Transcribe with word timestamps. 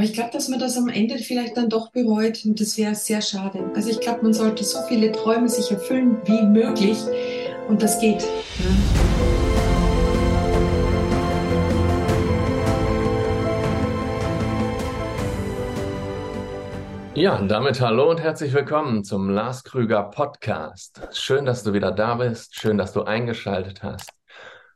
Aber 0.00 0.08
ich 0.08 0.14
glaube, 0.14 0.30
dass 0.32 0.48
man 0.48 0.58
das 0.58 0.78
am 0.78 0.88
Ende 0.88 1.18
vielleicht 1.18 1.58
dann 1.58 1.68
doch 1.68 1.90
bereut 1.90 2.42
und 2.46 2.58
das 2.58 2.78
wäre 2.78 2.94
sehr 2.94 3.20
schade. 3.20 3.70
Also 3.74 3.90
ich 3.90 4.00
glaube, 4.00 4.22
man 4.22 4.32
sollte 4.32 4.64
so 4.64 4.78
viele 4.88 5.12
Träume 5.12 5.46
sich 5.46 5.70
erfüllen 5.70 6.16
wie 6.24 6.40
möglich 6.40 6.96
und 7.68 7.82
das 7.82 8.00
geht. 8.00 8.22
Ja. 8.22 8.70
Ja, 17.14 17.36
und 17.36 17.48
damit 17.48 17.82
hallo 17.82 18.08
und 18.08 18.22
herzlich 18.22 18.54
willkommen 18.54 19.04
zum 19.04 19.28
Lars 19.28 19.64
Krüger 19.64 20.04
Podcast. 20.04 21.02
Schön, 21.12 21.44
dass 21.44 21.62
du 21.62 21.74
wieder 21.74 21.92
da 21.92 22.14
bist. 22.14 22.54
Schön, 22.54 22.78
dass 22.78 22.94
du 22.94 23.02
eingeschaltet 23.02 23.82
hast. 23.82 24.08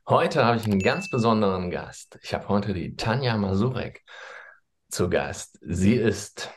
Heute 0.06 0.45
habe 0.45 0.59
ich 0.59 0.66
einen 0.66 0.80
ganz 0.80 1.09
besonderen 1.09 1.70
Gast. 1.70 2.18
Ich 2.22 2.34
habe 2.34 2.46
heute 2.48 2.75
die 2.75 2.95
Tanja 2.95 3.38
Masurek 3.38 4.04
zu 4.95 5.11
Gast. 5.11 5.58
Sie 5.62 5.95
ist, 5.95 6.50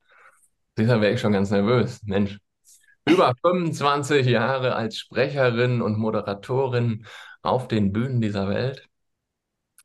Sicher 0.77 1.01
wäre 1.01 1.13
ich 1.13 1.21
schon 1.21 1.33
ganz 1.33 1.51
nervös. 1.51 2.01
Mensch, 2.03 2.39
über 3.05 3.33
25 3.41 4.25
Jahre 4.27 4.75
als 4.75 4.97
Sprecherin 4.97 5.81
und 5.81 5.97
Moderatorin 5.97 7.05
auf 7.41 7.67
den 7.67 7.91
Bühnen 7.91 8.21
dieser 8.21 8.47
Welt, 8.49 8.87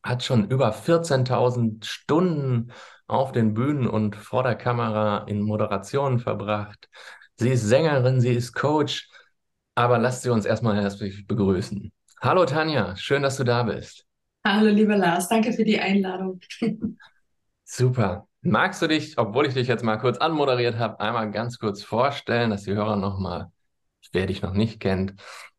hat 0.02 0.24
schon 0.24 0.48
über 0.48 0.72
14.000 0.72 1.84
Stunden 1.84 2.72
auf 3.06 3.32
den 3.32 3.54
Bühnen 3.54 3.86
und 3.86 4.16
vor 4.16 4.42
der 4.42 4.54
Kamera 4.54 5.24
in 5.26 5.42
Moderationen 5.42 6.20
verbracht. 6.20 6.88
Sie 7.36 7.50
ist 7.50 7.66
Sängerin, 7.66 8.20
sie 8.20 8.32
ist 8.32 8.54
Coach, 8.54 9.09
aber 9.74 9.98
lasst 9.98 10.22
sie 10.22 10.30
uns 10.30 10.44
erstmal 10.44 10.76
herzlich 10.80 11.26
begrüßen. 11.26 11.92
Hallo 12.20 12.44
Tanja, 12.44 12.96
schön, 12.96 13.22
dass 13.22 13.36
du 13.36 13.44
da 13.44 13.62
bist. 13.62 14.06
Hallo 14.44 14.70
lieber 14.70 14.96
Lars, 14.96 15.28
danke 15.28 15.52
für 15.52 15.64
die 15.64 15.78
Einladung. 15.78 16.40
Super. 17.64 18.26
Magst 18.42 18.80
du 18.80 18.88
dich, 18.88 19.18
obwohl 19.18 19.46
ich 19.46 19.54
dich 19.54 19.68
jetzt 19.68 19.84
mal 19.84 19.98
kurz 19.98 20.18
anmoderiert 20.18 20.78
habe, 20.78 20.98
einmal 20.98 21.30
ganz 21.30 21.58
kurz 21.58 21.82
vorstellen, 21.82 22.50
dass 22.50 22.64
die 22.64 22.72
Hörer 22.72 22.96
nochmal, 22.96 23.52
wer 24.12 24.26
dich 24.26 24.42
noch 24.42 24.54
nicht 24.54 24.80
kennt, 24.80 25.14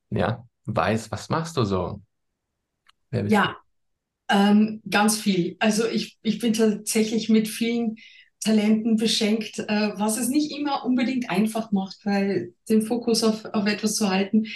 ja, 0.09 0.45
weiß, 0.65 1.11
was 1.11 1.29
machst 1.29 1.57
du 1.57 1.63
so? 1.63 2.01
Ja, 3.11 3.57
ähm, 4.29 4.81
ganz 4.89 5.19
viel. 5.19 5.57
Also 5.59 5.87
ich, 5.87 6.17
ich 6.21 6.39
bin 6.39 6.53
tatsächlich 6.53 7.29
mit 7.29 7.47
vielen 7.47 7.97
Talenten 8.43 8.97
beschenkt, 8.97 9.59
äh, 9.59 9.91
was 9.95 10.17
es 10.17 10.27
nicht 10.27 10.51
immer 10.51 10.83
unbedingt 10.83 11.29
einfach 11.29 11.71
macht, 11.71 12.05
weil 12.05 12.53
den 12.69 12.81
Fokus 12.81 13.23
auf, 13.23 13.45
auf 13.45 13.67
etwas 13.67 13.95
zu 13.95 14.09
halten. 14.09 14.47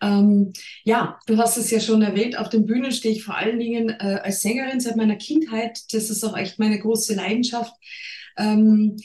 Ähm, 0.00 0.52
ja, 0.82 1.18
du 1.26 1.36
hast 1.36 1.58
es 1.58 1.70
ja 1.70 1.78
schon 1.78 2.00
erwähnt, 2.00 2.38
auf 2.38 2.48
den 2.48 2.64
Bühnen 2.64 2.90
stehe 2.90 3.14
ich 3.14 3.22
vor 3.22 3.36
allen 3.36 3.58
Dingen 3.58 3.90
äh, 3.90 4.20
als 4.22 4.40
Sängerin 4.40 4.80
seit 4.80 4.96
meiner 4.96 5.16
Kindheit. 5.16 5.80
Das 5.92 6.08
ist 6.08 6.24
auch 6.24 6.36
echt 6.36 6.58
meine 6.58 6.78
große 6.78 7.14
Leidenschaft. 7.14 7.74
Ähm, 8.38 8.96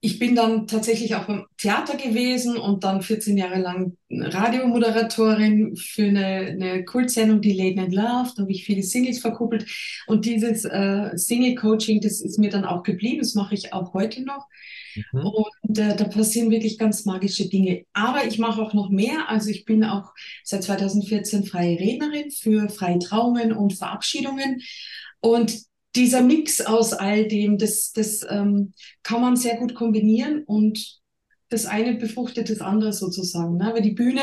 ich 0.00 0.20
bin 0.20 0.36
dann 0.36 0.68
tatsächlich 0.68 1.16
auch 1.16 1.24
beim 1.24 1.46
Theater 1.56 1.96
gewesen 1.96 2.56
und 2.56 2.84
dann 2.84 3.02
14 3.02 3.36
Jahre 3.36 3.58
lang 3.58 3.96
Radiomoderatorin 4.10 5.74
für 5.76 6.04
eine, 6.04 6.26
eine 6.26 6.84
Kultsendung, 6.84 7.40
die 7.40 7.52
Late 7.52 7.76
Night 7.76 7.92
Love. 7.92 8.30
Da 8.36 8.42
habe 8.42 8.52
ich 8.52 8.64
viele 8.64 8.84
Singles 8.84 9.18
verkuppelt. 9.18 9.66
Und 10.06 10.24
dieses 10.24 10.64
äh, 10.64 11.10
Single-Coaching, 11.16 12.00
das 12.00 12.20
ist 12.20 12.38
mir 12.38 12.50
dann 12.50 12.64
auch 12.64 12.84
geblieben. 12.84 13.18
Das 13.18 13.34
mache 13.34 13.54
ich 13.54 13.72
auch 13.72 13.92
heute 13.92 14.22
noch. 14.22 14.46
Mhm. 15.12 15.26
Und 15.26 15.78
äh, 15.78 15.96
da 15.96 16.04
passieren 16.04 16.52
wirklich 16.52 16.78
ganz 16.78 17.04
magische 17.04 17.48
Dinge. 17.48 17.82
Aber 17.92 18.24
ich 18.24 18.38
mache 18.38 18.62
auch 18.62 18.74
noch 18.74 18.90
mehr. 18.90 19.28
Also 19.28 19.50
ich 19.50 19.64
bin 19.64 19.82
auch 19.82 20.12
seit 20.44 20.62
2014 20.62 21.44
freie 21.44 21.78
Rednerin 21.78 22.30
für 22.30 22.68
freie 22.68 23.00
Trauungen 23.00 23.52
und 23.52 23.74
Verabschiedungen. 23.74 24.62
Und 25.20 25.67
dieser 25.98 26.22
Mix 26.22 26.60
aus 26.60 26.92
all 26.92 27.26
dem, 27.26 27.58
das, 27.58 27.92
das 27.92 28.24
ähm, 28.30 28.72
kann 29.02 29.20
man 29.20 29.36
sehr 29.36 29.56
gut 29.56 29.74
kombinieren 29.74 30.44
und 30.44 31.00
das 31.50 31.66
eine 31.66 31.94
befruchtet 31.94 32.50
das 32.50 32.60
andere 32.60 32.92
sozusagen. 32.92 33.56
Ne? 33.56 33.74
Die 33.82 33.92
Bühne, 33.92 34.20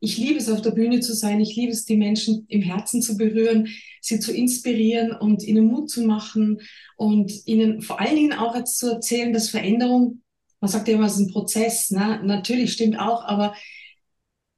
ich 0.00 0.16
liebe 0.16 0.38
es, 0.38 0.50
auf 0.50 0.62
der 0.62 0.70
Bühne 0.70 1.00
zu 1.00 1.14
sein. 1.14 1.40
Ich 1.40 1.54
liebe 1.54 1.72
es, 1.72 1.84
die 1.84 1.96
Menschen 1.96 2.46
im 2.48 2.62
Herzen 2.62 3.02
zu 3.02 3.16
berühren, 3.16 3.68
sie 4.00 4.20
zu 4.20 4.32
inspirieren 4.32 5.12
und 5.12 5.42
ihnen 5.42 5.66
Mut 5.66 5.90
zu 5.90 6.02
machen 6.02 6.60
und 6.96 7.30
ihnen 7.46 7.82
vor 7.82 8.00
allen 8.00 8.16
Dingen 8.16 8.32
auch 8.32 8.56
jetzt 8.56 8.78
zu 8.78 8.90
erzählen, 8.90 9.32
dass 9.32 9.50
Veränderung, 9.50 10.22
man 10.60 10.70
sagt 10.70 10.88
ja 10.88 10.94
immer, 10.94 11.06
es 11.06 11.14
ist 11.14 11.20
ein 11.20 11.32
Prozess. 11.32 11.90
Ne? 11.90 12.20
Natürlich 12.24 12.72
stimmt 12.72 12.98
auch, 12.98 13.24
aber 13.24 13.54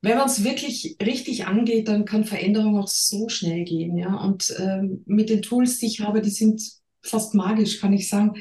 wenn 0.04 0.18
man 0.18 0.26
es 0.26 0.44
wirklich 0.44 0.96
richtig 1.02 1.46
angeht, 1.46 1.88
dann 1.88 2.04
kann 2.04 2.24
Veränderung 2.24 2.78
auch 2.78 2.88
so 2.88 3.28
schnell 3.30 3.64
gehen. 3.64 3.96
Ja? 3.96 4.14
Und 4.16 4.54
ähm, 4.58 5.02
mit 5.06 5.30
den 5.30 5.40
Tools, 5.40 5.78
die 5.78 5.86
ich 5.86 6.00
habe, 6.00 6.20
die 6.20 6.30
sind 6.30 6.62
fast 7.02 7.34
magisch, 7.34 7.80
kann 7.80 7.94
ich 7.94 8.08
sagen. 8.08 8.34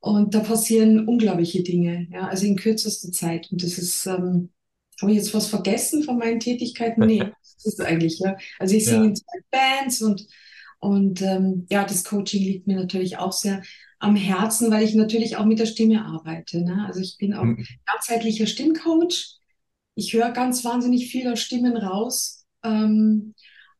Und 0.00 0.34
da 0.34 0.40
passieren 0.40 1.08
unglaubliche 1.08 1.64
Dinge, 1.64 2.06
ja, 2.12 2.28
also 2.28 2.46
in 2.46 2.54
kürzester 2.54 3.10
Zeit. 3.10 3.48
Und 3.50 3.64
das 3.64 3.78
ist, 3.78 4.06
ähm, 4.06 4.50
habe 5.00 5.10
ich 5.10 5.18
jetzt 5.18 5.34
was 5.34 5.48
vergessen 5.48 6.04
von 6.04 6.18
meinen 6.18 6.38
Tätigkeiten? 6.38 7.04
Nee, 7.04 7.18
das 7.54 7.64
ist 7.64 7.80
eigentlich, 7.80 8.20
ja. 8.20 8.36
Also 8.60 8.76
ich 8.76 8.84
singe 8.84 8.98
ja. 8.98 9.04
in 9.06 9.16
zwei 9.16 9.38
Bands 9.50 10.02
und, 10.02 10.24
und 10.78 11.20
ähm, 11.22 11.66
ja, 11.68 11.84
das 11.84 12.04
Coaching 12.04 12.44
liegt 12.44 12.68
mir 12.68 12.76
natürlich 12.76 13.18
auch 13.18 13.32
sehr 13.32 13.62
am 13.98 14.14
Herzen, 14.14 14.70
weil 14.70 14.84
ich 14.84 14.94
natürlich 14.94 15.36
auch 15.36 15.44
mit 15.44 15.58
der 15.58 15.66
Stimme 15.66 16.04
arbeite. 16.04 16.62
Ne? 16.62 16.84
Also 16.86 17.00
ich 17.00 17.16
bin 17.18 17.34
auch 17.34 17.42
mhm. 17.42 17.66
ganzheitlicher 17.84 18.46
Stimmcoach 18.46 19.37
ich 19.98 20.12
höre 20.12 20.30
ganz 20.30 20.64
wahnsinnig 20.64 21.10
viele 21.10 21.36
Stimmen 21.36 21.76
raus. 21.76 22.46
Ähm, 22.62 23.34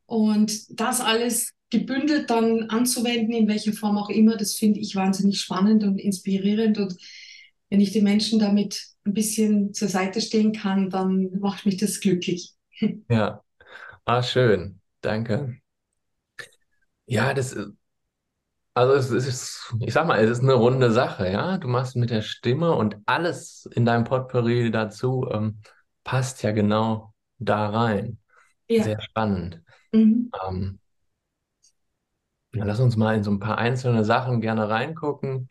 und 0.06 0.80
das 0.80 1.00
alles 1.00 1.52
gebündelt 1.70 2.28
dann 2.28 2.64
anzuwenden, 2.70 3.32
in 3.32 3.46
welcher 3.46 3.72
Form 3.72 3.96
auch 3.96 4.10
immer, 4.10 4.36
das 4.36 4.54
finde 4.54 4.80
ich 4.80 4.96
wahnsinnig 4.96 5.40
spannend 5.40 5.84
und 5.84 5.98
inspirierend. 5.98 6.78
Und 6.78 6.96
wenn 7.70 7.80
ich 7.80 7.92
den 7.92 8.02
Menschen 8.02 8.40
damit 8.40 8.84
ein 9.04 9.14
bisschen 9.14 9.72
zur 9.74 9.86
Seite 9.86 10.20
stehen 10.20 10.52
kann, 10.52 10.90
dann 10.90 11.38
macht 11.38 11.66
mich 11.66 11.76
das 11.76 12.00
glücklich. 12.00 12.52
Ja, 13.10 13.42
ah, 14.04 14.22
schön. 14.22 14.80
Danke. 15.00 15.58
Ja, 17.06 17.34
das 17.34 17.52
ist, 17.52 17.70
also 18.74 18.94
es 18.94 19.10
ist, 19.26 19.74
ich 19.80 19.92
sag 19.92 20.06
mal, 20.06 20.22
es 20.22 20.30
ist 20.30 20.42
eine 20.42 20.54
runde 20.54 20.92
Sache, 20.92 21.30
ja. 21.30 21.58
Du 21.58 21.68
machst 21.68 21.96
mit 21.96 22.10
der 22.10 22.22
Stimme 22.22 22.74
und 22.74 22.96
alles 23.06 23.68
in 23.72 23.84
deinem 23.84 24.04
Potpourri 24.04 24.70
dazu. 24.70 25.28
Ähm, 25.32 25.60
passt 26.08 26.42
ja 26.42 26.52
genau 26.52 27.12
da 27.38 27.68
rein. 27.68 28.18
Ja. 28.66 28.82
Sehr 28.82 28.98
spannend. 29.02 29.62
Mhm. 29.92 30.30
Ähm, 30.42 30.78
ja, 32.54 32.64
lass 32.64 32.80
uns 32.80 32.96
mal 32.96 33.14
in 33.14 33.24
so 33.24 33.30
ein 33.30 33.40
paar 33.40 33.58
einzelne 33.58 34.06
Sachen 34.06 34.40
gerne 34.40 34.70
reingucken. 34.70 35.50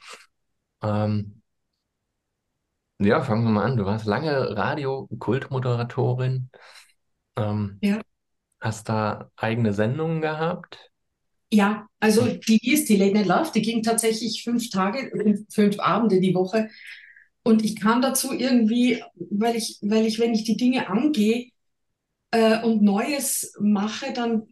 Ähm, 0.82 1.44
ja, 2.98 3.22
fangen 3.22 3.44
wir 3.44 3.52
mal 3.52 3.66
an. 3.66 3.78
Du 3.78 3.86
warst 3.86 4.08
lange 4.08 4.58
Radio-Kultmoderatorin. 4.58 6.50
Ähm, 7.36 7.78
ja. 7.84 8.02
Hast 8.60 8.90
da 8.90 9.30
eigene 9.36 9.74
Sendungen 9.74 10.22
gehabt? 10.22 10.92
Ja, 11.52 11.86
also 12.00 12.26
die 12.26 12.58
hieß 12.58 12.86
die 12.86 12.98
Late 12.98 13.14
Night 13.14 13.28
Love, 13.28 13.52
die 13.54 13.62
ging 13.62 13.84
tatsächlich 13.84 14.44
fünf 14.44 14.72
Tage, 14.72 15.46
fünf 15.52 15.80
Abende 15.80 16.20
die 16.20 16.34
Woche. 16.34 16.72
Und 17.48 17.64
ich 17.64 17.80
kam 17.80 18.02
dazu 18.02 18.34
irgendwie, 18.34 19.02
weil 19.16 19.56
ich, 19.56 19.80
weil 19.82 20.06
ich, 20.06 20.20
wenn 20.20 20.34
ich 20.34 20.44
die 20.44 20.58
Dinge 20.58 20.90
angehe 20.90 21.52
äh, 22.32 22.62
und 22.62 22.82
Neues 22.82 23.54
mache, 23.62 24.12
dann 24.12 24.48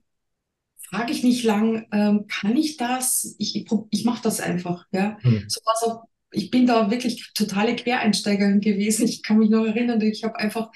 frage 0.90 1.12
ich 1.12 1.22
nicht 1.22 1.44
lang, 1.44 1.88
ähm, 1.92 2.26
kann 2.28 2.56
ich 2.56 2.78
das? 2.78 3.36
Ich, 3.38 3.54
ich, 3.54 3.68
ich 3.92 4.06
mache 4.06 4.24
das 4.24 4.40
einfach. 4.40 4.86
Ja? 4.94 5.18
Hm. 5.24 5.44
So 5.50 5.60
auch, 5.66 6.04
ich 6.32 6.50
bin 6.52 6.68
da 6.68 6.90
wirklich 6.90 7.34
totale 7.34 7.76
Quereinsteigerin 7.76 8.62
gewesen. 8.62 9.06
Ich 9.10 9.24
kann 9.24 9.40
mich 9.40 9.50
noch 9.50 9.66
erinnern, 9.66 10.00
ich 10.00 10.24
habe 10.24 10.38
einfach 10.38 10.72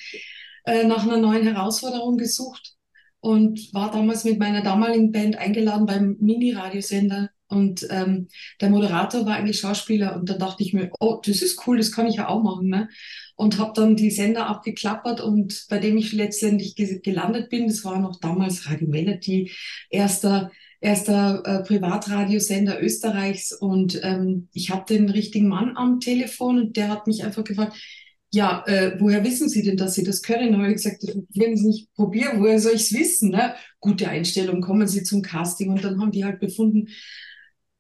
äh, 0.66 0.84
nach 0.84 1.04
einer 1.04 1.20
neuen 1.20 1.44
Herausforderung 1.44 2.18
gesucht 2.18 2.76
und 3.22 3.74
war 3.74 3.92
damals 3.92 4.26
mit 4.26 4.40
meiner 4.40 4.62
damaligen 4.62 5.14
Band 5.14 5.38
eingeladen 5.38 5.86
beim 5.86 6.18
Mini-Radiosender 6.20 7.30
und 7.50 7.88
ähm, 7.90 8.28
der 8.62 8.70
Moderator 8.70 9.26
war 9.26 9.36
eigentlich 9.36 9.60
Schauspieler 9.60 10.16
und 10.16 10.30
da 10.30 10.36
dachte 10.36 10.64
ich 10.64 10.74
mir, 10.74 10.92
oh, 11.00 11.20
das 11.26 11.42
ist 11.42 11.66
cool, 11.66 11.78
das 11.78 11.92
kann 11.92 12.08
ich 12.08 12.18
ja 12.18 12.30
auch 12.30 12.44
machen. 12.44 12.70
Ne? 12.70 12.90
Und 13.36 13.58
habe 13.58 13.74
dann 13.76 13.96
die 13.96 14.12
Sender 14.12 14.48
abgeklappert 14.48 15.20
und 15.20 15.66
bei 15.70 15.80
dem 15.80 15.98
ich 15.98 16.14
letztendlich 16.14 16.76
gelandet 16.76 17.50
bin, 17.50 17.68
das 17.68 17.84
war 17.84 18.00
noch 18.00 18.20
damals 18.20 18.70
Radio 18.70 18.88
Melody, 18.88 19.52
erster 19.90 20.52
erster 20.82 21.44
äh, 21.46 21.64
Privatradiosender 21.64 22.82
Österreichs 22.82 23.52
und 23.52 24.00
ähm, 24.02 24.48
ich 24.54 24.70
habe 24.70 24.86
den 24.88 25.10
richtigen 25.10 25.50
Mann 25.50 25.76
am 25.76 26.00
Telefon 26.00 26.58
und 26.60 26.78
der 26.78 26.88
hat 26.88 27.06
mich 27.06 27.24
einfach 27.26 27.44
gefragt, 27.44 27.76
ja, 28.32 28.64
äh, 28.68 28.96
woher 29.00 29.24
wissen 29.24 29.50
Sie 29.50 29.64
denn, 29.64 29.76
dass 29.76 29.96
Sie 29.96 30.04
das 30.04 30.22
können? 30.22 30.56
Habe 30.56 30.68
ich 30.68 30.76
gesagt, 30.76 31.04
wenn 31.04 31.58
Sie 31.58 31.62
es 31.62 31.62
nicht 31.64 31.94
probieren, 31.96 32.40
woher 32.40 32.60
soll 32.60 32.74
ich 32.76 32.82
es 32.82 32.94
wissen? 32.94 33.32
Ne? 33.32 33.56
Gute 33.80 34.08
Einstellung, 34.08 34.62
kommen 34.62 34.88
Sie 34.88 35.04
zum 35.04 35.22
Casting 35.22 35.72
und 35.72 35.84
dann 35.84 36.00
haben 36.00 36.12
die 36.12 36.24
halt 36.24 36.40
befunden, 36.40 36.90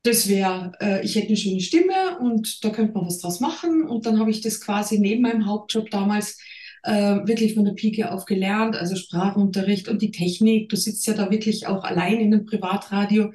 das 0.03 0.29
wäre, 0.29 0.71
äh, 0.79 1.05
ich 1.05 1.15
hätte 1.15 1.27
eine 1.27 1.37
schöne 1.37 1.59
Stimme 1.59 2.19
und 2.19 2.63
da 2.63 2.69
könnte 2.69 2.93
man 2.93 3.05
was 3.05 3.19
draus 3.19 3.39
machen. 3.39 3.83
Und 3.83 4.05
dann 4.05 4.19
habe 4.19 4.31
ich 4.31 4.41
das 4.41 4.61
quasi 4.61 4.99
neben 4.99 5.21
meinem 5.21 5.45
Hauptjob 5.45 5.89
damals 5.89 6.37
äh, 6.83 6.93
wirklich 7.25 7.55
von 7.55 7.65
der 7.65 7.73
Pike 7.73 8.11
auf 8.11 8.25
gelernt, 8.25 8.75
also 8.75 8.95
Sprachunterricht 8.95 9.89
und 9.89 10.01
die 10.01 10.11
Technik. 10.11 10.69
Du 10.69 10.77
sitzt 10.77 11.05
ja 11.07 11.13
da 11.13 11.29
wirklich 11.29 11.67
auch 11.67 11.83
allein 11.83 12.19
in 12.19 12.33
einem 12.33 12.45
Privatradio, 12.45 13.33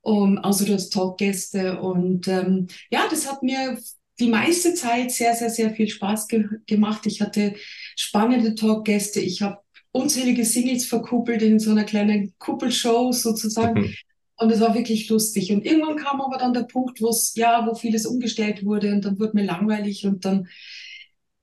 um, 0.00 0.38
außer 0.38 0.64
du 0.64 0.74
hast 0.74 0.92
Talkgäste. 0.92 1.80
Und 1.80 2.26
ähm, 2.26 2.66
ja, 2.90 3.06
das 3.08 3.30
hat 3.30 3.42
mir 3.42 3.78
die 4.18 4.28
meiste 4.28 4.74
Zeit 4.74 5.12
sehr, 5.12 5.34
sehr, 5.34 5.50
sehr 5.50 5.70
viel 5.70 5.88
Spaß 5.88 6.26
ge 6.26 6.44
gemacht. 6.66 7.06
Ich 7.06 7.20
hatte 7.20 7.54
spannende 7.96 8.56
Talkgäste. 8.56 9.20
Ich 9.20 9.42
habe 9.42 9.58
unzählige 9.92 10.44
Singles 10.44 10.86
verkuppelt 10.86 11.42
in 11.42 11.58
so 11.60 11.70
einer 11.70 11.84
kleinen 11.84 12.34
Kuppelshow 12.38 13.12
sozusagen. 13.12 13.82
Mhm. 13.82 13.94
Und 14.40 14.50
es 14.50 14.60
war 14.60 14.74
wirklich 14.74 15.08
lustig. 15.10 15.52
Und 15.52 15.66
irgendwann 15.66 15.96
kam 15.96 16.20
aber 16.22 16.38
dann 16.38 16.54
der 16.54 16.62
Punkt, 16.62 17.02
wo 17.02 17.10
es, 17.10 17.34
ja, 17.34 17.66
wo 17.66 17.74
vieles 17.74 18.06
umgestellt 18.06 18.64
wurde 18.64 18.92
und 18.92 19.04
dann 19.04 19.18
wurde 19.18 19.34
mir 19.34 19.44
langweilig 19.44 20.06
und 20.06 20.24
dann, 20.24 20.48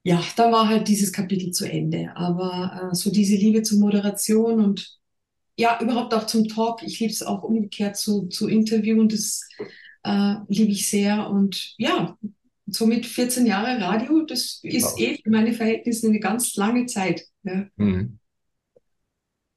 ja, 0.03 0.23
dann 0.35 0.51
war 0.51 0.67
halt 0.67 0.87
dieses 0.87 1.13
Kapitel 1.13 1.51
zu 1.51 1.69
Ende. 1.69 2.11
Aber 2.15 2.89
äh, 2.91 2.95
so 2.95 3.11
diese 3.11 3.35
Liebe 3.35 3.61
zur 3.61 3.79
Moderation 3.79 4.59
und 4.59 4.97
ja, 5.57 5.79
überhaupt 5.79 6.13
auch 6.15 6.25
zum 6.25 6.47
Talk. 6.47 6.81
Ich 6.83 6.99
liebe 6.99 7.13
es 7.13 7.21
auch 7.21 7.43
umgekehrt 7.43 7.97
zu, 7.97 8.27
zu 8.27 8.47
interviewen. 8.47 9.09
Das 9.09 9.47
äh, 10.03 10.35
liebe 10.47 10.71
ich 10.71 10.89
sehr. 10.89 11.29
Und 11.29 11.75
ja, 11.77 12.17
somit 12.65 13.05
14 13.05 13.45
Jahre 13.45 13.79
Radio, 13.79 14.23
das 14.23 14.59
ist 14.63 14.85
wow. 14.85 14.99
eh 14.99 15.19
für 15.21 15.29
meine 15.29 15.53
Verhältnisse 15.53 16.07
eine 16.07 16.19
ganz 16.19 16.55
lange 16.55 16.87
Zeit. 16.87 17.25
Ja. 17.43 17.67
Mhm. 17.75 18.17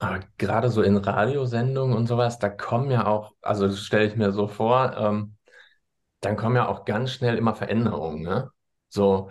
Aber 0.01 0.21
gerade 0.39 0.71
so 0.71 0.83
in 0.83 0.97
Radiosendungen 0.97 1.95
und 1.95 2.07
sowas, 2.07 2.39
da 2.39 2.49
kommen 2.49 2.91
ja 2.91 3.07
auch, 3.07 3.35
also 3.43 3.67
das 3.67 3.81
stelle 3.81 4.07
ich 4.07 4.17
mir 4.17 4.33
so 4.33 4.49
vor, 4.49 4.97
ähm, 4.97 5.37
dann 6.21 6.37
kommen 6.37 6.57
ja 6.57 6.69
auch 6.69 6.87
ganz 6.87 7.13
schnell 7.13 7.37
immer 7.37 7.55
Veränderungen, 7.55 8.23
ne? 8.23 8.51
So, 8.89 9.29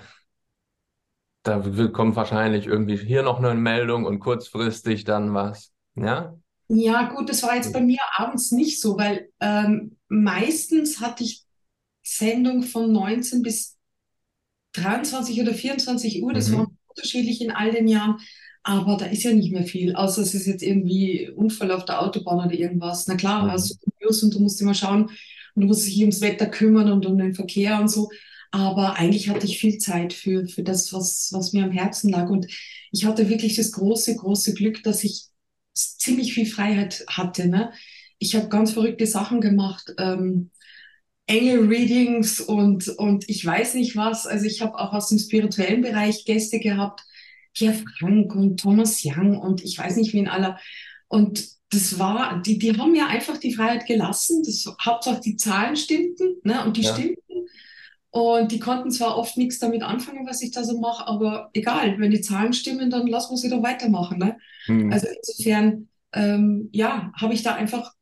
da 1.43 1.59
kommt 1.91 2.15
wahrscheinlich 2.15 2.67
irgendwie 2.67 2.97
hier 2.97 3.23
noch 3.23 3.39
eine 3.39 3.55
Meldung 3.55 4.05
und 4.05 4.19
kurzfristig 4.19 5.03
dann 5.05 5.33
was, 5.33 5.73
ja? 5.95 6.37
Ja, 6.67 7.09
gut, 7.13 7.29
das 7.29 7.41
war 7.41 7.55
jetzt 7.55 7.73
bei 7.73 7.81
mir 7.81 7.99
abends 8.15 8.51
nicht 8.51 8.79
so, 8.79 8.95
weil 8.95 9.29
ähm, 9.39 9.97
meistens 10.07 11.01
hatte 11.01 11.23
ich 11.23 11.45
Sendung 12.03 12.61
von 12.61 12.91
19 12.91 13.41
bis 13.41 13.75
23 14.73 15.41
oder 15.41 15.53
24 15.55 16.21
Uhr. 16.21 16.31
Das 16.31 16.49
mhm. 16.49 16.57
war 16.57 16.67
unterschiedlich 16.87 17.41
in 17.41 17.49
all 17.49 17.71
den 17.71 17.87
Jahren. 17.87 18.19
Aber 18.69 18.97
da 18.97 19.07
ist 19.07 19.23
ja 19.23 19.33
nicht 19.33 19.51
mehr 19.51 19.63
viel, 19.63 19.95
außer 19.95 20.21
es 20.21 20.35
ist 20.35 20.45
jetzt 20.45 20.61
irgendwie 20.61 21.27
Unfall 21.35 21.71
auf 21.71 21.85
der 21.85 22.03
Autobahn 22.03 22.45
oder 22.45 22.53
irgendwas. 22.53 23.07
Na 23.07 23.15
klar, 23.15 23.45
mhm. 23.45 23.51
hast 23.51 23.71
du 23.71 23.75
News 23.99 24.21
und 24.21 24.35
du 24.35 24.39
musst 24.39 24.61
immer 24.61 24.75
schauen 24.75 25.09
und 25.55 25.61
du 25.63 25.65
musst 25.65 25.87
dich 25.87 25.99
ums 26.01 26.21
Wetter 26.21 26.45
kümmern 26.45 26.91
und 26.91 27.03
um 27.07 27.17
den 27.17 27.33
Verkehr 27.33 27.81
und 27.81 27.87
so. 27.87 28.11
Aber 28.51 28.95
eigentlich 28.97 29.27
hatte 29.27 29.47
ich 29.47 29.57
viel 29.57 29.79
Zeit 29.79 30.13
für, 30.13 30.45
für 30.47 30.61
das, 30.61 30.93
was, 30.93 31.29
was 31.33 31.51
mir 31.51 31.63
am 31.63 31.71
Herzen 31.71 32.11
lag. 32.11 32.29
Und 32.29 32.45
ich 32.91 33.05
hatte 33.05 33.27
wirklich 33.27 33.55
das 33.55 33.71
große, 33.71 34.15
große 34.15 34.53
Glück, 34.53 34.83
dass 34.83 35.03
ich 35.03 35.23
ziemlich 35.73 36.35
viel 36.35 36.45
Freiheit 36.45 37.05
hatte. 37.07 37.47
Ne? 37.47 37.73
Ich 38.19 38.35
habe 38.35 38.49
ganz 38.49 38.73
verrückte 38.73 39.07
Sachen 39.07 39.41
gemacht. 39.41 39.95
Ähm, 39.97 40.51
Engel-Readings 41.25 42.39
und, 42.39 42.87
und 42.87 43.27
ich 43.29 43.43
weiß 43.43 43.73
nicht 43.73 43.95
was. 43.95 44.27
Also 44.27 44.45
ich 44.45 44.61
habe 44.61 44.77
auch 44.77 44.93
aus 44.93 45.09
dem 45.09 45.17
spirituellen 45.17 45.81
Bereich 45.81 46.23
Gäste 46.25 46.59
gehabt, 46.59 47.01
Pierre 47.53 47.75
Frank 47.99 48.35
und 48.35 48.59
Thomas 48.59 49.01
Young 49.03 49.37
und 49.37 49.63
ich 49.63 49.77
weiß 49.77 49.95
nicht 49.97 50.13
wen 50.13 50.27
aller. 50.27 50.59
Und 51.07 51.47
das 51.71 51.99
war, 51.99 52.41
die, 52.41 52.57
die 52.57 52.77
haben 52.77 52.91
mir 52.91 53.07
einfach 53.07 53.37
die 53.37 53.53
Freiheit 53.53 53.85
gelassen. 53.85 54.43
Das, 54.43 54.65
Hauptsache 54.83 55.21
die 55.21 55.37
Zahlen 55.37 55.75
stimmten, 55.75 56.37
ne? 56.43 56.63
Und 56.65 56.77
die 56.77 56.81
ja. 56.81 56.93
stimmten. 56.93 57.47
Und 58.11 58.51
die 58.51 58.59
konnten 58.59 58.89
zwar 58.89 59.17
oft 59.17 59.37
nichts 59.37 59.59
damit 59.59 59.83
anfangen, 59.83 60.25
was 60.25 60.41
ich 60.41 60.51
da 60.51 60.63
so 60.63 60.79
mache, 60.79 61.07
aber 61.07 61.51
egal, 61.53 61.99
wenn 61.99 62.09
die 62.09 62.21
Zahlen 62.21 62.53
stimmen, 62.53 62.89
dann 62.89 63.05
lassen 63.05 63.33
wir 63.33 63.37
sie 63.37 63.49
doch 63.49 63.61
weitermachen. 63.61 64.17
Ne? 64.17 64.37
Mhm. 64.67 64.91
Also 64.91 65.07
insofern, 65.15 65.89
ähm, 66.13 66.69
ja, 66.71 67.11
habe 67.15 67.35
ich 67.35 67.43
da 67.43 67.53
einfach 67.53 67.93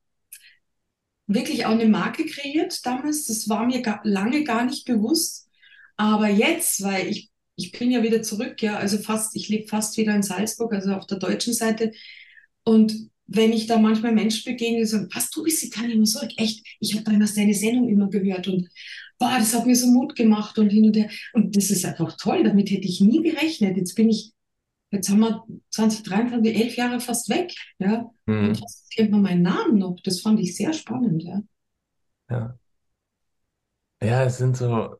wirklich 1.28 1.66
auch 1.66 1.72
eine 1.72 1.88
Marke 1.88 2.26
kreiert 2.26 2.86
damals. 2.86 3.26
Das 3.26 3.50
war 3.50 3.66
mir 3.66 3.82
gar, 3.82 4.00
lange 4.04 4.46
gar 4.46 4.64
nicht 4.64 4.86
bewusst. 4.86 5.50
Aber 5.98 6.30
jetzt, 6.30 6.82
weil 6.84 7.08
ich, 7.08 7.30
ich 7.58 7.72
bin 7.72 7.92
ja 7.92 8.04
wieder 8.04 8.22
zurück, 8.22 8.62
ja, 8.62 8.78
also 8.78 8.98
fast, 9.00 9.36
ich 9.36 9.50
lebe 9.50 9.68
fast 9.68 9.98
wieder 9.98 10.16
in 10.16 10.24
Salzburg, 10.24 10.74
also 10.74 10.92
auf 10.94 11.08
der 11.08 11.18
deutschen 11.18 11.54
Seite. 11.54 11.92
Und 12.64 13.10
wenn 13.26 13.52
ich 13.52 13.66
da 13.66 13.78
manchmal 13.78 14.14
Menschen 14.14 14.54
begegne, 14.54 14.80
die 14.80 14.86
sagen, 14.86 15.10
was, 15.14 15.32
du 15.32 15.44
bist 15.44 15.64
Italiener 15.64 16.06
zurück? 16.06 16.32
Echt? 16.38 16.66
Ich 16.80 16.94
habe 16.94 17.04
damals 17.04 17.34
deine 17.34 17.54
Sendung 17.54 17.90
immer 17.90 18.10
gehört 18.10 18.48
und 18.48 18.70
boah, 19.18 19.36
das 19.40 19.54
hat 19.54 19.66
mir 19.66 19.76
so 19.76 19.88
Mut 19.88 20.16
gemacht 20.16 20.58
und 20.60 20.70
hin 20.70 20.86
und 20.86 20.96
her. 20.96 21.10
Und 21.34 21.58
das 21.58 21.72
ist 21.72 21.84
einfach 21.84 22.16
toll, 22.16 22.44
damit 22.44 22.70
hätte 22.70 22.88
ich 22.88 23.02
nie 23.02 23.24
gerechnet. 23.24 23.76
Jetzt 23.76 23.96
bin 23.96 24.10
ich 24.10 24.32
Jetzt 24.90 25.10
haben 25.10 25.20
wir 25.20 25.44
2023, 25.72 26.56
elf 26.56 26.78
Jahre 26.78 27.02
fast 27.02 27.28
weg. 27.28 27.54
Ja? 27.78 28.10
Mhm. 28.26 28.50
Und 28.50 28.60
trotzdem 28.60 28.96
kennt 28.96 29.12
man 29.12 29.22
meinen 29.22 29.42
Namen 29.42 29.78
noch. 29.80 29.98
Das 30.02 30.22
fand 30.22 30.40
ich 30.40 30.56
sehr 30.56 30.72
spannend. 30.72 31.24
Ja, 31.24 31.42
ja. 32.30 32.60
ja 34.02 34.24
es 34.24 34.38
sind 34.38 34.56
so, 34.56 34.96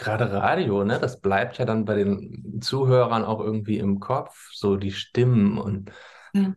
gerade 0.00 0.32
Radio, 0.32 0.84
ne? 0.84 0.98
Das 0.98 1.20
bleibt 1.20 1.58
ja 1.58 1.64
dann 1.64 1.84
bei 1.84 1.94
den 1.94 2.60
Zuhörern 2.60 3.24
auch 3.24 3.40
irgendwie 3.40 3.78
im 3.78 4.00
Kopf, 4.00 4.50
so 4.52 4.76
die 4.76 4.92
Stimmen. 4.92 5.58
Und 5.58 5.92
ja. 6.32 6.54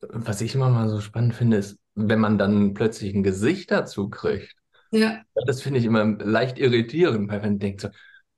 was 0.00 0.40
ich 0.40 0.54
immer 0.54 0.70
mal 0.70 0.88
so 0.88 1.00
spannend 1.00 1.34
finde, 1.34 1.56
ist, 1.56 1.78
wenn 1.94 2.20
man 2.20 2.38
dann 2.38 2.74
plötzlich 2.74 3.14
ein 3.14 3.22
Gesicht 3.22 3.70
dazu 3.70 4.08
kriegt. 4.08 4.54
Ja. 4.92 5.22
Das 5.46 5.62
finde 5.62 5.80
ich 5.80 5.86
immer 5.86 6.04
leicht 6.04 6.58
irritierend, 6.58 7.30
weil 7.30 7.40
man 7.40 7.58
denkt 7.58 7.80
so, 7.80 7.88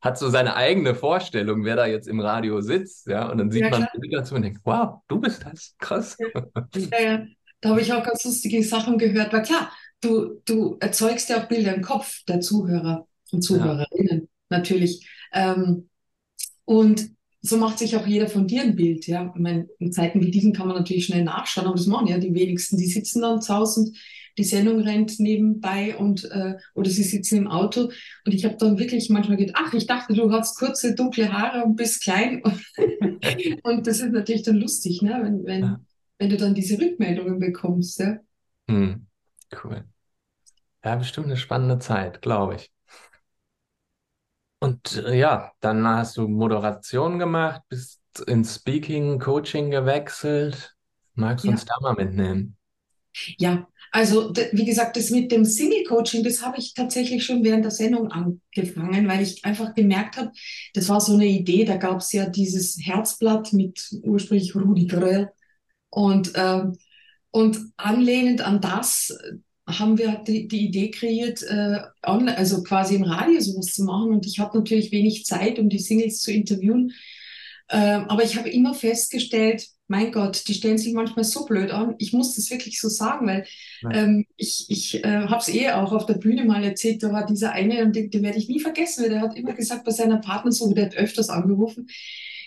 hat 0.01 0.19
so 0.19 0.29
seine 0.29 0.55
eigene 0.55 0.95
Vorstellung, 0.95 1.65
wer 1.65 1.77
da 1.77 1.87
jetzt 1.87 2.09
im 2.09 2.21
Radio 2.21 2.61
sitzt, 2.61 3.07
ja, 3.07 3.29
und 3.31 3.39
dann 3.39 3.51
sieht 3.51 3.63
ja, 3.63 3.71
man 3.71 3.89
die 4.03 4.11
dazu 4.11 4.35
und 4.35 4.43
denkt, 4.43 4.61
wow, 4.65 5.01
du 5.09 5.19
bist 5.19 5.45
das, 5.45 5.75
krass. 5.79 6.17
Ja, 6.19 7.01
ja. 7.01 7.27
Da 7.61 7.71
habe 7.71 7.81
ich 7.81 7.91
auch 7.93 8.05
ganz 8.05 8.23
lustige 8.25 8.63
Sachen 8.63 8.99
gehört, 8.99 9.33
weil 9.33 9.43
klar, 9.43 9.73
du, 10.03 10.43
du 10.45 10.77
erzeugst 10.81 11.31
ja 11.31 11.39
auch 11.39 11.49
Bilder 11.49 11.75
im 11.75 11.81
Kopf 11.81 12.23
der 12.29 12.41
Zuhörer 12.41 13.07
und 13.33 13.43
Zuhörerinnen, 13.43 14.21
ja. 14.21 14.27
natürlich. 14.51 15.07
Ähm, 15.33 15.89
und 16.65 17.11
so 17.41 17.59
macht 17.59 17.79
sich 17.79 17.95
auch 17.97 18.07
jeder 18.07 18.27
von 18.27 18.47
dir 18.47 18.63
ein 18.63 18.75
Bild, 18.75 19.07
ja. 19.07 19.31
Ich 19.35 19.41
meine, 19.41 19.69
in 19.79 19.93
Zeiten 19.93 20.23
wie 20.23 20.31
diesen 20.31 20.55
kann 20.55 20.67
man 20.67 20.77
natürlich 20.77 21.05
schnell 21.05 21.25
nachschauen, 21.25 21.67
aber 21.67 21.77
das 21.77 21.87
machen 21.87 22.07
ja 22.07 22.19
die 22.19 22.35
wenigsten. 22.35 22.79
Die 22.79 22.87
sitzen 22.87 23.21
dann 23.21 23.43
zu 23.43 23.55
Hause 23.55 23.81
und 23.81 23.99
die 24.39 24.45
Sendung 24.45 24.81
rennt 24.81 25.21
nebenbei 25.21 25.97
und 25.97 26.25
äh, 26.25 26.57
oder 26.75 26.91
sie 26.91 27.03
sitzen 27.03 27.39
im 27.39 27.49
Auto 27.49 27.91
und 28.25 28.35
ich 28.35 28.45
habe 28.45 28.57
dann 28.57 28.79
wirklich 28.79 29.11
manchmal 29.11 29.37
gedacht, 29.37 29.63
ach, 29.63 29.75
ich 29.75 29.87
dachte, 29.87 30.15
du 30.15 30.33
hast 30.33 30.59
kurze 30.59 30.95
dunkle 30.95 31.33
Haare 31.33 31.65
und 31.65 31.77
bist 31.77 32.03
klein 32.03 32.43
und 33.63 33.87
das 33.87 34.01
ist 34.01 34.13
natürlich 34.13 34.43
dann 34.43 34.57
lustig, 34.57 35.03
ne, 35.03 35.21
wenn 35.23 35.45
wenn 35.45 35.63
ja. 35.63 35.81
wenn 36.19 36.31
du 36.31 36.37
dann 36.37 36.55
diese 36.55 36.81
Rückmeldungen 36.81 37.39
bekommst, 37.39 38.01
ja. 38.01 38.19
Hm. 38.69 39.07
Cool. 39.63 39.85
Ja, 40.85 40.97
bestimmt 40.97 41.27
eine 41.27 41.37
spannende 41.37 41.79
Zeit, 41.79 42.21
glaube 42.21 42.57
ich. 42.57 42.74
Und 44.65 44.97
äh, 45.05 45.19
ja, 45.19 45.53
dann 45.61 45.87
hast 45.87 46.17
du 46.17 46.27
Moderation 46.27 47.19
gemacht, 47.19 47.61
bist 47.69 48.01
ins 48.27 48.55
Speaking, 48.55 49.19
Coaching 49.19 49.71
gewechselt. 49.71 50.75
Magst 51.15 51.45
du 51.45 51.49
ja. 51.49 51.53
uns 51.53 51.67
da 51.67 51.75
mal 51.83 51.93
mitnehmen? 51.93 52.57
Ja, 53.37 53.69
also 53.93 54.33
wie 54.53 54.65
gesagt, 54.65 54.97
das 54.97 55.11
mit 55.11 55.31
dem 55.31 55.45
Single-Coaching, 55.45 56.25
das 56.25 56.43
habe 56.43 56.59
ich 56.59 56.73
tatsächlich 56.73 57.25
schon 57.25 57.45
während 57.45 57.65
der 57.65 57.71
Sendung 57.71 58.11
angefangen, 58.11 59.07
weil 59.07 59.23
ich 59.23 59.45
einfach 59.45 59.75
gemerkt 59.75 60.17
habe, 60.17 60.33
das 60.73 60.89
war 60.89 61.01
so 61.01 61.13
eine 61.13 61.27
Idee, 61.27 61.67
da 61.67 61.77
gab 61.77 61.99
es 61.99 62.11
ja 62.13 62.27
dieses 62.27 62.79
Herzblatt 62.83 63.53
mit 63.53 63.87
ursprünglich 64.03 64.55
Rudi 64.57 64.87
Gröll 64.87 65.31
und, 65.91 66.33
ähm, 66.37 66.77
und 67.31 67.59
anlehnend 67.77 68.41
an 68.41 68.63
das 68.63 69.17
haben 69.79 69.99
wir 69.99 70.23
die, 70.27 70.49
die 70.49 70.67
Idee 70.67 70.91
kreiert, 70.91 71.43
äh, 71.43 71.81
online, 72.05 72.37
also 72.37 72.63
quasi 72.63 72.97
im 72.97 73.05
Radio 73.05 73.41
sowas 73.41 73.67
zu 73.67 73.85
machen 73.85 74.13
und 74.13 74.27
ich 74.27 74.39
habe 74.39 74.57
natürlich 74.59 74.93
wenig 74.93 75.25
Zeit, 75.25 75.59
um 75.59 75.69
die 75.69 75.79
Singles 75.79 76.21
zu 76.21 76.33
interviewen, 76.33 76.93
ähm, 77.71 78.05
aber 78.09 78.25
ich 78.25 78.37
habe 78.37 78.51
immer 78.51 78.75
festgestellt, 78.75 79.67
mein 79.87 80.13
Gott, 80.13 80.49
die 80.49 80.55
stellen 80.55 80.79
sich 80.79 80.95
manchmal 80.95 81.25
so 81.25 81.45
blöd 81.45 81.71
an. 81.71 81.95
Ich 81.99 82.13
muss 82.13 82.35
das 82.37 82.51
wirklich 82.51 82.81
so 82.81 82.89
sagen, 82.89 83.27
weil 83.27 83.45
ähm, 83.93 84.25
ich, 84.37 84.67
ich 84.69 85.05
äh, 85.05 85.27
habe 85.27 85.41
es 85.41 85.49
eh 85.49 85.71
auch 85.71 85.93
auf 85.93 86.07
der 86.07 86.15
Bühne 86.15 86.45
mal 86.45 86.65
erzählt, 86.65 87.03
da 87.03 87.13
war 87.13 87.27
dieser 87.27 87.53
eine, 87.53 87.85
und 87.85 87.95
den, 87.95 88.11
den 88.11 88.23
werde 88.23 88.39
ich 88.39 88.49
nie 88.49 88.61
vergessen, 88.61 89.03
weil 89.03 89.11
der 89.11 89.21
hat 89.21 89.37
immer 89.37 89.53
gesagt 89.53 89.85
bei 89.85 89.91
seiner 89.91 90.19
Partnersuche, 90.19 90.75
der 90.75 90.87
hat 90.87 90.97
öfters 90.97 91.29
angerufen, 91.29 91.89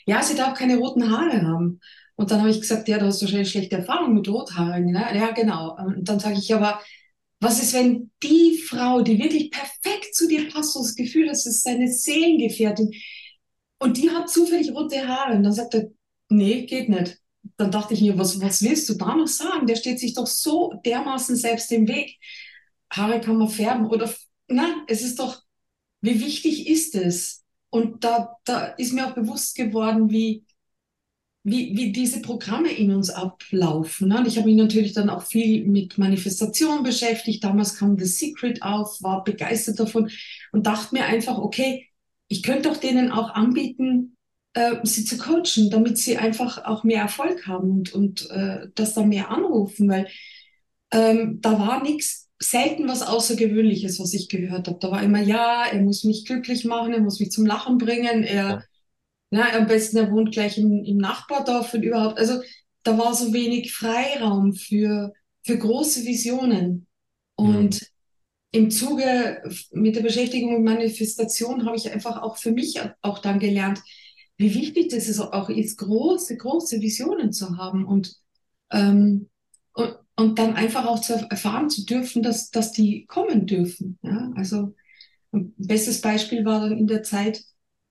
ja, 0.05 0.23
sie 0.23 0.35
darf 0.35 0.57
keine 0.57 0.77
roten 0.77 1.11
Haare 1.11 1.41
haben. 1.43 1.79
Und 2.15 2.31
dann 2.31 2.39
habe 2.39 2.49
ich 2.49 2.61
gesagt, 2.61 2.87
ja, 2.87 2.97
du 2.97 3.05
hast 3.05 3.21
wahrscheinlich 3.21 3.51
schlechte 3.51 3.75
Erfahrungen 3.77 4.15
mit 4.15 4.27
Rothaaren. 4.27 4.85
Ne? 4.85 5.05
Ja, 5.13 5.31
genau. 5.31 5.77
Und 5.77 6.09
dann 6.09 6.19
sage 6.19 6.37
ich, 6.39 6.53
aber 6.53 6.79
was 7.39 7.61
ist, 7.61 7.73
wenn 7.73 8.11
die 8.23 8.57
Frau, 8.57 9.01
die 9.01 9.19
wirklich 9.19 9.51
perfekt 9.51 10.15
zu 10.15 10.27
dir 10.27 10.49
passt, 10.49 10.73
so 10.73 10.79
das 10.79 10.95
Gefühl, 10.95 11.27
das 11.27 11.45
ist 11.45 11.63
seine 11.63 11.87
Seelengefährtin, 11.91 12.91
und 13.79 13.97
die 13.97 14.09
hat 14.09 14.29
zufällig 14.29 14.71
rote 14.71 15.07
Haare. 15.07 15.35
Und 15.35 15.43
dann 15.43 15.53
sagt 15.53 15.75
er, 15.75 15.91
nee, 16.29 16.65
geht 16.65 16.89
nicht 16.89 17.19
dann 17.55 17.71
dachte 17.71 17.93
ich 17.93 18.01
mir, 18.01 18.17
was, 18.17 18.41
was 18.41 18.61
willst 18.61 18.89
du 18.89 18.95
da 18.95 19.15
noch 19.15 19.27
sagen? 19.27 19.67
Der 19.67 19.75
steht 19.75 19.99
sich 19.99 20.13
doch 20.13 20.27
so 20.27 20.73
dermaßen 20.85 21.35
selbst 21.35 21.71
im 21.71 21.87
Weg. 21.87 22.17
Haare 22.91 23.21
kann 23.21 23.37
man 23.37 23.49
färben 23.49 23.87
oder, 23.87 24.13
na, 24.47 24.83
es 24.87 25.01
ist 25.01 25.19
doch, 25.19 25.41
wie 26.01 26.19
wichtig 26.19 26.67
ist 26.67 26.95
es, 26.95 27.43
und 27.69 28.03
da, 28.03 28.37
da 28.45 28.65
ist 28.65 28.93
mir 28.93 29.07
auch 29.07 29.13
bewusst 29.13 29.55
geworden, 29.55 30.09
wie, 30.09 30.45
wie, 31.49 31.77
wie 31.77 31.93
diese 31.93 32.21
Programme 32.21 32.69
in 32.69 32.91
uns 32.91 33.09
ablaufen. 33.09 34.11
Und 34.11 34.27
ich 34.27 34.37
habe 34.37 34.49
mich 34.49 34.57
natürlich 34.57 34.91
dann 34.91 35.09
auch 35.09 35.23
viel 35.23 35.65
mit 35.65 35.97
Manifestation 35.97 36.83
beschäftigt. 36.83 37.41
Damals 37.41 37.77
kam 37.77 37.97
The 37.97 38.03
Secret 38.03 38.61
auf, 38.63 39.01
war 39.01 39.23
begeistert 39.23 39.79
davon 39.79 40.11
und 40.51 40.67
dachte 40.67 40.93
mir 40.93 41.05
einfach, 41.05 41.37
okay, 41.37 41.87
ich 42.27 42.43
könnte 42.43 42.67
doch 42.67 42.75
denen 42.75 43.13
auch 43.13 43.29
anbieten, 43.29 44.17
äh, 44.55 44.75
sie 44.83 45.05
zu 45.05 45.17
coachen, 45.17 45.69
damit 45.69 45.97
sie 45.97 46.17
einfach 46.17 46.65
auch 46.65 46.83
mehr 46.83 46.99
Erfolg 46.99 47.47
haben 47.47 47.71
und, 47.71 47.93
und 47.93 48.29
äh, 48.29 48.67
das 48.75 48.93
dann 48.93 49.07
mehr 49.07 49.31
anrufen, 49.31 49.87
weil 49.87 50.07
ähm, 50.91 51.39
da 51.39 51.57
war 51.57 51.81
nichts, 51.81 52.27
selten 52.39 52.89
was 52.89 53.03
Außergewöhnliches, 53.03 54.01
was 54.01 54.13
ich 54.13 54.27
gehört 54.27 54.67
habe. 54.67 54.79
Da 54.81 54.91
war 54.91 55.01
immer, 55.01 55.21
ja, 55.21 55.65
er 55.71 55.81
muss 55.81 56.03
mich 56.03 56.25
glücklich 56.25 56.65
machen, 56.65 56.93
er 56.93 56.99
muss 56.99 57.21
mich 57.21 57.31
zum 57.31 57.45
Lachen 57.45 57.77
bringen, 57.77 58.23
er 58.23 58.65
ja 59.31 59.49
ja, 59.49 59.57
am 59.57 59.67
besten, 59.67 59.97
er 59.97 60.11
wohnt 60.11 60.31
gleich 60.31 60.57
im, 60.57 60.83
im 60.83 60.97
Nachbardorf 60.97 61.73
und 61.73 61.83
überhaupt. 61.83 62.17
Also 62.17 62.41
da 62.83 62.97
war 62.97 63.13
so 63.13 63.33
wenig 63.33 63.73
Freiraum 63.73 64.53
für, 64.53 65.13
für 65.43 65.57
große 65.57 66.05
Visionen. 66.05 66.87
Und 67.35 67.81
mhm. 67.81 67.87
im 68.51 68.71
Zuge 68.71 69.43
mit 69.71 69.95
der 69.95 70.01
Beschäftigung 70.01 70.53
mit 70.53 70.63
Manifestation 70.63 71.65
habe 71.65 71.75
ich 71.75 71.91
einfach 71.91 72.21
auch 72.21 72.37
für 72.37 72.51
mich 72.51 72.79
auch 73.01 73.19
dann 73.19 73.39
gelernt, 73.39 73.81
wie 74.37 74.53
wichtig 74.53 74.89
das 74.89 75.19
auch 75.19 75.49
ist, 75.49 75.77
große, 75.77 76.37
große 76.37 76.79
Visionen 76.79 77.33
zu 77.33 77.57
haben 77.57 77.85
und, 77.85 78.15
ähm, 78.71 79.29
und, 79.73 79.97
und 80.15 80.39
dann 80.39 80.55
einfach 80.55 80.85
auch 80.85 81.01
zu 81.01 81.13
erfahren 81.29 81.69
zu 81.69 81.85
dürfen, 81.85 82.23
dass, 82.23 82.51
dass 82.51 82.71
die 82.71 83.05
kommen 83.07 83.47
dürfen. 83.47 83.99
Ja? 84.03 84.31
Also 84.35 84.75
ein 85.33 85.53
bestes 85.57 86.01
Beispiel 86.01 86.45
war 86.45 86.61
dann 86.61 86.77
in 86.77 86.87
der 86.87 87.03
Zeit, 87.03 87.43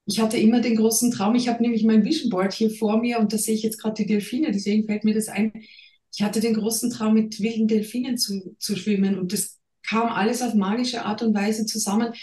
ich 0.07 0.21
hatte 0.21 0.37
immer 0.37 0.61
den 0.61 0.77
großen 0.77 1.11
Traum, 1.11 1.35
ich 1.35 1.49
habe 1.49 1.61
nämlich 1.61 1.83
mein 1.83 2.05
Vision 2.05 2.29
Board 2.29 2.53
hier 2.53 2.69
vor 2.69 2.97
mir 2.97 3.19
und 3.19 3.33
da 3.33 3.37
sehe 3.37 3.53
ich 3.53 3.63
jetzt 3.63 3.77
gerade 3.77 3.95
die 3.95 4.07
Delfine, 4.07 4.51
deswegen 4.51 4.85
fällt 4.85 5.03
mir 5.03 5.13
das 5.13 5.27
ein. 5.27 5.51
Ich 6.13 6.23
hatte 6.23 6.39
den 6.39 6.53
großen 6.53 6.89
Traum, 6.89 7.13
mit 7.13 7.41
wilden 7.41 7.67
Delfinen 7.67 8.17
zu, 8.17 8.55
zu 8.57 8.77
schwimmen 8.77 9.19
und 9.19 9.33
das 9.33 9.59
kam 9.85 10.07
alles 10.07 10.41
auf 10.41 10.53
magische 10.53 11.03
Art 11.03 11.21
und 11.21 11.35
Weise 11.35 11.65
zusammen. 11.65 12.13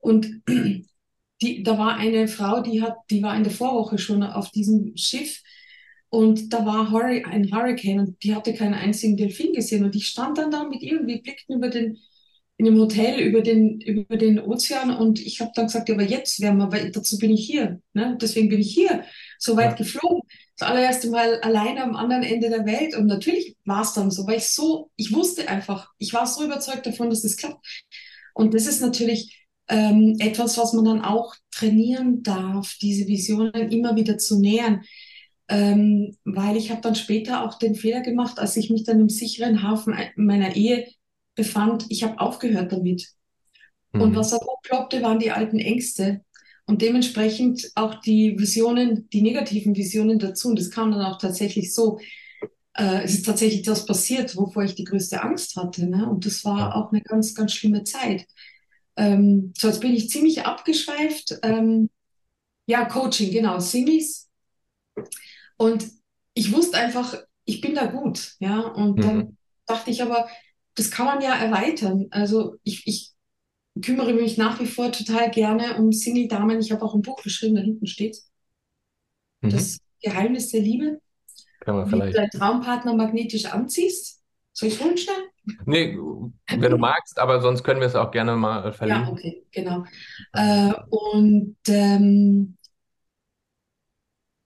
Und 0.00 0.42
die, 1.42 1.62
da 1.62 1.78
war 1.78 1.96
eine 1.96 2.28
Frau, 2.28 2.62
die 2.62 2.80
hat, 2.80 2.96
die 3.10 3.22
war 3.22 3.36
in 3.36 3.44
der 3.44 3.52
Vorwoche 3.52 3.98
schon 3.98 4.22
auf 4.22 4.50
diesem 4.50 4.96
Schiff 4.96 5.42
und 6.08 6.50
da 6.50 6.64
war 6.64 6.88
ein 7.26 7.52
Hurricane 7.52 7.98
und 7.98 8.22
die 8.22 8.34
hatte 8.34 8.54
keinen 8.54 8.74
einzigen 8.74 9.18
Delfin 9.18 9.52
gesehen 9.52 9.84
und 9.84 9.94
ich 9.94 10.06
stand 10.06 10.38
dann 10.38 10.50
da 10.50 10.64
mit 10.64 10.80
ihr 10.80 10.98
und 10.98 11.06
wir 11.06 11.20
blickten 11.20 11.56
über 11.56 11.68
den 11.68 11.98
in 12.56 12.68
einem 12.68 12.78
Hotel 12.78 13.20
über 13.20 13.42
den, 13.42 13.80
über 13.80 14.16
den 14.16 14.38
Ozean 14.38 14.96
und 14.96 15.18
ich 15.18 15.40
habe 15.40 15.50
dann 15.54 15.66
gesagt, 15.66 15.88
ja, 15.88 15.94
aber 15.96 16.04
jetzt 16.04 16.40
werden 16.40 16.58
wir, 16.58 16.70
weil 16.70 16.92
dazu 16.92 17.18
bin 17.18 17.32
ich 17.32 17.44
hier. 17.44 17.80
Ne? 17.94 18.16
Deswegen 18.20 18.48
bin 18.48 18.60
ich 18.60 18.72
hier 18.72 19.04
so 19.38 19.56
weit 19.56 19.72
ja. 19.72 19.76
geflogen. 19.76 20.22
Das 20.56 20.68
allererste 20.68 21.10
Mal 21.10 21.40
alleine 21.40 21.82
am 21.82 21.96
anderen 21.96 22.22
Ende 22.22 22.50
der 22.50 22.64
Welt. 22.64 22.96
Und 22.96 23.06
natürlich 23.06 23.56
war 23.64 23.82
es 23.82 23.92
dann 23.92 24.12
so, 24.12 24.24
weil 24.28 24.38
ich 24.38 24.48
so, 24.48 24.90
ich 24.94 25.12
wusste 25.12 25.48
einfach, 25.48 25.90
ich 25.98 26.14
war 26.14 26.28
so 26.28 26.44
überzeugt 26.44 26.86
davon, 26.86 27.10
dass 27.10 27.22
das 27.22 27.36
klappt. 27.36 27.66
Und 28.34 28.54
das 28.54 28.66
ist 28.66 28.80
natürlich 28.80 29.46
ähm, 29.68 30.16
etwas, 30.20 30.56
was 30.56 30.72
man 30.74 30.84
dann 30.84 31.02
auch 31.02 31.34
trainieren 31.50 32.22
darf, 32.22 32.76
diese 32.80 33.08
Visionen 33.08 33.72
immer 33.72 33.96
wieder 33.96 34.16
zu 34.16 34.38
nähern. 34.38 34.82
Ähm, 35.48 36.16
weil 36.24 36.56
ich 36.56 36.70
habe 36.70 36.80
dann 36.80 36.94
später 36.94 37.44
auch 37.44 37.58
den 37.58 37.74
Fehler 37.74 38.00
gemacht, 38.00 38.38
als 38.38 38.56
ich 38.56 38.70
mich 38.70 38.84
dann 38.84 39.00
im 39.00 39.08
sicheren 39.08 39.62
Hafen 39.62 39.94
meiner 40.14 40.54
Ehe 40.54 40.86
befand, 41.34 41.86
ich 41.88 42.02
habe 42.02 42.20
aufgehört 42.20 42.72
damit. 42.72 43.08
Mhm. 43.92 44.00
Und 44.00 44.16
was 44.16 44.32
auch 44.32 44.60
ploppte, 44.62 45.02
waren 45.02 45.18
die 45.18 45.30
alten 45.30 45.58
Ängste 45.58 46.22
und 46.66 46.82
dementsprechend 46.82 47.70
auch 47.74 47.96
die 47.96 48.38
Visionen, 48.38 49.08
die 49.10 49.22
negativen 49.22 49.76
Visionen 49.76 50.18
dazu. 50.18 50.48
Und 50.48 50.58
das 50.58 50.70
kam 50.70 50.90
dann 50.90 51.02
auch 51.02 51.18
tatsächlich 51.18 51.74
so. 51.74 51.98
Äh, 52.76 53.04
es 53.04 53.14
ist 53.14 53.26
tatsächlich 53.26 53.62
das 53.62 53.86
passiert, 53.86 54.36
wovor 54.36 54.64
ich 54.64 54.74
die 54.74 54.84
größte 54.84 55.22
Angst 55.22 55.56
hatte. 55.56 55.86
Ne? 55.86 56.08
Und 56.08 56.26
das 56.26 56.44
war 56.44 56.74
auch 56.74 56.90
eine 56.90 57.02
ganz, 57.02 57.34
ganz 57.34 57.52
schlimme 57.52 57.84
Zeit. 57.84 58.26
Ähm, 58.96 59.52
so, 59.56 59.68
jetzt 59.68 59.80
bin 59.80 59.94
ich 59.94 60.08
ziemlich 60.08 60.44
abgeschweift. 60.44 61.38
Ähm, 61.42 61.90
ja, 62.66 62.84
Coaching, 62.86 63.30
genau, 63.30 63.60
Singles. 63.60 64.28
Und 65.56 65.86
ich 66.34 66.52
wusste 66.52 66.78
einfach, 66.78 67.16
ich 67.44 67.60
bin 67.60 67.74
da 67.74 67.86
gut. 67.86 68.34
Ja, 68.38 68.60
und 68.60 68.96
mhm. 68.98 69.02
dann 69.02 69.38
dachte 69.66 69.90
ich 69.90 70.02
aber, 70.02 70.28
das 70.74 70.90
kann 70.90 71.06
man 71.06 71.20
ja 71.20 71.34
erweitern. 71.34 72.06
Also 72.10 72.56
ich, 72.62 72.86
ich 72.86 73.12
kümmere 73.80 74.12
mich 74.12 74.38
nach 74.38 74.60
wie 74.60 74.66
vor 74.66 74.92
total 74.92 75.30
gerne 75.30 75.76
um 75.78 75.92
Single-Damen. 75.92 76.60
Ich 76.60 76.72
habe 76.72 76.84
auch 76.84 76.94
ein 76.94 77.02
Buch 77.02 77.22
geschrieben, 77.22 77.56
da 77.56 77.62
hinten 77.62 77.86
steht 77.86 78.18
mhm. 79.40 79.50
Das 79.50 79.78
Geheimnis 80.02 80.50
der 80.50 80.60
Liebe. 80.60 81.00
Kann 81.60 81.76
man 81.76 81.86
wie 81.86 81.90
vielleicht. 81.90 82.14
du 82.14 82.20
deinen 82.20 82.30
Traumpartner 82.30 82.94
magnetisch 82.94 83.46
anziehst. 83.46 84.20
Soll 84.52 84.68
ich 84.68 84.80
holen 84.80 84.96
schnell? 84.96 85.16
Nee, 85.66 85.98
wenn 86.48 86.70
du 86.70 86.78
magst, 86.78 87.18
aber 87.18 87.40
sonst 87.40 87.64
können 87.64 87.80
wir 87.80 87.88
es 87.88 87.96
auch 87.96 88.10
gerne 88.10 88.36
mal 88.36 88.72
verlinken. 88.72 89.06
Ja, 89.06 89.12
okay, 89.12 89.44
genau. 89.50 89.84
Äh, 90.32 90.72
und 90.90 91.56
ähm, 91.68 92.56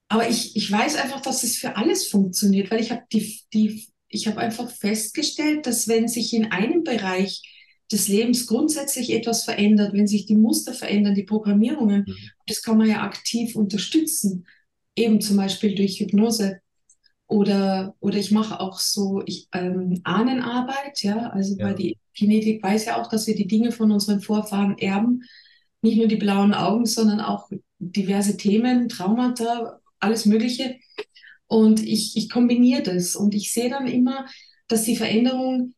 aber 0.08 0.28
ich, 0.28 0.56
ich 0.56 0.72
weiß 0.72 0.96
einfach, 0.96 1.20
dass 1.20 1.44
es 1.44 1.58
für 1.58 1.76
alles 1.76 2.08
funktioniert, 2.08 2.70
weil 2.70 2.80
ich 2.80 2.90
habe 2.90 3.02
die, 3.12 3.42
die 3.52 3.86
ich 4.08 4.26
habe 4.26 4.38
einfach 4.38 4.70
festgestellt, 4.70 5.66
dass 5.66 5.88
wenn 5.88 6.08
sich 6.08 6.32
in 6.32 6.46
einem 6.46 6.84
Bereich 6.84 7.42
des 7.90 8.08
Lebens 8.08 8.46
grundsätzlich 8.46 9.12
etwas 9.12 9.44
verändert, 9.44 9.94
wenn 9.94 10.06
sich 10.06 10.26
die 10.26 10.36
Muster 10.36 10.74
verändern, 10.74 11.14
die 11.14 11.22
Programmierungen, 11.22 12.04
mhm. 12.06 12.16
das 12.46 12.62
kann 12.62 12.78
man 12.78 12.88
ja 12.88 13.02
aktiv 13.02 13.56
unterstützen, 13.56 14.46
eben 14.94 15.20
zum 15.20 15.36
Beispiel 15.36 15.74
durch 15.74 16.00
Hypnose. 16.00 16.60
Oder, 17.26 17.94
oder 18.00 18.16
ich 18.16 18.30
mache 18.30 18.58
auch 18.58 18.78
so 18.78 19.22
ich, 19.26 19.48
ähm, 19.52 20.00
Ahnenarbeit, 20.04 21.02
ja, 21.02 21.28
also 21.28 21.56
ja. 21.58 21.66
weil 21.66 21.74
die 21.74 21.98
Kinetik 22.14 22.62
weiß 22.62 22.86
ja 22.86 23.00
auch, 23.00 23.08
dass 23.08 23.26
wir 23.26 23.34
die 23.34 23.46
Dinge 23.46 23.70
von 23.70 23.92
unseren 23.92 24.20
Vorfahren 24.20 24.78
erben, 24.78 25.22
nicht 25.82 25.98
nur 25.98 26.06
die 26.06 26.16
blauen 26.16 26.54
Augen, 26.54 26.86
sondern 26.86 27.20
auch 27.20 27.50
diverse 27.78 28.38
Themen, 28.38 28.88
Traumata, 28.88 29.78
alles 30.00 30.24
Mögliche. 30.24 30.78
Und 31.48 31.84
ich, 31.84 32.16
ich 32.16 32.30
kombiniere 32.30 32.82
das 32.82 33.16
und 33.16 33.34
ich 33.34 33.52
sehe 33.52 33.70
dann 33.70 33.86
immer, 33.86 34.26
dass 34.68 34.84
die 34.84 34.96
Veränderung 34.96 35.74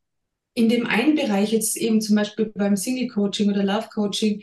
in 0.55 0.69
dem 0.69 0.87
einen 0.87 1.15
Bereich, 1.15 1.53
jetzt 1.53 1.77
eben 1.77 2.01
zum 2.01 2.17
Beispiel 2.17 2.47
beim 2.55 2.77
Single 2.77 3.09
Coaching 3.09 3.49
oder 3.49 3.63
Love 3.63 3.89
Coaching, 3.95 4.43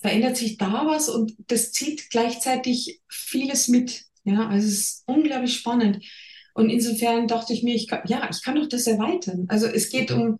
verändert 0.00 0.36
sich 0.36 0.58
da 0.58 0.84
was 0.86 1.08
und 1.08 1.34
das 1.46 1.72
zieht 1.72 2.10
gleichzeitig 2.10 3.00
vieles 3.08 3.68
mit. 3.68 4.04
Ja, 4.24 4.48
also 4.48 4.66
es 4.66 4.74
ist 4.74 5.02
unglaublich 5.06 5.54
spannend. 5.54 6.04
Und 6.52 6.68
insofern 6.68 7.28
dachte 7.28 7.52
ich 7.52 7.62
mir, 7.62 7.74
ich 7.74 7.86
kann, 7.86 8.02
ja, 8.06 8.28
ich 8.30 8.42
kann 8.42 8.56
doch 8.56 8.68
das 8.68 8.86
erweitern. 8.86 9.46
Also 9.48 9.66
es 9.66 9.88
geht 9.88 10.10
um 10.10 10.38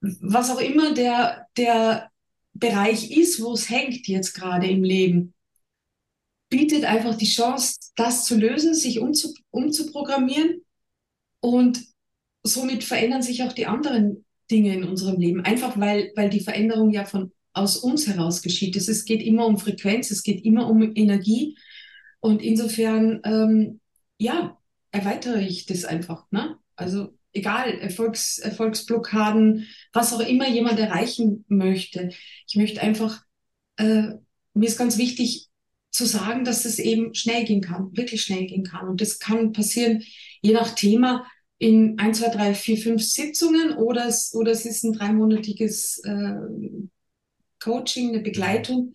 was 0.00 0.50
auch 0.50 0.60
immer 0.60 0.94
der, 0.94 1.46
der 1.56 2.10
Bereich 2.54 3.10
ist, 3.10 3.42
wo 3.42 3.52
es 3.52 3.68
hängt 3.68 4.08
jetzt 4.08 4.32
gerade 4.32 4.66
im 4.66 4.82
Leben 4.82 5.34
bietet 6.50 6.84
einfach 6.84 7.14
die 7.14 7.26
Chance, 7.26 7.78
das 7.96 8.26
zu 8.26 8.36
lösen, 8.36 8.74
sich 8.74 8.98
umzu, 8.98 9.32
umzuprogrammieren 9.50 10.62
und 11.40 11.80
somit 12.42 12.84
verändern 12.84 13.22
sich 13.22 13.42
auch 13.42 13.52
die 13.52 13.66
anderen 13.66 14.24
Dinge 14.50 14.74
in 14.74 14.84
unserem 14.84 15.20
Leben. 15.20 15.40
Einfach 15.42 15.78
weil, 15.78 16.12
weil 16.16 16.28
die 16.28 16.40
Veränderung 16.40 16.90
ja 16.90 17.04
von 17.04 17.32
aus 17.52 17.76
uns 17.76 18.06
heraus 18.06 18.42
geschieht. 18.42 18.76
Es, 18.76 18.88
es 18.88 19.04
geht 19.04 19.22
immer 19.22 19.46
um 19.46 19.58
Frequenz, 19.58 20.10
es 20.10 20.22
geht 20.22 20.44
immer 20.44 20.68
um 20.68 20.94
Energie 20.94 21.56
und 22.20 22.42
insofern, 22.42 23.20
ähm, 23.24 23.80
ja, 24.18 24.58
erweitere 24.92 25.40
ich 25.40 25.66
das 25.66 25.84
einfach. 25.84 26.30
Ne? 26.30 26.56
Also 26.76 27.16
egal, 27.32 27.78
Erfolgs, 27.78 28.38
Erfolgsblockaden, 28.38 29.66
was 29.92 30.12
auch 30.12 30.20
immer 30.20 30.48
jemand 30.48 30.78
erreichen 30.78 31.44
möchte. 31.48 32.10
Ich 32.46 32.56
möchte 32.56 32.82
einfach, 32.82 33.22
äh, 33.76 34.14
mir 34.54 34.68
ist 34.68 34.78
ganz 34.78 34.98
wichtig, 34.98 35.49
zu 35.90 36.06
sagen, 36.06 36.44
dass 36.44 36.64
es 36.64 36.78
eben 36.78 37.14
schnell 37.14 37.44
gehen 37.44 37.60
kann, 37.60 37.96
wirklich 37.96 38.22
schnell 38.22 38.46
gehen 38.46 38.64
kann. 38.64 38.88
Und 38.88 39.00
das 39.00 39.18
kann 39.18 39.52
passieren, 39.52 40.02
je 40.42 40.52
nach 40.52 40.74
Thema, 40.74 41.26
in 41.58 41.98
ein, 41.98 42.14
zwei, 42.14 42.28
drei, 42.30 42.54
vier, 42.54 42.78
fünf 42.78 43.02
Sitzungen 43.02 43.74
oder 43.76 44.06
es, 44.06 44.34
oder 44.34 44.50
es 44.50 44.64
ist 44.64 44.82
ein 44.82 44.94
dreimonatiges 44.94 46.02
äh, 46.04 46.36
Coaching, 47.62 48.10
eine 48.10 48.20
Begleitung. 48.20 48.94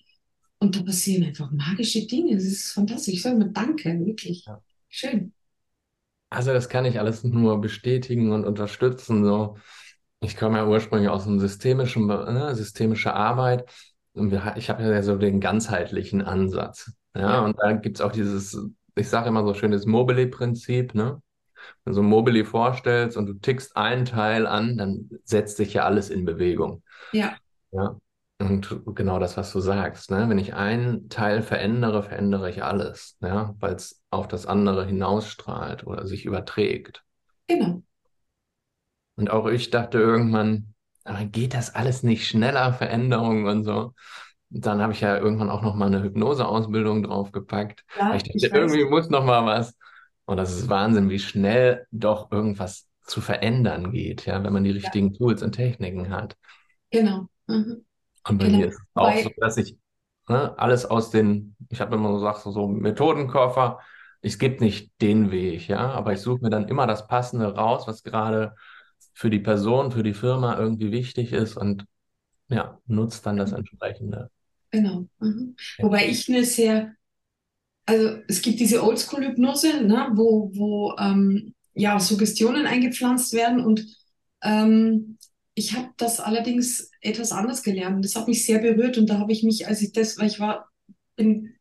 Und 0.57 0.75
da 0.75 0.81
passieren 0.81 1.25
einfach 1.25 1.51
magische 1.51 2.07
Dinge. 2.07 2.35
Es 2.35 2.45
ist 2.45 2.71
fantastisch. 2.71 3.13
Ich 3.13 3.21
sage 3.21 3.37
mal 3.37 3.51
Danke, 3.51 4.03
wirklich. 4.03 4.45
Ja. 4.45 4.61
Schön. 4.89 5.33
Also 6.29 6.53
das 6.53 6.67
kann 6.67 6.85
ich 6.85 6.99
alles 6.99 7.23
nur 7.23 7.61
bestätigen 7.61 8.31
und 8.31 8.45
unterstützen. 8.45 9.23
So. 9.23 9.57
Ich 10.21 10.35
komme 10.35 10.57
ja 10.57 10.67
ursprünglich 10.67 11.09
aus 11.09 11.27
einem 11.27 11.39
systemischen, 11.39 12.07
ne, 12.07 12.55
systemische 12.55 13.13
Arbeit 13.13 13.69
ich 14.15 14.69
habe 14.69 14.83
ja 14.83 15.03
so 15.03 15.17
den 15.17 15.39
ganzheitlichen 15.39 16.21
Ansatz. 16.21 16.93
Ja, 17.15 17.21
ja. 17.21 17.45
und 17.45 17.57
da 17.59 17.73
gibt 17.73 17.97
es 17.97 18.01
auch 18.01 18.11
dieses, 18.11 18.57
ich 18.95 19.09
sage 19.09 19.29
immer 19.29 19.45
so 19.45 19.53
schön, 19.53 19.71
das 19.71 19.85
Mobile-Prinzip, 19.85 20.95
ne? 20.95 21.21
Wenn 21.83 21.91
du 21.91 21.95
so 21.95 22.03
Mobile 22.03 22.45
vorstellst 22.45 23.17
und 23.17 23.25
du 23.25 23.33
tickst 23.33 23.75
einen 23.75 24.05
Teil 24.05 24.45
an, 24.45 24.77
dann 24.77 25.09
setzt 25.23 25.57
sich 25.57 25.73
ja 25.73 25.83
alles 25.83 26.09
in 26.09 26.25
Bewegung. 26.25 26.83
Ja. 27.11 27.35
Ja. 27.71 27.97
Und 28.39 28.81
genau 28.93 29.19
das, 29.19 29.37
was 29.37 29.51
du 29.51 29.59
sagst, 29.59 30.11
ne? 30.11 30.29
Wenn 30.29 30.37
ich 30.37 30.53
einen 30.53 31.09
Teil 31.09 31.41
verändere, 31.41 32.03
verändere 32.03 32.49
ich 32.49 32.63
alles, 32.63 33.17
ja, 33.21 33.55
weil 33.59 33.75
es 33.75 34.03
auf 34.11 34.27
das 34.27 34.45
andere 34.45 34.85
hinausstrahlt 34.85 35.87
oder 35.87 36.05
sich 36.05 36.25
überträgt. 36.25 37.03
Genau. 37.47 37.81
Und 39.15 39.29
auch 39.29 39.47
ich 39.47 39.69
dachte 39.69 39.99
irgendwann, 39.99 40.74
aber 41.05 41.25
geht 41.25 41.53
das 41.55 41.75
alles 41.75 42.03
nicht 42.03 42.27
schneller, 42.27 42.73
Veränderungen 42.73 43.47
und 43.47 43.63
so. 43.65 43.93
Und 44.51 44.65
dann 44.65 44.81
habe 44.81 44.93
ich 44.93 45.01
ja 45.01 45.17
irgendwann 45.17 45.49
auch 45.49 45.61
noch 45.61 45.75
mal 45.75 45.87
eine 45.87 46.03
Hypnoseausbildung 46.03 47.03
draufgepackt. 47.03 47.83
Ja, 47.93 48.15
ich 48.15 48.23
dachte, 48.23 48.37
ich 48.37 48.51
irgendwie 48.53 48.85
muss 48.85 49.09
noch 49.09 49.25
mal 49.25 49.45
was. 49.45 49.75
Und 50.25 50.37
das 50.37 50.51
ist 50.57 50.69
Wahnsinn, 50.69 51.09
wie 51.09 51.19
schnell 51.19 51.85
doch 51.91 52.31
irgendwas 52.31 52.87
zu 53.05 53.21
verändern 53.21 53.91
geht, 53.91 54.25
ja, 54.25 54.43
wenn 54.43 54.53
man 54.53 54.63
die 54.63 54.71
Ja, 54.81 54.91
richtigen 54.91 55.13
Tools 55.13 55.43
und 55.43 55.53
Techniken 55.53 56.09
hat. 56.09 56.35
genau. 56.91 57.27
Mhm. 57.47 57.85
Und 58.27 58.37
bei 58.39 58.49
mir 58.49 58.67
Genau. 58.67 58.67
ist 58.67 58.75
es 58.79 58.85
auch 58.95 59.17
so, 59.17 59.29
dass 59.37 59.57
ich 59.57 59.77
ne, 60.27 60.57
alles 60.57 60.85
aus 60.85 61.11
den, 61.11 61.55
ich 61.69 61.81
habe 61.81 61.95
immer 61.95 62.09
so 62.09 62.15
gesagt, 62.15 62.39
so, 62.41 62.51
so 62.51 62.67
Methodenkoffer, 62.67 63.79
es 64.21 64.39
gibt 64.39 64.61
nicht 64.61 64.91
den 65.01 65.31
Weg, 65.31 65.67
ja, 65.67 65.91
aber 65.91 66.13
ich 66.13 66.21
suche 66.21 66.41
mir 66.41 66.49
dann 66.49 66.67
immer 66.67 66.87
das 66.87 67.07
Passende 67.07 67.53
raus, 67.55 67.87
was 67.87 68.01
gerade 68.03 68.55
für 69.13 69.29
die 69.29 69.39
Person, 69.39 69.91
für 69.91 70.03
die 70.03 70.13
Firma 70.13 70.57
irgendwie 70.59 70.91
wichtig 70.91 71.31
ist 71.33 71.57
und 71.57 71.85
ja, 72.49 72.79
nutze 72.85 73.23
dann 73.23 73.37
das 73.37 73.53
entsprechende. 73.53 74.29
genau. 74.71 75.07
Mhm. 75.19 75.55
Ja. 75.77 75.85
Wobei 75.85 76.07
ich 76.07 76.29
eine 76.29 76.43
sehr, 76.45 76.95
also 77.85 78.19
es 78.27 78.41
gibt 78.41 78.59
diese 78.59 78.83
Oldschool-Hypnose, 78.83 79.83
ne, 79.83 80.09
wo, 80.13 80.51
wo 80.53 80.95
ähm, 80.99 81.53
ja 81.73 81.99
Suggestionen 81.99 82.65
eingepflanzt 82.65 83.33
werden 83.33 83.63
und 83.63 83.85
ähm, 84.43 85.17
ich 85.55 85.73
habe 85.73 85.89
das 85.97 86.19
allerdings 86.19 86.91
etwas 86.99 87.31
anders 87.31 87.63
gelernt. 87.63 88.03
Das 88.03 88.15
hat 88.15 88.27
mich 88.27 88.45
sehr 88.45 88.59
berührt 88.59 88.97
und 88.97 89.09
da 89.09 89.19
habe 89.19 89.31
ich 89.31 89.43
mich, 89.43 89.67
als 89.67 89.81
ich 89.81 89.93
das, 89.93 90.17
weil 90.17 90.27
ich 90.27 90.39
war, 90.39 90.69
bin 91.15 91.54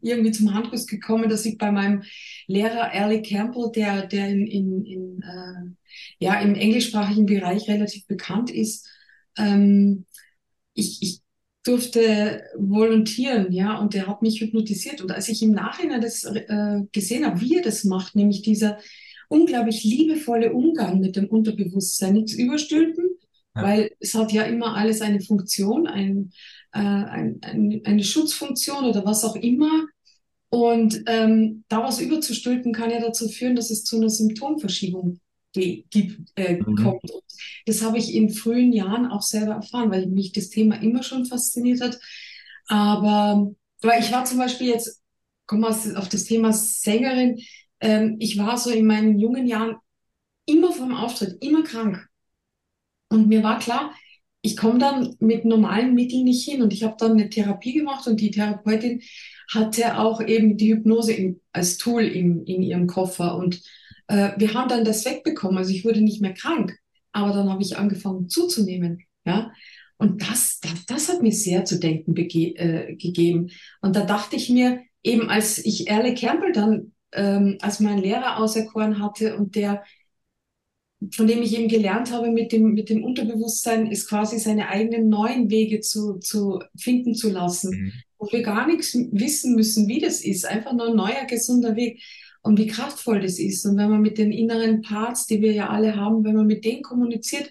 irgendwie 0.00 0.32
zum 0.32 0.54
Handkuss 0.54 0.86
gekommen, 0.86 1.28
dass 1.28 1.44
ich 1.44 1.58
bei 1.58 1.70
meinem 1.70 2.02
Lehrer 2.46 2.92
Early 2.92 3.22
Campbell, 3.22 3.70
der, 3.74 4.06
der 4.06 4.28
in, 4.28 4.46
in, 4.46 4.84
in 4.84 5.22
äh, 5.22 6.24
ja, 6.24 6.40
im 6.40 6.54
englischsprachigen 6.54 7.26
Bereich 7.26 7.68
relativ 7.68 8.06
bekannt 8.06 8.50
ist, 8.50 8.88
ähm, 9.36 10.06
ich, 10.74 10.98
ich 11.02 11.20
durfte 11.64 12.44
volontieren, 12.56 13.52
ja, 13.52 13.78
und 13.78 13.94
der 13.94 14.06
hat 14.06 14.22
mich 14.22 14.40
hypnotisiert. 14.40 15.00
Und 15.02 15.10
als 15.10 15.28
ich 15.28 15.42
im 15.42 15.50
Nachhinein 15.50 16.00
das 16.00 16.24
äh, 16.24 16.82
gesehen 16.92 17.26
habe, 17.26 17.40
wie 17.40 17.56
er 17.56 17.62
das 17.62 17.84
macht, 17.84 18.14
nämlich 18.14 18.42
dieser 18.42 18.78
unglaublich 19.28 19.82
liebevolle 19.82 20.52
Umgang 20.52 21.00
mit 21.00 21.16
dem 21.16 21.26
Unterbewusstsein, 21.26 22.14
nichts 22.14 22.34
überstülpen, 22.34 23.04
Ja. 23.56 23.62
weil 23.62 23.90
es 23.98 24.14
hat 24.14 24.32
ja 24.32 24.42
immer 24.44 24.76
alles 24.76 25.00
eine 25.00 25.20
Funktion, 25.20 25.86
ein, 25.88 26.30
äh, 26.76 27.10
ein, 27.10 27.38
ein, 27.42 27.82
eine 27.84 28.04
Schutzfunktion 28.04 28.84
oder 28.84 29.04
was 29.04 29.24
auch 29.24 29.36
immer. 29.36 29.86
Und 30.50 31.02
ähm, 31.06 31.64
da 31.68 31.82
was 31.84 32.00
überzustülpen 32.00 32.72
kann 32.72 32.90
ja 32.90 33.00
dazu 33.00 33.28
führen, 33.28 33.56
dass 33.56 33.70
es 33.70 33.84
zu 33.84 33.96
einer 33.96 34.10
Symptomverschiebung 34.10 35.20
gibt, 35.52 36.30
äh, 36.36 36.58
Mhm. 36.66 36.76
kommt. 36.76 37.10
Und 37.10 37.22
das 37.66 37.82
habe 37.82 37.98
ich 37.98 38.14
in 38.14 38.30
frühen 38.30 38.72
Jahren 38.72 39.06
auch 39.10 39.22
selber 39.22 39.54
erfahren, 39.54 39.90
weil 39.90 40.06
mich 40.06 40.32
das 40.32 40.50
Thema 40.50 40.76
immer 40.82 41.02
schon 41.02 41.26
fasziniert 41.26 41.80
hat. 41.80 41.98
Aber 42.68 43.52
weil 43.82 44.02
ich 44.02 44.12
war 44.12 44.24
zum 44.24 44.38
Beispiel 44.38 44.68
jetzt, 44.68 45.02
komm 45.46 45.60
mal 45.60 45.72
auf 45.96 46.08
das 46.08 46.24
Thema 46.24 46.52
Sängerin, 46.52 47.40
ähm, 47.80 48.16
ich 48.20 48.38
war 48.38 48.58
so 48.58 48.70
in 48.70 48.86
meinen 48.86 49.18
jungen 49.18 49.46
Jahren 49.46 49.76
immer 50.46 50.72
vom 50.72 50.94
Auftritt, 50.94 51.42
immer 51.42 51.62
krank. 51.62 52.06
Und 53.08 53.28
mir 53.28 53.42
war 53.42 53.58
klar, 53.58 53.94
ich 54.46 54.56
komme 54.56 54.78
dann 54.78 55.16
mit 55.18 55.44
normalen 55.44 55.94
Mitteln 55.94 56.24
nicht 56.24 56.48
hin. 56.48 56.62
Und 56.62 56.72
ich 56.72 56.84
habe 56.84 56.94
dann 56.98 57.12
eine 57.12 57.28
Therapie 57.28 57.72
gemacht 57.72 58.06
und 58.06 58.20
die 58.20 58.30
Therapeutin 58.30 59.02
hatte 59.52 59.98
auch 59.98 60.20
eben 60.22 60.56
die 60.56 60.72
Hypnose 60.72 61.12
im, 61.12 61.40
als 61.52 61.78
Tool 61.78 62.04
im, 62.04 62.44
in 62.44 62.62
ihrem 62.62 62.86
Koffer. 62.86 63.36
Und 63.36 63.60
äh, 64.06 64.30
wir 64.36 64.54
haben 64.54 64.68
dann 64.68 64.84
das 64.84 65.04
wegbekommen. 65.04 65.58
Also 65.58 65.72
ich 65.72 65.84
wurde 65.84 66.00
nicht 66.00 66.20
mehr 66.20 66.32
krank. 66.32 66.78
Aber 67.12 67.32
dann 67.32 67.50
habe 67.50 67.62
ich 67.62 67.76
angefangen 67.76 68.28
zuzunehmen. 68.28 69.02
Ja. 69.24 69.52
Und 69.98 70.22
das, 70.22 70.60
das, 70.60 70.86
das 70.86 71.08
hat 71.08 71.22
mir 71.22 71.32
sehr 71.32 71.64
zu 71.64 71.80
denken 71.80 72.16
äh, 72.16 72.94
gegeben. 72.94 73.50
Und 73.80 73.96
da 73.96 74.04
dachte 74.04 74.36
ich 74.36 74.48
mir, 74.48 74.80
eben 75.02 75.28
als 75.28 75.58
ich 75.58 75.88
Erle 75.88 76.14
Campbell 76.14 76.52
dann 76.52 76.92
ähm, 77.12 77.58
als 77.60 77.80
meinen 77.80 78.02
Lehrer 78.02 78.38
auserkoren 78.38 79.00
hatte 79.00 79.36
und 79.36 79.56
der 79.56 79.82
von 81.12 81.26
dem 81.26 81.42
ich 81.42 81.56
eben 81.56 81.68
gelernt 81.68 82.10
habe, 82.12 82.30
mit 82.30 82.52
dem, 82.52 82.72
mit 82.74 82.88
dem 82.88 83.04
Unterbewusstsein 83.04 83.86
ist 83.90 84.08
quasi 84.08 84.38
seine 84.38 84.68
eigenen 84.68 85.08
neuen 85.08 85.50
Wege 85.50 85.80
zu, 85.80 86.18
zu 86.18 86.60
finden 86.78 87.14
zu 87.14 87.30
lassen, 87.30 87.70
Mhm. 87.70 87.92
wo 88.18 88.28
wir 88.32 88.42
gar 88.42 88.66
nichts 88.66 88.94
wissen 88.94 89.54
müssen, 89.54 89.88
wie 89.88 90.00
das 90.00 90.22
ist. 90.22 90.46
Einfach 90.46 90.72
nur 90.72 90.88
ein 90.88 90.96
neuer, 90.96 91.26
gesunder 91.28 91.76
Weg 91.76 92.02
und 92.42 92.58
wie 92.58 92.66
kraftvoll 92.66 93.20
das 93.20 93.38
ist. 93.38 93.66
Und 93.66 93.76
wenn 93.76 93.90
man 93.90 94.00
mit 94.00 94.18
den 94.18 94.32
inneren 94.32 94.80
Parts, 94.82 95.26
die 95.26 95.40
wir 95.42 95.52
ja 95.52 95.68
alle 95.68 95.96
haben, 95.96 96.24
wenn 96.24 96.34
man 96.36 96.46
mit 96.46 96.64
denen 96.64 96.82
kommuniziert, 96.82 97.50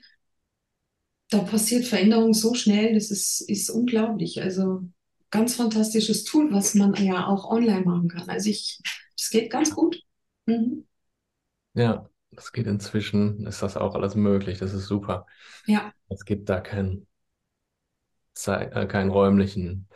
da 1.29 1.39
passiert 1.39 1.85
Veränderung 1.85 2.33
so 2.33 2.53
schnell, 2.53 2.93
das 2.93 3.11
ist, 3.11 3.41
ist 3.41 3.69
unglaublich. 3.69 4.41
Also 4.41 4.83
ganz 5.31 5.55
fantastisches 5.55 6.23
Tool, 6.23 6.51
was 6.51 6.75
man 6.75 6.93
ja 7.03 7.27
auch 7.27 7.49
online 7.49 7.81
machen 7.81 8.09
kann. 8.09 8.29
Also 8.29 8.49
ich, 8.49 8.79
das 9.17 9.29
geht 9.29 9.49
ganz 9.51 9.71
gut. 9.73 10.01
Mhm. 10.45 10.85
Ja, 11.73 12.09
das 12.35 12.51
geht 12.51 12.67
inzwischen, 12.67 13.45
ist 13.47 13.61
das 13.61 13.77
auch 13.77 13.95
alles 13.95 14.15
möglich, 14.15 14.59
das 14.59 14.73
ist 14.73 14.85
super. 14.87 15.25
Ja, 15.65 15.93
Es 16.09 16.25
gibt 16.25 16.49
da 16.49 16.59
keinen 16.59 17.07
Zeit, 18.33 18.73
äh, 18.75 18.85
keinen 18.85 19.11
räumlichen 19.11 19.87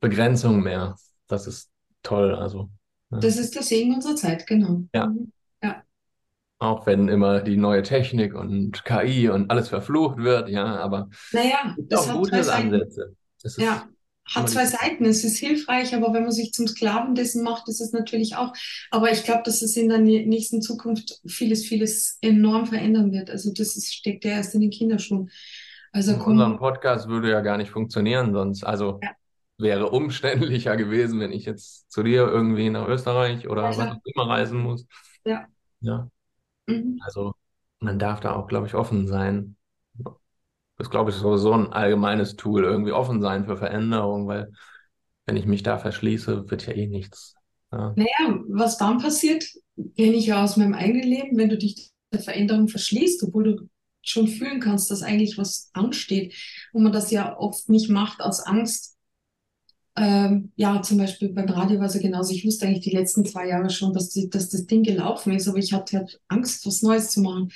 Begrenzung 0.00 0.62
mehr. 0.62 0.96
Das 1.26 1.46
ist 1.46 1.70
toll, 2.02 2.34
also. 2.34 2.70
Ja. 3.10 3.18
das 3.18 3.36
ist 3.36 3.54
der 3.54 3.62
Segen 3.62 3.94
unserer 3.94 4.16
Zeit, 4.16 4.46
genau. 4.46 4.84
Ja. 4.94 5.06
Mhm. 5.06 5.32
Ja. 5.62 5.82
Auch 6.58 6.86
wenn 6.86 7.08
immer 7.08 7.40
die 7.40 7.56
neue 7.56 7.82
Technik 7.82 8.34
und 8.34 8.84
KI 8.84 9.28
und 9.28 9.50
alles 9.50 9.68
verflucht 9.68 10.18
wird, 10.18 10.48
ja, 10.48 10.76
aber 10.76 11.08
Naja, 11.32 11.58
es 11.70 11.76
gibt 11.76 11.92
das 11.92 12.00
auch 12.00 12.08
hat 12.08 12.16
gute. 12.16 12.52
Ansätze. 12.54 13.16
Ja, 13.56 13.88
hat 14.34 14.50
zwei 14.50 14.66
Seiten. 14.66 15.04
Es 15.04 15.24
ist 15.24 15.38
hilfreich, 15.38 15.94
aber 15.94 16.12
wenn 16.12 16.22
man 16.22 16.32
sich 16.32 16.52
zum 16.52 16.66
Sklaven 16.66 17.14
dessen 17.14 17.42
macht, 17.42 17.68
ist 17.68 17.80
es 17.80 17.92
natürlich 17.92 18.36
auch. 18.36 18.52
Aber 18.90 19.10
ich 19.10 19.24
glaube, 19.24 19.42
dass 19.44 19.62
es 19.62 19.76
in 19.76 19.88
der 19.88 19.98
nä- 19.98 20.26
nächsten 20.26 20.62
Zukunft 20.62 21.20
vieles, 21.26 21.64
vieles 21.66 22.18
enorm 22.20 22.66
verändern 22.66 23.12
wird. 23.12 23.30
Also 23.30 23.52
das 23.52 23.76
ist, 23.76 23.94
steckt 23.94 24.24
ja 24.24 24.32
erst 24.32 24.54
in 24.54 24.60
den 24.60 24.70
Kinderschuhen. 24.70 25.30
Also 25.92 26.16
komm, 26.18 26.58
Podcast 26.58 27.08
würde 27.08 27.30
ja 27.30 27.40
gar 27.40 27.56
nicht 27.56 27.70
funktionieren 27.70 28.32
sonst. 28.32 28.64
Also 28.64 28.98
ja, 29.02 29.10
wäre 29.58 29.90
umständlicher 29.90 30.76
gewesen, 30.76 31.20
wenn 31.20 31.32
ich 31.32 31.44
jetzt 31.44 31.90
zu 31.90 32.02
dir 32.02 32.26
irgendwie 32.26 32.70
nach 32.70 32.88
Österreich 32.88 33.48
oder 33.48 33.62
was 33.62 33.76
klar. 33.76 33.92
auch 33.96 34.00
immer 34.04 34.28
reisen 34.28 34.58
muss. 34.60 34.86
Ja. 35.24 35.46
Ja, 35.80 36.08
Mhm. 36.66 36.98
also 37.04 37.34
man 37.80 37.98
darf 37.98 38.20
da 38.20 38.34
auch, 38.34 38.46
glaube 38.48 38.66
ich, 38.66 38.74
offen 38.74 39.06
sein. 39.06 39.56
Das 40.76 40.90
glaube 40.90 41.10
ich 41.10 41.16
sowieso 41.16 41.52
ein 41.52 41.72
allgemeines 41.72 42.36
Tool, 42.36 42.64
irgendwie 42.64 42.92
offen 42.92 43.20
sein 43.22 43.44
für 43.46 43.56
Veränderung, 43.56 44.26
weil 44.26 44.52
wenn 45.26 45.36
ich 45.36 45.46
mich 45.46 45.62
da 45.62 45.78
verschließe, 45.78 46.50
wird 46.50 46.66
ja 46.66 46.74
eh 46.74 46.86
nichts. 46.86 47.34
Ja. 47.72 47.96
Naja, 47.96 48.40
was 48.48 48.78
dann 48.78 48.98
passiert, 48.98 49.44
kenne 49.96 50.14
ich 50.14 50.26
ja 50.26 50.42
aus 50.42 50.56
meinem 50.56 50.74
eigenen 50.74 51.04
Leben, 51.08 51.36
wenn 51.36 51.48
du 51.48 51.58
dich 51.58 51.90
der 52.12 52.20
Veränderung 52.20 52.68
verschließt, 52.68 53.22
obwohl 53.24 53.44
du 53.44 53.68
schon 54.02 54.28
fühlen 54.28 54.60
kannst, 54.60 54.90
dass 54.90 55.02
eigentlich 55.02 55.38
was 55.38 55.70
ansteht 55.72 56.34
und 56.72 56.82
man 56.82 56.92
das 56.92 57.10
ja 57.10 57.36
oft 57.38 57.68
nicht 57.68 57.88
macht 57.88 58.20
aus 58.20 58.40
Angst 58.40 58.96
Ähm, 59.96 60.52
ja, 60.56 60.82
zum 60.82 60.98
Beispiel 60.98 61.28
beim 61.32 61.48
Radio 61.48 61.78
war 61.78 61.86
es 61.86 61.94
ja 61.94 62.00
genauso. 62.00 62.32
Ich 62.34 62.44
wusste 62.44 62.66
eigentlich 62.66 62.82
die 62.84 62.90
letzten 62.90 63.24
zwei 63.24 63.46
Jahre 63.48 63.70
schon, 63.70 63.92
dass, 63.92 64.10
die, 64.10 64.28
dass 64.28 64.48
das 64.50 64.66
Ding 64.66 64.82
gelaufen 64.82 65.32
ist, 65.34 65.46
aber 65.48 65.58
ich 65.58 65.72
hatte 65.72 65.98
halt 65.98 66.20
Angst, 66.28 66.66
was 66.66 66.82
Neues 66.82 67.10
zu 67.10 67.20
machen. 67.20 67.52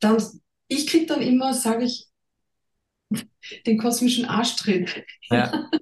Dann, 0.00 0.22
ich 0.68 0.86
krieg 0.86 1.06
dann 1.08 1.22
immer, 1.22 1.54
sage 1.54 1.84
ich, 1.84 2.08
den 3.66 3.78
kosmischen 3.78 4.24
Arschtritt. 4.24 5.04
Ja. 5.30 5.68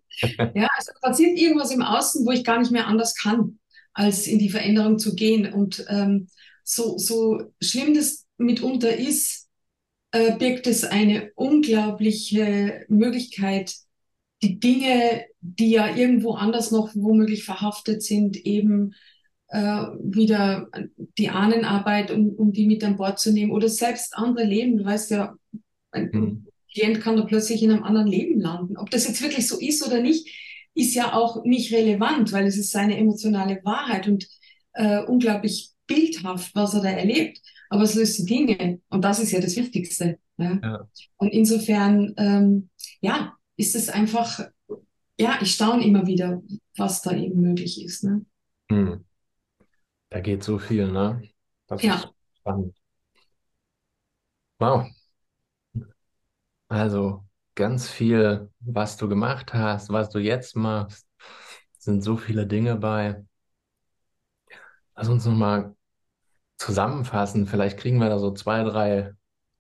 Ja, 0.55 0.69
also 0.77 0.93
passiert 1.01 1.38
irgendwas 1.38 1.71
im 1.71 1.81
Außen, 1.81 2.27
wo 2.27 2.31
ich 2.31 2.45
gar 2.45 2.59
nicht 2.59 2.71
mehr 2.71 2.87
anders 2.87 3.14
kann, 3.14 3.59
als 3.95 4.27
in 4.27 4.38
die 4.38 4.51
Veränderung 4.51 4.99
zu 4.99 5.14
gehen. 5.14 5.51
Und 5.51 5.87
ähm, 5.88 6.29
so, 6.62 6.99
so 6.99 7.53
schlimm 7.62 7.95
das 7.95 8.27
mitunter 8.37 8.95
ist, 8.95 9.49
äh, 10.12 10.37
birgt 10.37 10.66
es 10.66 10.85
eine 10.85 11.31
unglaubliche 11.37 12.85
Möglichkeit, 12.88 13.75
die 14.43 14.59
Dinge, 14.59 15.25
die 15.40 15.71
ja 15.71 15.95
irgendwo 15.95 16.35
anders 16.35 16.71
noch 16.71 16.90
womöglich 16.95 17.45
verhaftet 17.45 18.03
sind, 18.03 18.37
eben 18.37 18.95
äh, 19.49 19.59
wieder 19.59 20.69
die 21.19 21.29
Ahnenarbeit, 21.29 22.11
um, 22.11 22.31
um 22.31 22.53
die 22.53 22.66
mit 22.66 22.85
an 22.85 22.97
Bord 22.97 23.19
zu 23.19 23.33
nehmen 23.33 23.53
oder 23.53 23.69
selbst 23.69 24.16
andere 24.16 24.45
Leben. 24.45 24.79
Du 24.79 24.85
weißt 24.85 25.11
ja, 25.11 25.35
ein 25.90 26.12
Hm. 26.12 26.47
Klient 26.73 27.01
kann 27.01 27.17
da 27.17 27.23
plötzlich 27.25 27.63
in 27.63 27.71
einem 27.73 27.83
anderen 27.83 28.07
Leben 28.07 28.41
landen. 28.41 28.77
Ob 28.77 28.91
das 28.91 29.07
jetzt 29.07 29.23
wirklich 29.23 29.49
so 29.49 29.59
ist 29.59 29.85
oder 29.87 30.01
nicht, 30.01 30.29
ist 30.75 30.95
ja 30.95 31.13
auch 31.15 31.45
nicht 31.45 31.73
relevant, 31.73 32.33
weil 32.33 32.47
es 32.47 32.57
ist 32.57 32.71
seine 32.71 32.97
emotionale 32.97 33.61
Wahrheit 33.65 34.07
und 34.07 34.29
äh, 34.75 35.03
unglaublich 35.03 35.71
bildhaft, 35.87 36.55
was 36.55 36.75
er 36.75 36.83
da 36.83 36.91
erlebt. 36.91 37.41
Aber 37.71 37.83
es 37.83 37.95
löst 37.95 38.19
die 38.19 38.25
Dinge 38.27 38.81
und 38.89 39.05
das 39.05 39.21
ist 39.21 39.33
ja 39.33 39.41
das 39.41 39.57
Wichtigste. 39.57 40.19
Ja? 40.39 40.59
Ja. 40.63 40.89
Und 41.17 41.29
insofern, 41.33 42.15
ähm, 42.17 42.71
ja, 43.01 43.35
ist 43.57 43.75
es 43.75 43.89
einfach, 43.89 44.41
ja, 45.19 45.39
ich 45.43 45.53
staune 45.53 45.85
immer 45.85 46.07
wieder, 46.07 46.43
was 46.77 47.03
da 47.03 47.13
eben 47.17 47.41
möglich 47.41 47.85
ist. 47.85 48.05
Ne? 48.05 48.25
Hm. 48.71 49.05
Da 50.09 50.21
geht 50.21 50.43
so 50.43 50.59
viel, 50.59 50.91
ne? 50.91 51.23
Das 51.67 51.83
Ja. 51.83 51.97
ist 51.97 52.09
spannend. 52.41 52.77
Wow. 54.61 54.91
Also 56.71 57.25
ganz 57.57 57.89
viel, 57.91 58.51
was 58.61 58.97
du 58.97 59.09
gemacht 59.09 59.53
hast, 59.55 59.91
was 59.91 60.09
du 60.11 60.19
jetzt 60.19 60.57
machst, 60.57 61.07
sind 61.79 62.03
so 62.03 62.17
viele 62.17 62.47
Dinge 62.47 62.77
bei. 62.77 63.25
Lass 64.97 65.09
uns 65.09 65.25
nochmal 65.27 65.75
zusammenfassen. 66.59 67.47
Vielleicht 67.47 67.79
kriegen 67.79 67.99
wir 67.99 68.09
da 68.11 68.19
so 68.19 68.33
zwei, 68.33 68.65
drei 68.65 69.13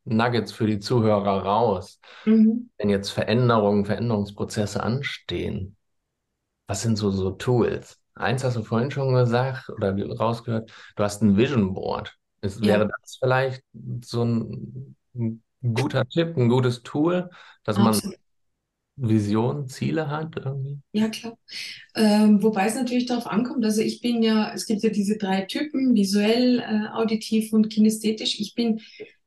Nuggets 0.04 0.52
für 0.52 0.66
die 0.66 0.80
Zuhörer 0.80 1.42
raus. 1.44 2.00
Mhm. 2.26 2.70
Wenn 2.78 2.90
jetzt 2.90 3.10
Veränderungen, 3.10 3.86
Veränderungsprozesse 3.86 4.82
anstehen, 4.82 5.76
was 6.68 6.82
sind 6.82 6.96
so, 6.96 7.10
so 7.10 7.32
Tools? 7.32 8.00
Eins 8.14 8.44
hast 8.44 8.56
du 8.56 8.62
vorhin 8.64 8.90
schon 8.90 9.14
gesagt 9.14 9.70
oder 9.70 9.96
rausgehört, 10.18 10.72
du 10.96 11.04
hast 11.04 11.22
ein 11.22 11.36
Vision 11.36 11.74
Board. 11.74 12.16
Ist, 12.42 12.64
Ja, 12.64 12.80
wäre 12.80 12.88
das 13.02 13.18
vielleicht 13.18 13.64
so 14.02 14.24
ein, 14.24 14.96
ein 15.14 15.42
guter 15.62 16.08
Tipp, 16.08 16.36
ein 16.36 16.48
gutes 16.48 16.82
Tool, 16.82 17.30
dass 17.64 17.76
man 17.76 17.88
absolut. 17.88 18.16
Visionen, 18.96 19.66
Ziele 19.68 20.08
hat 20.08 20.36
irgendwie? 20.36 20.78
Ja, 20.92 21.08
klar. 21.08 21.38
Ähm, 21.94 22.42
wobei 22.42 22.66
es 22.66 22.74
natürlich 22.74 23.06
darauf 23.06 23.26
ankommt, 23.26 23.64
also 23.64 23.80
ich 23.80 24.00
bin 24.00 24.22
ja, 24.22 24.52
es 24.52 24.66
gibt 24.66 24.82
ja 24.82 24.90
diese 24.90 25.16
drei 25.16 25.42
Typen, 25.42 25.94
visuell, 25.94 26.60
äh, 26.60 26.88
auditiv 26.92 27.52
und 27.52 27.70
kinästhetisch. 27.70 28.38
Ich 28.40 28.54
bin, 28.54 28.80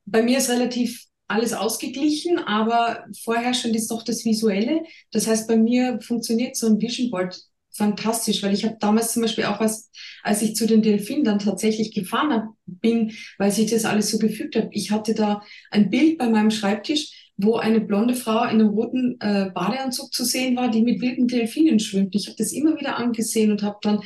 bei 0.06 0.22
mir 0.22 0.38
ist 0.38 0.50
relativ 0.50 1.06
alles 1.28 1.54
ausgeglichen, 1.54 2.38
aber 2.38 3.06
vorherrschend 3.24 3.76
ist 3.76 3.90
doch 3.90 4.04
das 4.04 4.26
Visuelle. 4.26 4.84
Das 5.12 5.26
heißt, 5.28 5.48
bei 5.48 5.58
mir 5.58 6.00
funktioniert 6.02 6.56
so 6.56 6.68
ein 6.68 6.80
Vision 6.80 7.10
Board 7.10 7.42
fantastisch, 7.76 8.44
weil 8.44 8.54
ich 8.54 8.66
habe 8.66 8.78
damals 8.80 9.14
zum 9.14 9.22
Beispiel 9.24 9.46
auch 9.46 9.60
was, 9.60 9.90
als 10.24 10.42
ich 10.42 10.56
zu 10.56 10.68
den 10.68 10.82
Delfinen 10.82 11.24
dann 11.24 11.40
tatsächlich 11.40 11.94
gefahren 11.94 12.50
bin, 12.66 13.14
weil 13.38 13.52
sich 13.52 13.70
das 13.72 13.86
alles 13.86 14.10
so 14.12 14.20
gefügt 14.20 14.56
hat. 14.56 14.70
Ich 14.72 14.92
hatte 14.92 15.16
da 15.16 15.42
ein 15.72 15.90
Bild 15.90 16.18
bei 16.18 16.30
meinem 16.30 16.52
Schreibtisch, 16.52 17.32
wo 17.38 17.56
eine 17.56 17.82
blonde 17.82 18.16
Frau 18.16 18.44
in 18.44 18.50
einem 18.62 18.70
roten 18.70 19.18
äh, 19.20 19.50
Badeanzug 19.54 20.14
zu 20.14 20.24
sehen 20.24 20.56
war, 20.56 20.70
die 20.70 20.84
mit 20.84 21.02
wilden 21.02 21.28
Delfinen 21.28 21.80
schwimmt. 21.80 22.16
Ich 22.16 22.28
habe 22.28 22.36
das 22.38 22.52
immer 22.54 22.80
wieder 22.80 22.96
angesehen 22.98 23.52
und 23.52 23.64
habe 23.64 23.78
dann 23.82 24.02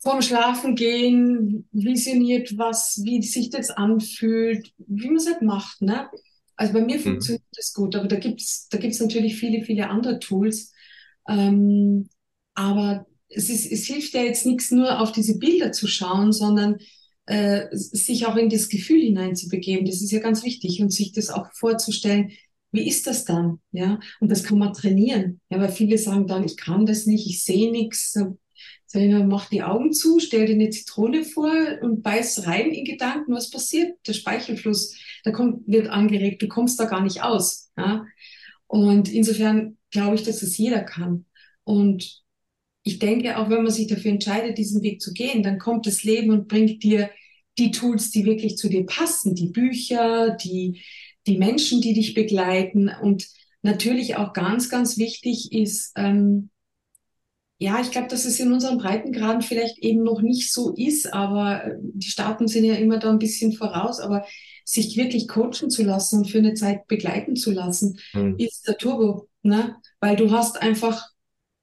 vorm 0.00 0.20
Schlafengehen 0.22 1.68
visioniert, 1.72 2.56
was, 2.58 3.00
wie 3.04 3.22
sich 3.22 3.50
das 3.50 3.70
anfühlt, 3.70 4.72
wie 4.78 5.06
man 5.06 5.16
es 5.16 5.26
halt 5.26 5.42
macht, 5.42 5.80
ne? 5.82 6.08
Also 6.56 6.72
bei 6.74 6.82
mir 6.82 7.00
Mhm. 7.04 7.04
funktioniert 7.04 7.42
das 7.56 7.72
gut, 7.72 7.96
aber 7.96 8.06
da 8.06 8.16
gibt's, 8.16 8.68
da 8.68 8.78
gibt's 8.78 9.00
natürlich 9.00 9.36
viele, 9.36 9.64
viele 9.64 9.88
andere 9.90 10.18
Tools. 10.20 10.72
Ähm, 11.28 12.08
aber 12.54 13.06
es 13.28 13.50
ist, 13.50 13.70
es 13.70 13.86
hilft 13.86 14.14
ja 14.14 14.22
jetzt 14.22 14.46
nichts 14.46 14.70
nur 14.70 15.00
auf 15.00 15.12
diese 15.12 15.38
Bilder 15.38 15.72
zu 15.72 15.86
schauen, 15.86 16.32
sondern 16.32 16.78
äh, 17.26 17.66
sich 17.72 18.26
auch 18.26 18.36
in 18.36 18.50
das 18.50 18.68
Gefühl 18.68 19.00
hineinzubegeben. 19.00 19.86
Das 19.86 20.02
ist 20.02 20.12
ja 20.12 20.20
ganz 20.20 20.44
wichtig 20.44 20.80
und 20.80 20.92
sich 20.92 21.12
das 21.12 21.30
auch 21.30 21.52
vorzustellen. 21.52 22.32
Wie 22.70 22.88
ist 22.88 23.06
das 23.06 23.24
dann? 23.24 23.60
Ja, 23.72 24.00
und 24.20 24.30
das 24.30 24.42
kann 24.42 24.58
man 24.58 24.72
trainieren. 24.72 25.40
Ja, 25.48 25.60
weil 25.60 25.70
viele 25.70 25.96
sagen 25.96 26.26
dann, 26.26 26.44
ich 26.44 26.56
kann 26.56 26.86
das 26.86 27.06
nicht, 27.06 27.26
ich 27.26 27.44
sehe 27.44 27.70
nichts. 27.70 28.12
Sag 28.86 29.02
mal, 29.02 29.26
mach 29.26 29.48
die 29.48 29.62
Augen 29.62 29.92
zu, 29.92 30.20
stell 30.20 30.46
dir 30.46 30.54
eine 30.54 30.70
Zitrone 30.70 31.24
vor 31.24 31.52
und 31.82 32.02
beiß 32.02 32.46
rein 32.46 32.70
in 32.70 32.84
Gedanken, 32.84 33.32
was 33.32 33.50
passiert? 33.50 33.96
Der 34.06 34.12
Speichelfluss, 34.12 34.96
der 35.24 35.32
kommt, 35.32 35.66
wird 35.66 35.88
angeregt, 35.88 36.42
du 36.42 36.48
kommst 36.48 36.78
da 36.78 36.84
gar 36.84 37.02
nicht 37.02 37.22
aus. 37.22 37.70
Ja? 37.76 38.04
Und 38.66 39.12
insofern 39.12 39.78
glaube 39.90 40.16
ich, 40.16 40.22
dass 40.22 40.42
es 40.42 40.58
jeder 40.58 40.82
kann. 40.82 41.26
Und 41.64 42.23
ich 42.86 42.98
denke, 43.00 43.38
auch 43.38 43.50
wenn 43.50 43.62
man 43.64 43.72
sich 43.72 43.88
dafür 43.88 44.12
entscheidet, 44.12 44.58
diesen 44.58 44.82
Weg 44.82 45.00
zu 45.02 45.12
gehen, 45.12 45.42
dann 45.42 45.58
kommt 45.58 45.86
das 45.86 46.04
Leben 46.04 46.30
und 46.30 46.48
bringt 46.48 46.82
dir 46.84 47.10
die 47.58 47.70
Tools, 47.72 48.10
die 48.10 48.26
wirklich 48.26 48.56
zu 48.58 48.68
dir 48.68 48.86
passen, 48.86 49.34
die 49.34 49.48
Bücher, 49.48 50.36
die, 50.36 50.82
die 51.26 51.38
Menschen, 51.38 51.80
die 51.80 51.94
dich 51.94 52.14
begleiten. 52.14 52.90
Und 53.02 53.26
natürlich 53.62 54.16
auch 54.16 54.32
ganz, 54.34 54.68
ganz 54.68 54.98
wichtig 54.98 55.52
ist, 55.52 55.92
ähm, 55.96 56.50
ja, 57.58 57.80
ich 57.80 57.90
glaube, 57.92 58.08
dass 58.08 58.24
es 58.24 58.40
in 58.40 58.52
unseren 58.52 58.78
Breitengraden 58.78 59.40
vielleicht 59.42 59.78
eben 59.78 60.02
noch 60.02 60.20
nicht 60.20 60.52
so 60.52 60.74
ist, 60.74 61.12
aber 61.12 61.64
äh, 61.64 61.76
die 61.80 62.08
Staaten 62.10 62.48
sind 62.48 62.64
ja 62.64 62.74
immer 62.74 62.98
da 62.98 63.10
ein 63.10 63.18
bisschen 63.18 63.52
voraus, 63.52 64.00
aber 64.00 64.26
sich 64.64 64.96
wirklich 64.96 65.28
coachen 65.28 65.70
zu 65.70 65.82
lassen 65.84 66.18
und 66.18 66.30
für 66.30 66.38
eine 66.38 66.54
Zeit 66.54 66.86
begleiten 66.88 67.36
zu 67.36 67.52
lassen, 67.52 67.98
Mhm. 68.12 68.34
ist 68.38 68.66
der 68.66 68.76
Turbo, 68.76 69.28
ne? 69.42 69.76
Weil 70.00 70.16
du 70.16 70.30
hast 70.32 70.60
einfach, 70.60 71.08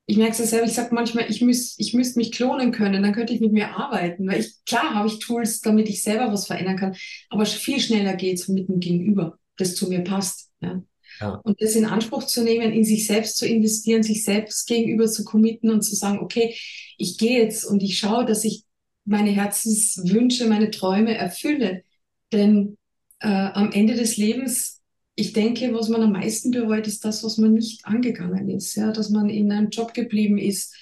ich 0.05 0.17
merke 0.17 0.33
es 0.33 0.39
ja 0.39 0.45
selber, 0.45 0.65
ich 0.65 0.73
sage 0.73 0.93
manchmal, 0.93 1.29
ich 1.29 1.41
müß, 1.41 1.75
ich 1.77 1.93
müsste 1.93 2.19
mich 2.19 2.31
klonen 2.31 2.71
können, 2.71 3.03
dann 3.03 3.13
könnte 3.13 3.33
ich 3.33 3.39
mit 3.39 3.53
mir 3.53 3.75
arbeiten, 3.75 4.27
weil 4.27 4.41
ich, 4.41 4.65
klar 4.65 4.93
habe 4.93 5.07
ich 5.07 5.19
Tools, 5.19 5.61
damit 5.61 5.87
ich 5.89 6.03
selber 6.03 6.31
was 6.33 6.47
verändern 6.47 6.77
kann, 6.77 6.95
aber 7.29 7.45
viel 7.45 7.79
schneller 7.79 8.15
geht's 8.15 8.47
mit 8.47 8.67
dem 8.67 8.79
Gegenüber, 8.79 9.37
das 9.57 9.75
zu 9.75 9.87
mir 9.87 10.03
passt, 10.03 10.49
ja? 10.61 10.81
Ja. 11.19 11.39
Und 11.43 11.61
das 11.61 11.75
in 11.75 11.85
Anspruch 11.85 12.23
zu 12.23 12.43
nehmen, 12.43 12.71
in 12.71 12.83
sich 12.83 13.05
selbst 13.05 13.37
zu 13.37 13.45
investieren, 13.45 14.01
sich 14.01 14.23
selbst 14.23 14.67
gegenüber 14.67 15.07
zu 15.07 15.23
committen 15.23 15.69
und 15.69 15.83
zu 15.83 15.95
sagen, 15.95 16.19
okay, 16.19 16.55
ich 16.97 17.17
gehe 17.17 17.43
jetzt 17.43 17.63
und 17.63 17.83
ich 17.83 17.99
schaue, 17.99 18.25
dass 18.25 18.43
ich 18.43 18.63
meine 19.05 19.31
Herzenswünsche, 19.31 20.47
meine 20.47 20.71
Träume 20.71 21.15
erfülle. 21.15 21.83
Denn 22.31 22.77
äh, 23.19 23.27
am 23.27 23.71
Ende 23.71 23.93
des 23.93 24.17
Lebens, 24.17 24.80
ich 25.15 25.33
denke, 25.33 25.73
was 25.73 25.89
man 25.89 26.01
am 26.03 26.13
meisten 26.13 26.51
bereut, 26.51 26.87
ist 26.87 27.03
das, 27.05 27.23
was 27.23 27.37
man 27.37 27.53
nicht 27.53 27.85
angegangen 27.85 28.49
ist. 28.49 28.75
Ja, 28.75 28.91
dass 28.91 29.09
man 29.09 29.29
in 29.29 29.51
einem 29.51 29.69
Job 29.69 29.93
geblieben 29.93 30.37
ist, 30.37 30.73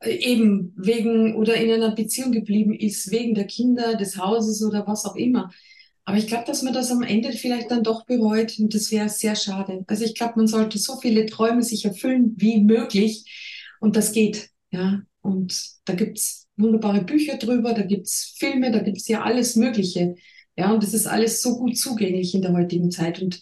äh, 0.00 0.12
eben 0.16 0.72
wegen 0.76 1.36
oder 1.36 1.54
in 1.54 1.70
einer 1.70 1.94
Beziehung 1.94 2.32
geblieben 2.32 2.74
ist, 2.74 3.10
wegen 3.10 3.34
der 3.34 3.46
Kinder, 3.46 3.96
des 3.96 4.16
Hauses 4.16 4.62
oder 4.62 4.86
was 4.86 5.04
auch 5.04 5.16
immer. 5.16 5.50
Aber 6.04 6.18
ich 6.18 6.26
glaube, 6.26 6.44
dass 6.46 6.62
man 6.62 6.74
das 6.74 6.90
am 6.90 7.02
Ende 7.02 7.32
vielleicht 7.32 7.70
dann 7.70 7.84
doch 7.84 8.04
bereut 8.06 8.58
und 8.58 8.74
das 8.74 8.90
wäre 8.90 9.08
sehr 9.08 9.36
schade. 9.36 9.84
Also 9.86 10.04
ich 10.04 10.14
glaube, 10.14 10.34
man 10.36 10.48
sollte 10.48 10.78
so 10.78 10.98
viele 11.00 11.26
Träume 11.26 11.62
sich 11.62 11.84
erfüllen 11.84 12.34
wie 12.36 12.60
möglich 12.60 13.24
und 13.80 13.96
das 13.96 14.12
geht, 14.12 14.50
ja. 14.70 15.02
Und 15.22 15.62
da 15.84 15.94
gibt's 15.94 16.48
wunderbare 16.56 17.02
Bücher 17.04 17.36
drüber, 17.36 17.74
da 17.74 17.82
gibt's 17.82 18.34
Filme, 18.38 18.70
da 18.72 18.80
gibt's 18.80 19.06
ja 19.08 19.22
alles 19.22 19.54
Mögliche. 19.56 20.14
Ja, 20.56 20.72
und 20.72 20.82
das 20.82 20.94
ist 20.94 21.06
alles 21.06 21.42
so 21.42 21.58
gut 21.58 21.76
zugänglich 21.78 22.34
in 22.34 22.42
der 22.42 22.52
heutigen 22.52 22.90
Zeit. 22.90 23.22
Und 23.22 23.40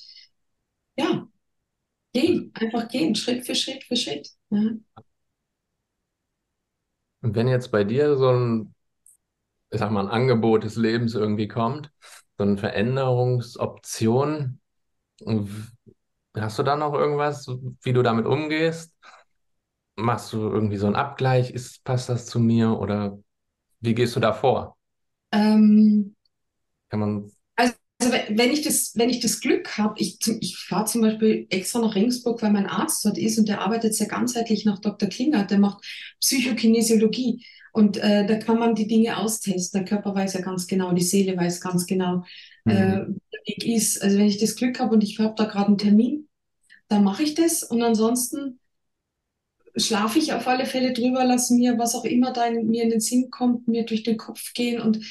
ja, 0.98 1.26
gehen, 2.14 2.50
einfach 2.54 2.88
gehen, 2.88 3.14
Schritt 3.14 3.44
für 3.46 3.54
Schritt 3.54 3.84
für 3.84 3.96
Schritt. 3.96 4.30
Ja. 4.50 4.70
Und 7.20 7.34
wenn 7.34 7.48
jetzt 7.48 7.70
bei 7.72 7.84
dir 7.84 8.16
so 8.16 8.30
ein, 8.30 8.74
ich 9.70 9.78
sag 9.80 9.90
mal, 9.90 10.04
ein 10.06 10.10
Angebot 10.12 10.64
des 10.64 10.76
Lebens 10.76 11.14
irgendwie 11.14 11.48
kommt, 11.48 11.90
so 12.38 12.44
eine 12.44 12.56
Veränderungsoption, 12.58 14.60
hast 16.36 16.58
du 16.58 16.62
da 16.62 16.76
noch 16.76 16.94
irgendwas, 16.94 17.48
wie 17.82 17.92
du 17.92 18.02
damit 18.02 18.26
umgehst? 18.26 18.94
Machst 19.96 20.32
du 20.32 20.38
irgendwie 20.38 20.76
so 20.76 20.86
einen 20.86 20.96
Abgleich? 20.96 21.50
Ist, 21.50 21.84
passt 21.84 22.08
das 22.08 22.26
zu 22.26 22.38
mir? 22.40 22.78
Oder 22.78 23.18
wie 23.80 23.94
gehst 23.94 24.16
du 24.16 24.20
da 24.20 24.32
vor? 24.32 24.76
Ähm, 25.32 26.14
Kann 26.90 27.00
man, 27.00 27.32
Also 28.08 28.38
wenn 28.38 28.52
ich 28.52 28.62
das, 28.62 28.92
wenn 28.94 29.10
ich 29.10 29.20
das 29.20 29.40
Glück 29.40 29.76
habe, 29.76 29.94
ich, 29.98 30.18
ich 30.40 30.56
fahre 30.56 30.86
zum 30.86 31.02
Beispiel 31.02 31.46
extra 31.50 31.80
nach 31.80 31.94
Regensburg, 31.94 32.40
weil 32.42 32.52
mein 32.52 32.66
Arzt 32.66 33.04
dort 33.04 33.18
ist 33.18 33.38
und 33.38 33.48
der 33.48 33.60
arbeitet 33.60 33.94
sehr 33.94 34.08
ganzheitlich 34.08 34.64
nach 34.64 34.78
Dr. 34.78 35.08
Klingert, 35.08 35.50
der 35.50 35.58
macht 35.58 35.84
Psychokinesiologie 36.20 37.44
und 37.72 37.98
äh, 37.98 38.26
da 38.26 38.36
kann 38.36 38.58
man 38.58 38.74
die 38.74 38.86
Dinge 38.86 39.18
austesten. 39.18 39.80
Der 39.80 39.88
Körper 39.88 40.14
weiß 40.14 40.34
ja 40.34 40.40
ganz 40.40 40.66
genau, 40.66 40.92
die 40.92 41.02
Seele 41.02 41.36
weiß 41.36 41.60
ganz 41.60 41.86
genau, 41.86 42.24
mhm. 42.64 42.72
äh, 42.72 43.06
wie 43.08 43.20
der 43.32 43.40
Weg 43.46 43.66
ist. 43.66 44.02
Also 44.02 44.18
wenn 44.18 44.26
ich 44.26 44.38
das 44.38 44.56
Glück 44.56 44.80
habe 44.80 44.94
und 44.94 45.04
ich 45.04 45.18
habe 45.18 45.34
da 45.36 45.44
gerade 45.44 45.68
einen 45.68 45.78
Termin, 45.78 46.28
dann 46.88 47.04
mache 47.04 47.22
ich 47.22 47.34
das 47.34 47.62
und 47.62 47.82
ansonsten 47.82 48.58
schlafe 49.76 50.18
ich 50.18 50.32
auf 50.32 50.46
alle 50.48 50.66
Fälle 50.66 50.92
drüber, 50.92 51.24
lasse 51.24 51.54
mir, 51.54 51.78
was 51.78 51.94
auch 51.94 52.04
immer 52.04 52.32
da 52.32 52.46
in, 52.46 52.68
mir 52.68 52.84
in 52.84 52.90
den 52.90 53.00
Sinn 53.00 53.30
kommt, 53.30 53.68
mir 53.68 53.84
durch 53.84 54.02
den 54.02 54.16
Kopf 54.16 54.54
gehen 54.54 54.80
und 54.80 55.04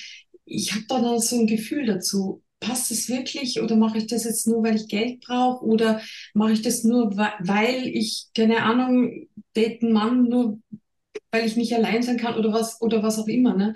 ich 0.46 0.74
habe 0.74 0.86
da 0.88 1.02
dann 1.02 1.20
so 1.20 1.38
ein 1.38 1.46
Gefühl 1.46 1.86
dazu. 1.86 2.42
Passt 2.60 2.92
es 2.92 3.08
wirklich 3.08 3.62
oder 3.62 3.76
mache 3.76 4.00
ich 4.00 4.08
das 4.08 4.24
jetzt 4.24 4.48
nur, 4.48 4.64
weil 4.64 4.76
ich 4.76 4.88
Geld 4.88 5.22
brauche 5.22 5.64
oder 5.64 6.02
mache 6.34 6.54
ich 6.54 6.62
das 6.62 6.84
nur, 6.84 7.16
weil 7.16 7.88
ich, 7.88 8.28
keine 8.36 8.64
Ahnung, 8.64 9.28
date 9.56 9.84
einen 9.84 9.94
Mann 9.94 10.24
nur, 10.24 10.60
weil 11.32 11.46
ich 11.46 11.56
nicht 11.56 11.74
allein 11.74 12.02
sein 12.02 12.18
kann 12.18 12.36
oder 12.36 12.52
was, 12.52 12.82
oder 12.82 13.04
was 13.04 13.20
auch 13.20 13.28
immer, 13.28 13.56
ne? 13.56 13.76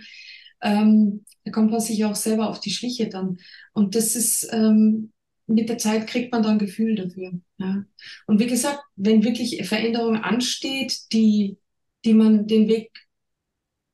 Ähm, 0.61 1.25
da 1.43 1.51
kommt 1.51 1.71
man 1.71 1.79
sich 1.79 2.05
auch 2.05 2.15
selber 2.15 2.49
auf 2.49 2.59
die 2.59 2.71
Schliche 2.71 3.07
dann. 3.09 3.37
Und 3.73 3.95
das 3.95 4.15
ist, 4.15 4.47
ähm, 4.51 5.11
mit 5.47 5.69
der 5.69 5.77
Zeit 5.77 6.07
kriegt 6.07 6.31
man 6.31 6.43
dann 6.43 6.53
ein 6.53 6.59
Gefühl 6.59 6.95
dafür. 6.95 7.33
Ja. 7.57 7.83
Und 8.27 8.39
wie 8.39 8.47
gesagt, 8.47 8.81
wenn 8.95 9.23
wirklich 9.23 9.65
Veränderung 9.67 10.17
ansteht, 10.17 11.11
die, 11.11 11.57
die 12.05 12.13
man 12.13 12.47
den 12.47 12.67
Weg, 12.67 12.91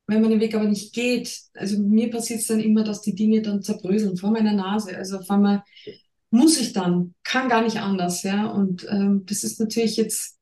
wenn 0.07 0.21
man 0.21 0.31
den 0.31 0.39
Weg 0.39 0.55
aber 0.55 0.65
nicht 0.65 0.93
geht, 0.93 1.37
also 1.53 1.77
mir 1.79 2.09
passiert 2.09 2.39
es 2.39 2.47
dann 2.47 2.61
immer, 2.61 2.83
dass 2.83 3.01
die 3.01 3.13
Dinge 3.13 3.41
dann 3.41 3.61
zerbröseln 3.61 4.17
vor 4.17 4.31
meiner 4.31 4.53
Nase. 4.53 4.95
Also 4.95 5.19
auf 5.19 5.29
einmal 5.29 5.63
muss 6.29 6.59
ich 6.59 6.73
dann, 6.73 7.13
kann 7.23 7.49
gar 7.49 7.61
nicht 7.61 7.77
anders, 7.77 8.23
ja. 8.23 8.47
Und 8.47 8.87
ähm, 8.89 9.25
das 9.25 9.43
ist 9.43 9.59
natürlich 9.59 9.97
jetzt 9.97 10.37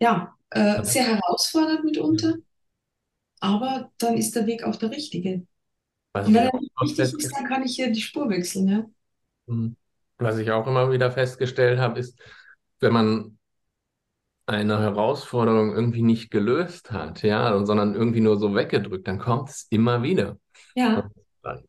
ja, 0.00 0.34
äh, 0.50 0.84
sehr 0.84 1.04
herausfordernd 1.04 1.84
mitunter, 1.84 2.36
aber 3.40 3.90
dann 3.98 4.16
ist 4.16 4.36
der 4.36 4.46
Weg 4.46 4.64
auch 4.64 4.76
der 4.76 4.90
richtige. 4.90 5.46
Was 6.12 6.26
Und 6.26 6.34
wenn 6.34 6.48
er 6.48 6.60
nicht 6.60 6.98
richtig 7.00 7.24
ist, 7.24 7.34
dann 7.34 7.46
kann 7.46 7.64
ich 7.64 7.74
hier 7.74 7.90
die 7.90 8.00
Spur 8.00 8.28
wechseln, 8.28 8.68
ja. 8.68 8.86
was 10.18 10.38
ich 10.38 10.50
auch 10.50 10.66
immer 10.66 10.90
wieder 10.90 11.10
festgestellt 11.10 11.78
habe, 11.78 12.00
ist, 12.00 12.18
wenn 12.80 12.92
man 12.92 13.38
eine 14.46 14.80
Herausforderung 14.80 15.74
irgendwie 15.74 16.02
nicht 16.02 16.30
gelöst 16.30 16.90
hat, 16.90 17.22
ja, 17.22 17.64
sondern 17.64 17.94
irgendwie 17.94 18.20
nur 18.20 18.38
so 18.38 18.54
weggedrückt, 18.54 19.06
dann 19.06 19.18
kommt 19.18 19.50
es 19.50 19.66
immer 19.70 20.02
wieder. 20.02 20.38
Ja, 20.74 21.10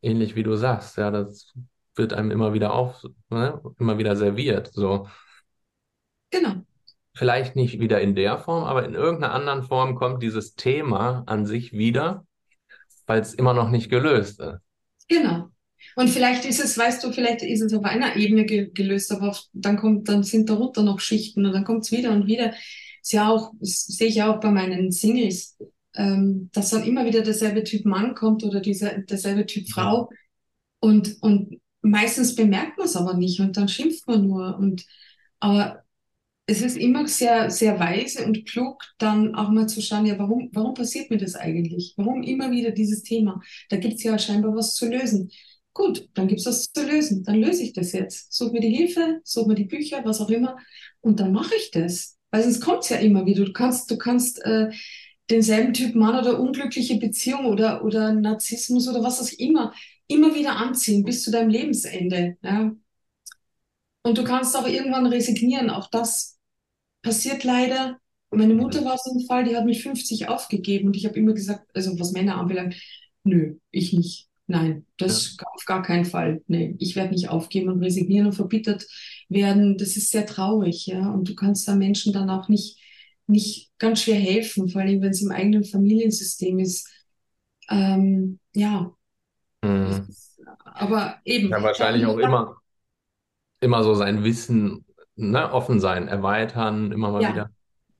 ähnlich 0.01 0.35
wie 0.35 0.43
du 0.43 0.55
sagst, 0.55 0.97
ja, 0.97 1.11
das 1.11 1.53
wird 1.95 2.13
einem 2.13 2.31
immer 2.31 2.53
wieder 2.53 2.73
auf, 2.73 3.03
ne, 3.29 3.61
immer 3.79 3.97
wieder 3.97 4.15
serviert. 4.15 4.71
So, 4.73 5.07
genau. 6.31 6.63
vielleicht 7.15 7.55
nicht 7.55 7.79
wieder 7.79 8.01
in 8.01 8.15
der 8.15 8.39
Form, 8.39 8.63
aber 8.63 8.85
in 8.85 8.95
irgendeiner 8.95 9.33
anderen 9.33 9.63
Form 9.63 9.95
kommt 9.95 10.23
dieses 10.23 10.55
Thema 10.55 11.23
an 11.27 11.45
sich 11.45 11.73
wieder, 11.73 12.25
weil 13.05 13.21
es 13.21 13.33
immer 13.33 13.53
noch 13.53 13.69
nicht 13.69 13.89
gelöst 13.89 14.39
ist. 14.39 14.59
Genau. 15.07 15.52
Und 15.95 16.09
vielleicht 16.09 16.45
ist 16.45 16.63
es, 16.63 16.77
weißt 16.77 17.03
du, 17.03 17.11
vielleicht 17.11 17.43
ist 17.43 17.61
es 17.61 17.73
auf 17.73 17.83
einer 17.83 18.15
Ebene 18.15 18.45
ge 18.45 18.71
gelöst, 18.73 19.11
aber 19.11 19.29
auf, 19.29 19.43
dann 19.53 19.77
kommt, 19.77 20.09
dann 20.09 20.23
sind 20.23 20.49
darunter 20.49 20.83
noch 20.83 20.99
Schichten 20.99 21.45
und 21.45 21.53
dann 21.53 21.63
kommt 21.63 21.85
es 21.85 21.91
wieder 21.91 22.11
und 22.11 22.27
wieder. 22.27 22.53
Ist 23.01 23.13
ja 23.13 23.29
auch, 23.29 23.53
das 23.59 23.85
sehe 23.85 24.07
ich 24.07 24.15
ja 24.15 24.33
auch 24.33 24.39
bei 24.39 24.49
meinen 24.51 24.91
Singles, 24.91 25.57
ähm, 25.95 26.49
dass 26.53 26.69
dann 26.69 26.83
immer 26.83 27.05
wieder 27.05 27.21
derselbe 27.21 27.63
Typ 27.63 27.85
Mann 27.85 28.15
kommt 28.15 28.43
oder 28.43 28.59
dieser, 28.59 28.99
derselbe 28.99 29.45
Typ 29.45 29.69
Frau. 29.69 30.09
Und, 30.79 31.17
und 31.21 31.61
meistens 31.81 32.35
bemerkt 32.35 32.77
man 32.77 32.87
es 32.87 32.95
aber 32.95 33.13
nicht 33.13 33.39
und 33.39 33.57
dann 33.57 33.67
schimpft 33.67 34.07
man 34.07 34.27
nur. 34.27 34.57
Und, 34.57 34.85
aber 35.39 35.83
es 36.45 36.61
ist 36.61 36.77
immer 36.77 37.07
sehr, 37.07 37.49
sehr 37.49 37.79
weise 37.79 38.25
und 38.25 38.45
klug, 38.45 38.83
dann 38.97 39.33
auch 39.35 39.49
mal 39.49 39.67
zu 39.67 39.81
schauen, 39.81 40.05
ja, 40.05 40.19
warum, 40.19 40.49
warum 40.53 40.73
passiert 40.73 41.09
mir 41.09 41.17
das 41.17 41.35
eigentlich? 41.35 41.93
Warum 41.95 42.21
immer 42.23 42.51
wieder 42.51 42.71
dieses 42.71 43.03
Thema? 43.03 43.41
Da 43.69 43.77
gibt 43.77 43.95
es 43.95 44.03
ja 44.03 44.17
scheinbar 44.19 44.55
was 44.55 44.75
zu 44.75 44.89
lösen. 44.89 45.31
Gut, 45.73 46.07
dann 46.13 46.27
gibt 46.27 46.41
es 46.41 46.45
was 46.45 46.71
zu 46.71 46.85
lösen. 46.85 47.23
Dann 47.23 47.41
löse 47.41 47.63
ich 47.63 47.73
das 47.73 47.91
jetzt. 47.93 48.31
Such 48.31 48.51
mir 48.51 48.61
die 48.61 48.75
Hilfe, 48.75 49.21
such 49.23 49.47
mir 49.47 49.55
die 49.55 49.65
Bücher, 49.65 50.01
was 50.05 50.21
auch 50.21 50.29
immer. 50.29 50.57
Und 51.01 51.19
dann 51.19 51.31
mache 51.31 51.55
ich 51.55 51.71
das. 51.71 52.17
Weil 52.31 52.43
sonst 52.43 52.61
kommt 52.61 52.83
es 52.83 52.89
ja 52.89 52.97
immer 52.97 53.25
wieder. 53.25 53.45
Du 53.45 53.53
kannst, 53.53 53.89
du 53.89 53.97
kannst 53.97 54.43
äh, 54.45 54.71
denselben 55.29 55.73
Typ 55.73 55.95
Mann 55.95 56.19
oder 56.19 56.39
unglückliche 56.39 56.97
Beziehung 56.97 57.45
oder, 57.45 57.83
oder 57.83 58.13
Narzissmus 58.13 58.87
oder 58.87 59.03
was 59.03 59.21
auch 59.21 59.39
immer 59.39 59.73
immer 60.07 60.35
wieder 60.35 60.57
anziehen 60.57 61.03
bis 61.03 61.23
zu 61.23 61.31
deinem 61.31 61.49
Lebensende. 61.49 62.37
Ja? 62.43 62.75
Und 64.03 64.17
du 64.17 64.23
kannst 64.23 64.55
auch 64.55 64.67
irgendwann 64.67 65.05
resignieren. 65.05 65.69
Auch 65.69 65.89
das 65.89 66.37
passiert 67.01 67.43
leider. 67.43 67.99
Meine 68.31 68.55
Mutter 68.55 68.83
war 68.83 68.97
so 68.97 69.11
ein 69.11 69.25
Fall, 69.27 69.43
die 69.43 69.55
hat 69.55 69.65
mit 69.65 69.77
50 69.77 70.27
aufgegeben 70.27 70.87
und 70.87 70.95
ich 70.97 71.05
habe 71.05 71.19
immer 71.19 71.33
gesagt, 71.33 71.69
also 71.75 71.99
was 71.99 72.13
Männer 72.13 72.37
anbelangt, 72.37 72.75
nö, 73.23 73.57
ich 73.69 73.93
nicht. 73.93 74.27
Nein, 74.53 74.85
das 74.97 75.35
Ja. 75.39 75.45
auf 75.55 75.65
gar 75.65 75.81
keinen 75.81 76.05
Fall. 76.05 76.43
Nee, 76.47 76.75
ich 76.79 76.95
werde 76.95 77.11
nicht 77.13 77.29
aufgeben 77.29 77.69
und 77.71 77.81
resignieren 77.83 78.27
und 78.27 78.33
verbittert 78.33 78.85
werden. 79.29 79.77
Das 79.77 79.97
ist 79.97 80.11
sehr 80.11 80.25
traurig, 80.27 80.85
ja. 80.87 81.09
Und 81.11 81.27
du 81.29 81.35
kannst 81.35 81.67
da 81.67 81.75
Menschen 81.75 82.13
dann 82.13 82.29
auch 82.29 82.49
nicht, 82.49 82.79
nicht 83.25 83.71
ganz 83.79 84.01
schwer 84.03 84.15
helfen, 84.19 84.69
vor 84.69 84.81
allem 84.81 85.01
wenn 85.01 85.11
es 85.11 85.21
im 85.23 85.31
eigenen 85.31 85.63
Familiensystem 85.63 86.59
ist. 86.59 86.87
Ähm, 87.69 88.39
ja, 88.53 88.95
Mhm. 89.63 90.07
aber 90.65 91.19
eben, 91.25 91.51
Ja, 91.51 91.63
wahrscheinlich 91.63 92.05
auch 92.05 92.17
immer, 92.17 92.57
immer 93.61 93.83
so 93.83 93.93
sein 93.95 94.23
Wissen, 94.23 94.85
ne, 95.15 95.51
offen 95.51 95.79
sein, 95.79 96.07
erweitern, 96.07 96.91
immer 96.91 97.11
mal 97.11 97.21
ja, 97.21 97.31
wieder. 97.31 97.49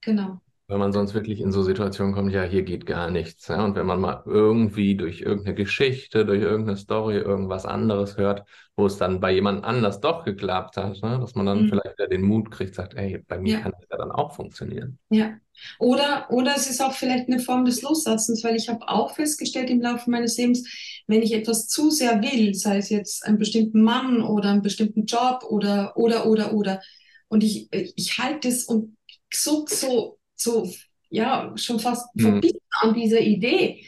genau. 0.01 0.41
Weil 0.67 0.77
man 0.77 0.93
sonst 0.93 1.13
wirklich 1.13 1.41
in 1.41 1.51
so 1.51 1.61
Situationen 1.63 2.13
kommt, 2.13 2.31
ja, 2.31 2.43
hier 2.43 2.63
geht 2.63 2.85
gar 2.85 3.09
nichts. 3.11 3.47
Ja? 3.49 3.63
Und 3.65 3.75
wenn 3.75 3.85
man 3.85 3.99
mal 3.99 4.23
irgendwie 4.25 4.95
durch 4.95 5.21
irgendeine 5.21 5.55
Geschichte, 5.55 6.25
durch 6.25 6.41
irgendeine 6.41 6.77
Story 6.77 7.17
irgendwas 7.17 7.65
anderes 7.65 8.17
hört, 8.17 8.43
wo 8.75 8.85
es 8.85 8.97
dann 8.97 9.19
bei 9.19 9.31
jemand 9.33 9.63
anders 9.65 9.99
doch 9.99 10.23
geklappt 10.23 10.77
hat, 10.77 11.01
ne? 11.01 11.19
Dass 11.19 11.35
man 11.35 11.45
dann 11.45 11.63
Mhm. 11.63 11.69
vielleicht 11.69 11.97
wieder 11.97 12.07
den 12.07 12.21
Mut 12.23 12.49
kriegt, 12.49 12.75
sagt, 12.75 12.93
ey, 12.95 13.19
bei 13.27 13.37
mir 13.39 13.53
Ja. 13.53 13.59
kann 13.59 13.71
das 13.73 13.87
ja 13.91 13.97
dann 13.97 14.11
auch 14.11 14.33
funktionieren. 14.35 14.97
Ja. 15.09 15.37
Oder, 15.79 16.27
oder 16.31 16.55
es 16.55 16.67
ist 16.69 16.81
auch 16.81 16.93
vielleicht 16.93 17.27
eine 17.27 17.39
Form 17.39 17.65
des 17.65 17.81
Loslassens, 17.83 18.43
weil 18.43 18.55
ich 18.55 18.69
habe 18.69 18.87
auch 18.89 19.15
festgestellt 19.15 19.69
im 19.69 19.81
Laufe 19.81 20.09
meines 20.09 20.37
Lebens, 20.37 20.67
wenn 21.07 21.21
ich 21.21 21.33
etwas 21.33 21.67
zu 21.67 21.91
sehr 21.91 22.21
will, 22.23 22.55
sei 22.55 22.77
es 22.77 22.89
jetzt 22.89 23.25
einen 23.25 23.37
bestimmten 23.37 23.81
Mann 23.83 24.21
oder 24.23 24.49
einen 24.49 24.61
bestimmten 24.63 25.05
Job 25.05 25.43
oder, 25.47 25.95
oder, 25.95 26.25
oder, 26.25 26.53
oder, 26.53 26.81
und 27.27 27.43
ich, 27.43 27.69
ich 27.71 28.17
halte 28.17 28.47
es 28.47 28.65
und 28.65 28.97
so, 29.31 29.65
so, 29.67 30.17
so, 30.35 30.71
ja, 31.09 31.53
schon 31.55 31.79
fast 31.79 32.07
Mhm. 32.15 32.21
verbissen 32.23 32.59
an 32.81 32.93
dieser 32.93 33.21
Idee. 33.21 33.85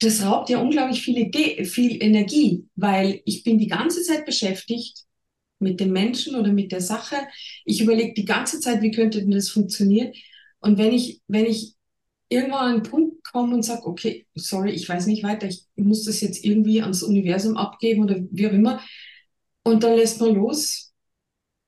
Das 0.00 0.24
raubt 0.24 0.50
ja 0.50 0.58
unglaublich 0.58 1.02
viel 1.02 1.18
Idee, 1.18 1.64
viel 1.64 2.02
Energie, 2.02 2.66
weil 2.76 3.22
ich 3.24 3.44
bin 3.44 3.58
die 3.58 3.68
ganze 3.68 4.02
Zeit 4.02 4.26
beschäftigt 4.26 5.04
mit 5.58 5.80
dem 5.80 5.92
Menschen 5.92 6.36
oder 6.36 6.52
mit 6.52 6.72
der 6.72 6.80
Sache. 6.80 7.16
Ich 7.64 7.80
überlege 7.80 8.12
die 8.14 8.24
ganze 8.24 8.60
Zeit, 8.60 8.82
wie 8.82 8.90
könnte 8.90 9.20
denn 9.20 9.30
das 9.30 9.48
funktionieren? 9.50 10.12
Und 10.60 10.78
wenn 10.78 10.92
ich, 10.92 11.20
wenn 11.28 11.46
ich 11.46 11.74
irgendwann 12.28 12.60
an 12.60 12.72
einen 12.74 12.82
Punkt 12.82 13.22
komme 13.24 13.54
und 13.54 13.62
sage, 13.62 13.86
okay, 13.86 14.26
sorry, 14.34 14.72
ich 14.72 14.88
weiß 14.88 15.06
nicht 15.06 15.22
weiter, 15.22 15.46
ich 15.46 15.64
muss 15.76 16.04
das 16.04 16.20
jetzt 16.20 16.44
irgendwie 16.44 16.82
ans 16.82 17.02
Universum 17.02 17.56
abgeben 17.56 18.02
oder 18.02 18.16
wie 18.30 18.48
auch 18.48 18.52
immer, 18.52 18.80
und 19.62 19.82
dann 19.82 19.96
lässt 19.96 20.20
man 20.20 20.34
los 20.34 20.92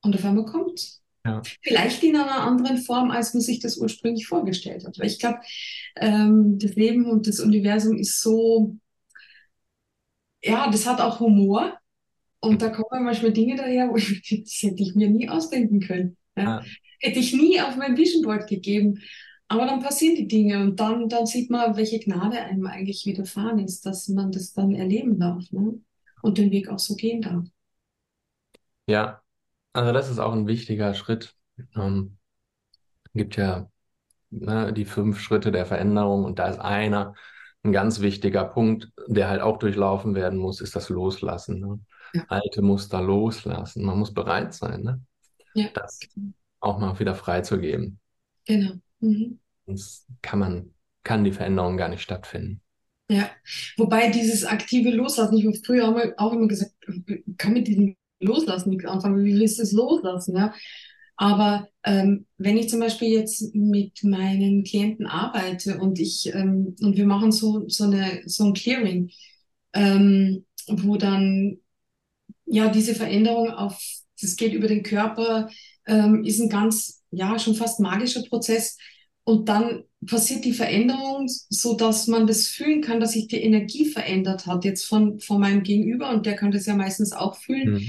und 0.02 0.14
auf 0.14 0.24
einmal 0.24 0.44
kommt 0.44 1.00
Ja. 1.26 1.42
Vielleicht 1.62 2.02
in 2.02 2.16
einer 2.16 2.42
anderen 2.42 2.78
Form, 2.78 3.10
als 3.10 3.34
man 3.34 3.40
sich 3.40 3.60
das 3.60 3.76
ursprünglich 3.76 4.26
vorgestellt 4.26 4.84
hat. 4.86 4.98
Weil 4.98 5.06
ich 5.06 5.18
glaube, 5.18 5.40
ähm, 5.96 6.58
das 6.58 6.74
Leben 6.74 7.06
und 7.06 7.26
das 7.26 7.40
Universum 7.40 7.96
ist 7.96 8.20
so, 8.20 8.76
ja, 10.42 10.70
das 10.70 10.86
hat 10.86 11.00
auch 11.00 11.20
Humor. 11.20 11.78
Und 12.40 12.62
da 12.62 12.68
kommen 12.68 13.04
manchmal 13.04 13.32
Dinge 13.32 13.56
daher, 13.56 13.88
wo 13.90 13.96
ich, 13.96 14.22
das 14.44 14.62
hätte 14.62 14.82
ich 14.82 14.94
mir 14.94 15.08
nie 15.08 15.28
ausdenken 15.28 15.80
können. 15.80 16.16
Ja? 16.36 16.42
Ja. 16.44 16.64
Hätte 17.00 17.18
ich 17.18 17.32
nie 17.32 17.60
auf 17.60 17.76
mein 17.76 17.96
Vision 17.96 18.22
Board 18.22 18.46
gegeben. 18.48 19.00
Aber 19.48 19.66
dann 19.66 19.80
passieren 19.80 20.16
die 20.16 20.28
Dinge 20.28 20.60
und 20.60 20.80
dann, 20.80 21.08
dann 21.08 21.26
sieht 21.26 21.50
man, 21.50 21.76
welche 21.76 22.00
Gnade 22.00 22.38
einem 22.38 22.66
eigentlich 22.66 23.06
widerfahren 23.06 23.60
ist, 23.60 23.86
dass 23.86 24.08
man 24.08 24.32
das 24.32 24.52
dann 24.52 24.74
erleben 24.74 25.18
darf 25.18 25.50
ne? 25.52 25.80
und 26.22 26.38
den 26.38 26.50
Weg 26.50 26.68
auch 26.68 26.80
so 26.80 26.96
gehen 26.96 27.22
darf. 27.22 27.44
Ja, 28.88 29.22
also 29.76 29.92
das 29.92 30.10
ist 30.10 30.18
auch 30.18 30.32
ein 30.32 30.46
wichtiger 30.46 30.94
Schritt. 30.94 31.34
Ähm, 31.74 32.16
gibt 33.14 33.36
ja 33.36 33.70
ne, 34.30 34.72
die 34.72 34.84
fünf 34.84 35.20
Schritte 35.20 35.52
der 35.52 35.66
Veränderung 35.66 36.24
und 36.24 36.38
da 36.38 36.48
ist 36.48 36.58
einer, 36.58 37.14
ein 37.62 37.72
ganz 37.72 38.00
wichtiger 38.00 38.44
Punkt, 38.44 38.90
der 39.06 39.28
halt 39.28 39.42
auch 39.42 39.58
durchlaufen 39.58 40.14
werden 40.14 40.38
muss, 40.38 40.60
ist 40.60 40.76
das 40.76 40.88
Loslassen. 40.88 41.60
Ne? 41.60 41.80
Ja. 42.14 42.24
Alte 42.28 42.62
Muster 42.62 43.02
loslassen. 43.02 43.84
Man 43.84 43.98
muss 43.98 44.14
bereit 44.14 44.54
sein, 44.54 44.82
ne? 44.82 45.00
Ja, 45.54 45.68
das 45.74 46.00
auch 46.60 46.78
mal 46.78 46.98
wieder 46.98 47.14
freizugeben. 47.14 47.98
genau. 48.46 48.72
Mhm. 49.00 49.40
Sonst 49.66 50.06
kann 50.22 50.38
man, 50.38 50.74
kann 51.02 51.24
die 51.24 51.32
Veränderung 51.32 51.76
gar 51.76 51.88
nicht 51.88 52.02
stattfinden. 52.02 52.62
Ja, 53.08 53.30
wobei 53.76 54.10
dieses 54.10 54.44
aktive 54.44 54.90
Loslassen, 54.90 55.36
ich 55.36 55.46
habe 55.46 55.56
früher 55.56 55.88
auch, 55.88 55.92
mal, 55.92 56.14
auch 56.16 56.32
immer 56.32 56.48
gesagt, 56.48 56.72
kann 57.36 57.52
mit 57.52 57.68
diesem 57.68 57.96
Loslassen 58.20 58.70
nichts 58.70 58.86
anfangen, 58.86 59.24
wie 59.24 59.34
willst 59.38 59.58
du 59.58 59.62
es 59.62 59.72
loslassen, 59.72 60.36
ja? 60.36 60.54
Aber 61.16 61.68
ähm, 61.84 62.26
wenn 62.36 62.58
ich 62.58 62.68
zum 62.68 62.80
Beispiel 62.80 63.08
jetzt 63.08 63.54
mit 63.54 64.04
meinen 64.04 64.64
Klienten 64.64 65.06
arbeite 65.06 65.78
und 65.78 65.98
ich 65.98 66.26
ähm, 66.34 66.76
und 66.80 66.96
wir 66.96 67.06
machen 67.06 67.32
so 67.32 67.68
so 67.68 67.84
eine 67.84 68.22
so 68.26 68.44
ein 68.44 68.52
Clearing, 68.54 69.10
ähm, 69.72 70.44
wo 70.68 70.96
dann 70.96 71.58
ja 72.46 72.68
diese 72.68 72.94
Veränderung 72.94 73.50
auf 73.50 73.80
das 74.20 74.36
geht 74.36 74.52
über 74.52 74.68
den 74.68 74.82
Körper, 74.82 75.48
ähm, 75.86 76.24
ist 76.24 76.40
ein 76.40 76.48
ganz 76.48 77.02
ja 77.10 77.38
schon 77.38 77.54
fast 77.54 77.80
magischer 77.80 78.22
Prozess 78.28 78.76
und 79.26 79.48
dann 79.50 79.84
passiert 80.06 80.44
die 80.46 80.54
Veränderung, 80.54 81.26
so 81.28 81.74
dass 81.76 82.06
man 82.06 82.26
das 82.28 82.48
fühlen 82.48 82.82
kann, 82.82 83.00
dass 83.00 83.12
sich 83.12 83.28
die 83.28 83.42
Energie 83.42 83.86
verändert 83.86 84.46
hat 84.46 84.64
jetzt 84.64 84.86
von 84.86 85.20
von 85.20 85.40
meinem 85.40 85.64
Gegenüber 85.64 86.10
und 86.10 86.26
der 86.26 86.36
kann 86.36 86.52
das 86.52 86.66
ja 86.66 86.76
meistens 86.76 87.12
auch 87.12 87.36
fühlen 87.36 87.74
Mhm. 87.74 87.82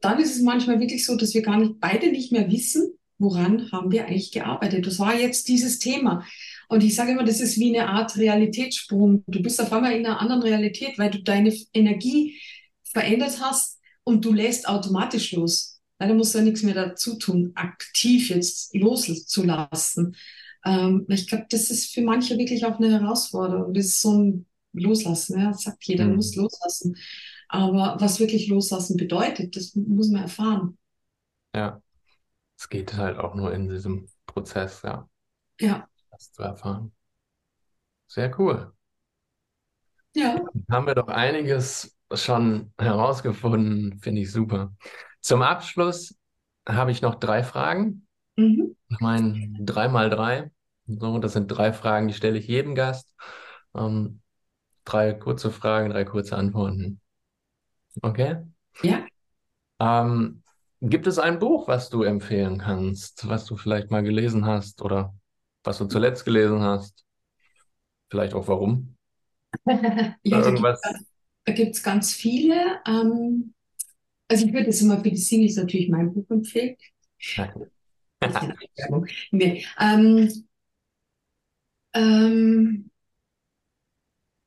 dann 0.00 0.20
ist 0.20 0.34
es 0.36 0.42
manchmal 0.42 0.80
wirklich 0.80 1.04
so, 1.06 1.16
dass 1.16 1.34
wir 1.34 1.42
gar 1.42 1.58
nicht, 1.58 1.80
beide 1.80 2.10
nicht 2.10 2.32
mehr 2.32 2.50
wissen, 2.50 2.94
woran 3.18 3.70
haben 3.72 3.92
wir 3.92 4.06
eigentlich 4.06 4.32
gearbeitet. 4.32 4.86
Das 4.86 4.98
war 4.98 5.14
jetzt 5.18 5.48
dieses 5.48 5.78
Thema. 5.78 6.24
Und 6.68 6.82
ich 6.84 6.94
sage 6.94 7.12
immer, 7.12 7.24
das 7.24 7.40
ist 7.40 7.58
wie 7.58 7.76
eine 7.76 7.88
Art 7.88 8.16
Realitätssprung. 8.16 9.24
Du 9.28 9.42
bist 9.42 9.60
auf 9.60 9.72
einmal 9.72 9.92
in 9.92 10.06
einer 10.06 10.20
anderen 10.20 10.42
Realität, 10.42 10.98
weil 10.98 11.10
du 11.10 11.22
deine 11.22 11.54
Energie 11.72 12.40
verändert 12.84 13.40
hast 13.40 13.78
und 14.04 14.24
du 14.24 14.32
lässt 14.32 14.68
automatisch 14.68 15.32
los. 15.32 15.80
Leider 16.00 16.14
musst 16.14 16.34
du 16.34 16.38
ja 16.38 16.44
nichts 16.44 16.62
mehr 16.62 16.74
dazu 16.74 17.16
tun, 17.18 17.52
aktiv 17.54 18.30
jetzt 18.30 18.74
loszulassen. 18.74 20.16
Ähm, 20.64 21.06
ich 21.08 21.28
glaube, 21.28 21.46
das 21.50 21.70
ist 21.70 21.92
für 21.94 22.02
manche 22.02 22.38
wirklich 22.38 22.64
auch 22.66 22.78
eine 22.78 22.90
Herausforderung. 22.92 23.74
Das 23.74 23.86
ist 23.86 24.00
so 24.02 24.12
ein 24.18 24.46
Loslassen. 24.72 25.38
Ja, 25.40 25.48
das 25.48 25.62
sagt 25.62 25.84
jeder, 25.84 26.06
du 26.06 26.12
musst 26.14 26.36
Mhm. 26.36 26.42
loslassen. 26.42 26.96
Aber 27.48 27.96
was 28.00 28.20
wirklich 28.20 28.48
loslassen 28.48 28.96
bedeutet, 28.96 29.56
das 29.56 29.74
muss 29.76 30.08
man 30.10 30.22
erfahren. 30.22 30.78
Ja, 31.54 31.82
es 32.58 32.68
geht 32.70 32.94
halt 32.94 33.18
auch 33.18 33.34
nur 33.36 33.52
in 33.54 33.68
diesem 33.70 34.08
Prozess, 34.26 34.82
ja. 34.82 35.08
Ja. 35.60 35.88
Das 36.10 36.32
zu 36.32 36.42
erfahren. 36.42 36.92
Sehr 38.06 38.30
cool. 38.38 38.72
Ja. 40.14 40.36
Haben 40.70 40.86
wir 40.86 40.94
doch 40.94 41.08
einiges 41.08 41.96
schon 42.12 42.72
herausgefunden, 42.78 43.98
finde 44.00 44.22
ich 44.22 44.32
super. 44.32 44.74
Zum 45.20 45.42
Abschluss 45.42 46.14
habe 46.68 46.90
ich 46.90 47.02
noch 47.02 47.14
drei 47.16 47.42
Fragen. 47.42 48.06
Mhm. 48.36 48.72
Ich 48.88 49.00
meine, 49.00 49.48
drei 49.64 49.88
mal 49.88 50.10
drei. 50.10 50.50
So, 50.86 51.18
das 51.18 51.32
sind 51.32 51.48
drei 51.48 51.72
Fragen, 51.72 52.08
die 52.08 52.14
stelle 52.14 52.38
ich 52.38 52.46
jedem 52.46 52.74
Gast. 52.74 53.14
Ähm, 53.74 54.22
drei 54.84 55.14
kurze 55.14 55.50
Fragen, 55.50 55.90
drei 55.90 56.04
kurze 56.04 56.36
Antworten. 56.36 57.00
Okay? 58.02 58.36
Ja. 58.82 59.06
Ähm, 59.80 60.42
gibt 60.80 61.06
es 61.06 61.18
ein 61.18 61.38
Buch, 61.38 61.68
was 61.68 61.90
du 61.90 62.02
empfehlen 62.02 62.58
kannst, 62.58 63.28
was 63.28 63.44
du 63.46 63.56
vielleicht 63.56 63.90
mal 63.90 64.02
gelesen 64.02 64.46
hast 64.46 64.80
oder 64.82 65.14
was 65.64 65.78
du 65.78 65.86
zuletzt 65.86 66.24
gelesen 66.24 66.62
hast? 66.62 67.04
Vielleicht 68.10 68.34
auch 68.34 68.46
warum? 68.46 68.96
Ja, 70.24 70.38
Oder 70.38 70.42
da 70.42 70.46
irgendwas? 70.46 71.02
gibt 71.52 71.76
es 71.76 71.82
ganz 71.82 72.12
viele. 72.14 72.80
Ähm, 72.86 73.54
also 74.28 74.46
ich 74.46 74.52
würde 74.52 74.66
jetzt 74.66 74.82
mal 74.82 75.02
für 75.02 75.10
die 75.10 75.16
Singles 75.16 75.56
natürlich 75.56 75.88
mein 75.90 76.14
Buch 76.14 76.30
empfehlen. 76.30 76.76
Werbung. 77.36 77.70
Nee. 79.30 79.64
Ähm, 79.78 80.46
ähm, 81.94 82.90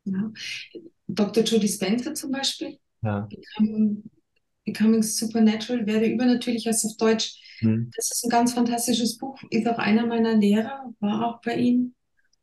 ja. 0.06 0.32
Dr. 1.08 1.44
Joe 1.44 1.60
Dispenza 1.60 2.14
zum 2.14 2.32
Beispiel. 2.32 2.78
Ja. 3.02 3.28
Becoming, 3.30 4.04
Becoming 4.66 5.04
Supernatural, 5.04 5.86
werde 5.86 6.08
übernatürlich 6.08 6.68
heißt 6.68 6.86
auf 6.86 6.98
Deutsch. 6.98 7.42
Hm. 7.60 7.92
Das 7.96 8.12
ist 8.12 8.24
ein 8.26 8.30
ganz 8.30 8.54
fantastisches 8.54 9.18
Buch, 9.18 9.40
ist 9.50 9.68
auch 9.68 9.78
einer 9.78 10.06
meiner 10.06 10.36
Lehrer, 10.36 10.94
war 11.00 11.28
auch 11.28 11.42
bei 11.42 11.56
ihm. 11.56 11.94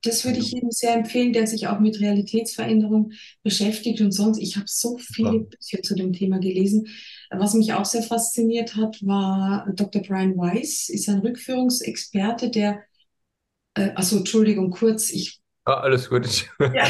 Das 0.03 0.25
würde 0.25 0.39
ich 0.41 0.51
jedem 0.51 0.71
sehr 0.71 0.95
empfehlen, 0.95 1.33
der 1.33 1.47
sich 1.47 1.69
auch 1.69 1.79
mit 1.79 2.01
Realitätsveränderung 2.01 3.13
beschäftigt 3.43 4.01
und 4.01 4.13
sonst. 4.13 4.39
Ich 4.39 4.57
habe 4.57 4.67
so 4.69 4.99
viele. 4.99 5.41
Bücher 5.41 5.83
zu 5.83 5.95
dem 5.95 6.13
Thema 6.13 6.39
gelesen. 6.39 6.89
Was 7.31 7.55
mich 7.55 7.73
auch 7.73 7.85
sehr 7.85 8.03
fasziniert 8.03 8.77
hat, 8.77 8.99
war 9.03 9.67
Dr. 9.75 10.03
Brian 10.03 10.37
Weiss, 10.37 10.89
ist 10.89 11.09
ein 11.09 11.21
Rückführungsexperte, 11.21 12.51
der, 12.51 12.83
äh, 13.75 13.91
also 13.95 14.19
Entschuldigung, 14.19 14.71
kurz, 14.71 15.11
ich, 15.11 15.41
Ah, 15.65 15.75
alles 15.81 16.09
gut. 16.09 16.27
ja, 16.61 16.87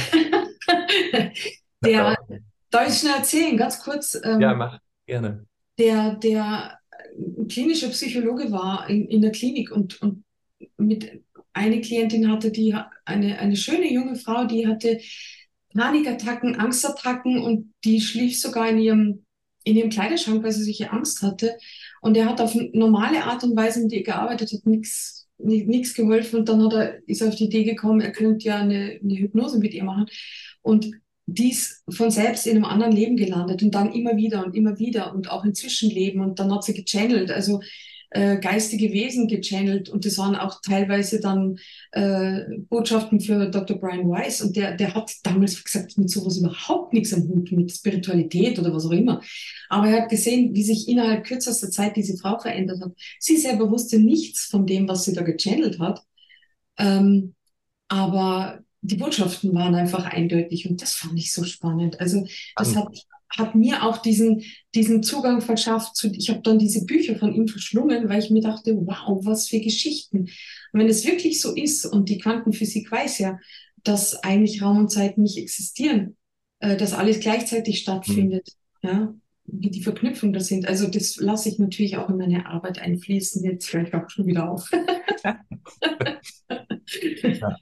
der, 1.84 2.16
darf 2.70 2.88
ich 2.88 2.98
schnell 2.98 3.16
erzählen, 3.16 3.56
ganz 3.56 3.78
kurz, 3.80 4.18
ähm, 4.24 4.40
Ja, 4.40 4.54
mach 4.54 4.78
gerne. 5.06 5.44
der, 5.78 6.16
der 6.16 6.78
klinischer 7.48 7.88
Psychologe 7.88 8.50
war 8.50 8.88
in, 8.88 9.06
in 9.08 9.20
der 9.20 9.32
Klinik 9.32 9.70
und, 9.70 10.00
und 10.00 10.24
mit 10.78 11.22
eine 11.52 11.80
Klientin 11.80 12.30
hatte, 12.30 12.50
die 12.50 12.74
eine, 13.04 13.38
eine 13.38 13.56
schöne 13.56 13.92
junge 13.92 14.16
Frau, 14.16 14.44
die 14.44 14.66
hatte 14.66 15.00
Panikattacken, 15.74 16.56
Angstattacken 16.56 17.42
und 17.42 17.72
die 17.84 18.00
schlief 18.00 18.38
sogar 18.38 18.68
in 18.68 18.78
ihrem, 18.78 19.24
in 19.64 19.76
ihrem 19.76 19.90
Kleiderschrank, 19.90 20.42
weil 20.42 20.52
sie 20.52 20.64
solche 20.64 20.92
Angst 20.92 21.22
hatte. 21.22 21.56
Und 22.00 22.16
er 22.16 22.26
hat 22.26 22.40
auf 22.40 22.54
normale 22.72 23.24
Art 23.24 23.44
und 23.44 23.56
Weise 23.56 23.82
mit 23.82 23.92
ihr 23.92 24.02
gearbeitet, 24.02 24.52
hat 24.52 24.66
nichts 24.66 25.22
nichts 25.44 25.94
geholfen 25.94 26.40
und 26.40 26.48
dann 26.48 26.62
hat 26.64 26.72
er, 26.72 27.08
ist 27.08 27.20
er 27.20 27.28
auf 27.28 27.34
die 27.34 27.46
Idee 27.46 27.64
gekommen, 27.64 28.00
er 28.00 28.12
könnte 28.12 28.46
ja 28.46 28.58
eine, 28.58 29.00
eine 29.02 29.14
Hypnose 29.14 29.58
mit 29.58 29.74
ihr 29.74 29.84
machen. 29.84 30.06
Und 30.60 30.90
dies 31.26 31.82
von 31.88 32.10
selbst 32.10 32.46
in 32.46 32.56
einem 32.56 32.64
anderen 32.64 32.92
Leben 32.92 33.16
gelandet 33.16 33.62
und 33.62 33.74
dann 33.74 33.92
immer 33.92 34.16
wieder 34.16 34.44
und 34.44 34.54
immer 34.54 34.78
wieder 34.78 35.14
und 35.14 35.30
auch 35.30 35.44
in 35.44 35.54
Zwischenleben 35.54 36.20
und 36.20 36.38
dann 36.38 36.52
hat 36.52 36.64
sie 36.64 36.74
gechannelt, 36.74 37.30
also 37.30 37.60
äh, 38.14 38.38
geistige 38.38 38.92
Wesen 38.92 39.28
gechannelt 39.28 39.88
und 39.88 40.04
das 40.04 40.18
waren 40.18 40.36
auch 40.36 40.60
teilweise 40.60 41.20
dann 41.20 41.58
äh, 41.92 42.42
Botschaften 42.68 43.20
für 43.20 43.50
Dr. 43.50 43.78
Brian 43.78 44.08
Weiss 44.08 44.42
und 44.42 44.56
der, 44.56 44.76
der 44.76 44.94
hat 44.94 45.12
damals 45.22 45.62
gesagt, 45.62 45.96
mit 45.98 46.10
sowas 46.10 46.36
überhaupt 46.36 46.92
nichts 46.92 47.14
am 47.14 47.22
Hut, 47.28 47.52
mit 47.52 47.72
Spiritualität 47.72 48.58
oder 48.58 48.74
was 48.74 48.86
auch 48.86 48.90
immer. 48.90 49.22
Aber 49.68 49.88
er 49.88 50.02
hat 50.02 50.10
gesehen, 50.10 50.54
wie 50.54 50.62
sich 50.62 50.88
innerhalb 50.88 51.24
kürzester 51.24 51.70
Zeit 51.70 51.96
diese 51.96 52.16
Frau 52.16 52.38
verändert 52.38 52.82
hat. 52.82 52.92
Sie 53.18 53.36
selber 53.36 53.70
wusste 53.70 53.98
nichts 53.98 54.44
von 54.46 54.66
dem, 54.66 54.88
was 54.88 55.04
sie 55.04 55.14
da 55.14 55.22
gechannelt 55.22 55.78
hat. 55.78 56.02
Ähm, 56.78 57.34
aber 57.88 58.62
die 58.82 58.96
Botschaften 58.96 59.54
waren 59.54 59.74
einfach 59.74 60.04
eindeutig 60.04 60.68
und 60.68 60.82
das 60.82 60.94
fand 60.94 61.18
ich 61.18 61.32
so 61.32 61.44
spannend. 61.44 62.00
Also 62.00 62.26
das 62.56 62.74
hat, 62.74 62.88
hat 63.38 63.54
mir 63.54 63.82
auch 63.84 63.98
diesen, 63.98 64.42
diesen 64.74 65.02
Zugang 65.02 65.40
verschafft 65.40 65.96
zu, 65.96 66.08
ich 66.08 66.30
habe 66.30 66.40
dann 66.42 66.58
diese 66.58 66.84
Bücher 66.84 67.16
von 67.16 67.34
ihm 67.34 67.48
verschlungen, 67.48 68.08
weil 68.08 68.18
ich 68.20 68.30
mir 68.30 68.42
dachte, 68.42 68.76
wow, 68.76 69.24
was 69.24 69.48
für 69.48 69.60
Geschichten. 69.60 70.18
Und 70.72 70.80
wenn 70.80 70.88
es 70.88 71.06
wirklich 71.06 71.40
so 71.40 71.54
ist 71.54 71.86
und 71.86 72.08
die 72.08 72.18
Quantenphysik 72.18 72.90
weiß 72.90 73.18
ja, 73.18 73.38
dass 73.84 74.22
eigentlich 74.22 74.62
Raum 74.62 74.78
und 74.78 74.90
Zeit 74.90 75.18
nicht 75.18 75.38
existieren, 75.38 76.16
äh, 76.60 76.76
dass 76.76 76.92
alles 76.92 77.20
gleichzeitig 77.20 77.80
stattfindet, 77.80 78.48
ja, 78.82 79.14
wie 79.44 79.70
die 79.70 79.82
Verknüpfungen 79.82 80.32
da 80.32 80.40
sind. 80.40 80.68
Also 80.68 80.86
das 80.88 81.16
lasse 81.16 81.48
ich 81.48 81.58
natürlich 81.58 81.96
auch 81.96 82.08
in 82.08 82.16
meine 82.16 82.46
Arbeit 82.46 82.78
einfließen. 82.78 83.44
Jetzt 83.44 83.72
höre 83.72 83.82
ich 83.82 83.94
auch 83.94 84.08
schon 84.08 84.26
wieder 84.26 84.50
auf. 84.50 84.70
Ja. 87.22 87.56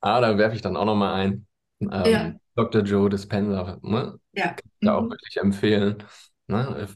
Ah, 0.00 0.20
da 0.20 0.36
werfe 0.38 0.56
ich 0.56 0.62
dann 0.62 0.76
auch 0.76 0.84
nochmal 0.84 1.14
ein. 1.14 1.46
Ähm, 1.80 2.12
Ja. 2.12 2.34
Dr. 2.58 2.82
Joe 2.82 3.08
Dispenza, 3.08 3.78
ne? 3.82 4.18
Ja. 4.32 4.48
Kann 4.48 4.56
ich 4.80 4.86
da 4.86 4.94
auch 4.96 5.02
Mhm. 5.02 5.10
wirklich 5.10 5.36
empfehlen. 5.36 6.02
Ne? 6.48 6.88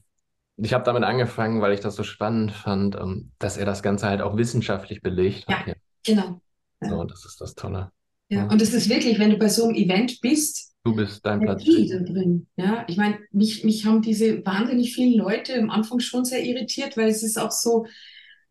Ich 0.56 0.72
habe 0.74 0.84
damit 0.84 1.04
angefangen, 1.04 1.60
weil 1.60 1.72
ich 1.72 1.80
das 1.80 1.94
so 1.94 2.02
spannend 2.02 2.50
fand, 2.50 2.96
ähm, 2.96 3.30
dass 3.38 3.56
er 3.56 3.64
das 3.64 3.82
Ganze 3.82 4.06
halt 4.08 4.22
auch 4.22 4.36
wissenschaftlich 4.36 5.02
belegt 5.02 5.46
hat. 5.46 5.68
Ja. 5.68 5.74
Genau. 6.04 6.40
So, 6.80 7.04
das 7.04 7.24
ist 7.24 7.40
das 7.40 7.54
Tolle. 7.54 7.92
Ja. 8.28 8.48
Und 8.48 8.60
es 8.60 8.74
ist 8.74 8.88
wirklich, 8.88 9.20
wenn 9.20 9.30
du 9.30 9.36
bei 9.38 9.48
so 9.48 9.64
einem 9.64 9.74
Event 9.76 10.20
bist, 10.20 10.70
Du 10.84 10.96
bist 10.96 11.24
dein 11.24 11.38
Platz. 11.38 11.62
Da 11.64 11.98
drin. 12.00 12.48
Ja, 12.56 12.84
ich 12.88 12.96
meine, 12.96 13.20
mich, 13.30 13.62
mich 13.62 13.86
haben 13.86 14.02
diese 14.02 14.44
wahnsinnig 14.44 14.92
vielen 14.92 15.16
Leute 15.16 15.54
am 15.54 15.70
Anfang 15.70 16.00
schon 16.00 16.24
sehr 16.24 16.44
irritiert, 16.44 16.96
weil 16.96 17.06
es 17.08 17.22
ist 17.22 17.38
auch 17.38 17.52
so, 17.52 17.86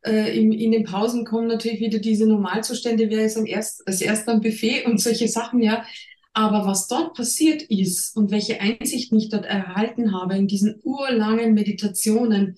äh, 0.06 0.40
in, 0.40 0.54
in 0.54 0.72
den 0.72 0.86
Pausen 0.86 1.26
kommen 1.26 1.48
natürlich 1.48 1.82
wieder 1.82 2.00
diese 2.00 2.26
Normalzustände, 2.26 3.10
wer 3.10 3.26
ist 3.26 3.36
am 3.38 3.46
erst, 3.46 3.86
als 3.86 4.00
erster 4.00 4.32
am 4.32 4.40
Buffet 4.40 4.86
und 4.86 5.02
solche 5.02 5.28
Sachen, 5.28 5.62
ja. 5.62 5.84
Aber 6.34 6.66
was 6.66 6.88
dort 6.88 7.16
passiert 7.16 7.62
ist 7.64 8.16
und 8.16 8.32
welche 8.32 8.62
Einsichten 8.62 9.18
ich 9.20 9.30
dort 9.30 9.46
erhalten 9.46 10.14
habe 10.14 10.38
in 10.38 10.48
diesen 10.48 10.80
urlangen 10.84 11.54
Meditationen, 11.54 12.58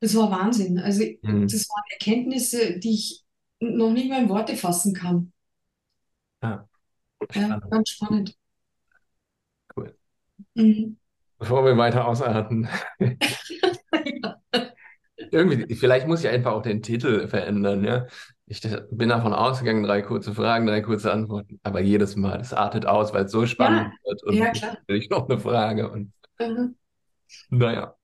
das 0.00 0.14
war 0.16 0.30
Wahnsinn. 0.30 0.78
Also 0.78 1.04
Mhm. 1.22 1.46
das 1.48 1.68
waren 1.68 1.84
Erkenntnisse, 1.92 2.78
die 2.80 2.94
ich 2.94 3.24
noch 3.60 3.92
nicht 3.92 4.08
mal 4.08 4.22
in 4.22 4.28
Worte 4.28 4.56
fassen 4.56 4.94
kann. 4.94 5.32
Ja. 6.42 6.68
Ja, 7.34 7.60
ganz 7.70 7.90
spannend. 7.90 8.36
Cool. 9.76 9.94
Mhm. 10.54 10.96
Bevor 11.38 11.64
wir 11.64 11.76
weiter 11.76 12.06
ausarten, 12.06 12.68
irgendwie, 15.30 15.74
vielleicht 15.74 16.06
muss 16.06 16.20
ich 16.24 16.28
einfach 16.30 16.52
auch 16.52 16.62
den 16.62 16.82
Titel 16.82 17.26
verändern, 17.28 17.84
ja. 17.84 18.06
Ich 18.52 18.60
bin 18.90 19.08
davon 19.08 19.32
ausgegangen, 19.32 19.82
drei 19.82 20.02
kurze 20.02 20.34
Fragen, 20.34 20.66
drei 20.66 20.82
kurze 20.82 21.10
Antworten, 21.10 21.58
aber 21.62 21.80
jedes 21.80 22.16
Mal, 22.16 22.36
das 22.36 22.52
artet 22.52 22.84
aus, 22.84 23.14
weil 23.14 23.24
es 23.24 23.32
so 23.32 23.46
spannend 23.46 23.94
wird 24.04 24.22
und 24.24 24.34
ja, 24.36 24.50
klar. 24.50 24.76
will 24.86 24.96
ich 24.98 25.08
noch 25.08 25.26
eine 25.26 25.38
Frage 25.40 25.90
und 25.90 26.12
Mhm. 26.38 26.74
naja. 27.50 27.96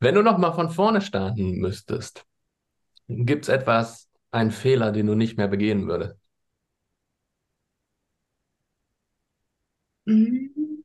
Wenn 0.00 0.14
du 0.16 0.22
noch 0.22 0.38
mal 0.38 0.52
von 0.52 0.70
vorne 0.70 1.00
starten 1.02 1.58
müsstest, 1.58 2.26
gibt 3.08 3.44
es 3.44 3.50
etwas, 3.50 4.08
einen 4.32 4.50
Fehler, 4.52 4.92
den 4.92 5.06
du 5.08 5.14
nicht 5.16 5.36
mehr 5.38 5.48
begehen 5.48 5.88
würdest? 5.88 6.16
Mhm. 10.06 10.82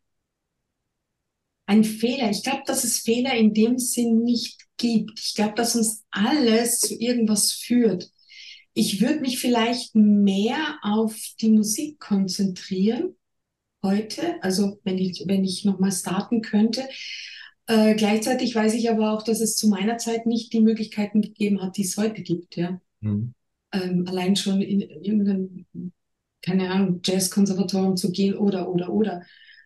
Ein 1.66 1.84
Fehler. 1.84 2.30
Ich 2.30 2.44
glaube, 2.44 2.64
dass 2.66 2.84
es 2.84 3.00
Fehler 3.00 3.34
in 3.36 3.54
dem 3.54 3.78
Sinn 3.78 4.24
nicht 4.24 4.62
gibt. 4.78 5.20
Ich 5.20 5.36
glaube, 5.36 5.54
dass 5.56 5.76
uns 5.76 6.04
alles 6.12 6.80
zu 6.80 6.96
irgendwas 6.96 7.52
führt. 7.54 8.12
Ich 8.74 9.02
würde 9.02 9.20
mich 9.20 9.40
vielleicht 9.40 9.96
mehr 9.96 10.80
auf 10.82 11.16
die 11.42 11.50
Musik 11.50 12.00
konzentrieren 12.00 13.16
heute, 13.84 14.42
also 14.42 14.80
wenn 14.84 14.98
ich, 14.98 15.24
wenn 15.26 15.44
ich 15.44 15.66
nochmal 15.66 15.92
starten 15.92 16.42
könnte. 16.42 16.88
Äh, 17.68 17.96
gleichzeitig 17.96 18.56
weiß 18.56 18.74
ich 18.74 18.90
aber 18.90 19.12
auch, 19.12 19.24
dass 19.24 19.42
es 19.42 19.56
zu 19.56 19.68
meiner 19.70 19.98
Zeit 19.98 20.26
nicht 20.26 20.54
die 20.54 20.62
Möglichkeiten 20.62 21.22
gegeben 21.22 21.62
hat, 21.62 21.78
die 21.78 21.84
es 21.84 21.98
heute 21.98 22.22
gibt, 22.22 22.56
ja. 22.56 22.80
Mhm. 23.02 23.34
Ähm, 23.74 24.06
allein 24.08 24.36
schon 24.36 24.62
in 24.62 24.82
irgendein, 24.82 25.66
keine 26.42 26.70
Ahnung, 26.70 27.02
Jazzkonservatorium 27.04 27.96
zu 27.96 28.12
gehen 28.12 28.36
oder, 28.36 28.70
oder, 28.70 28.92
oder. 28.92 29.22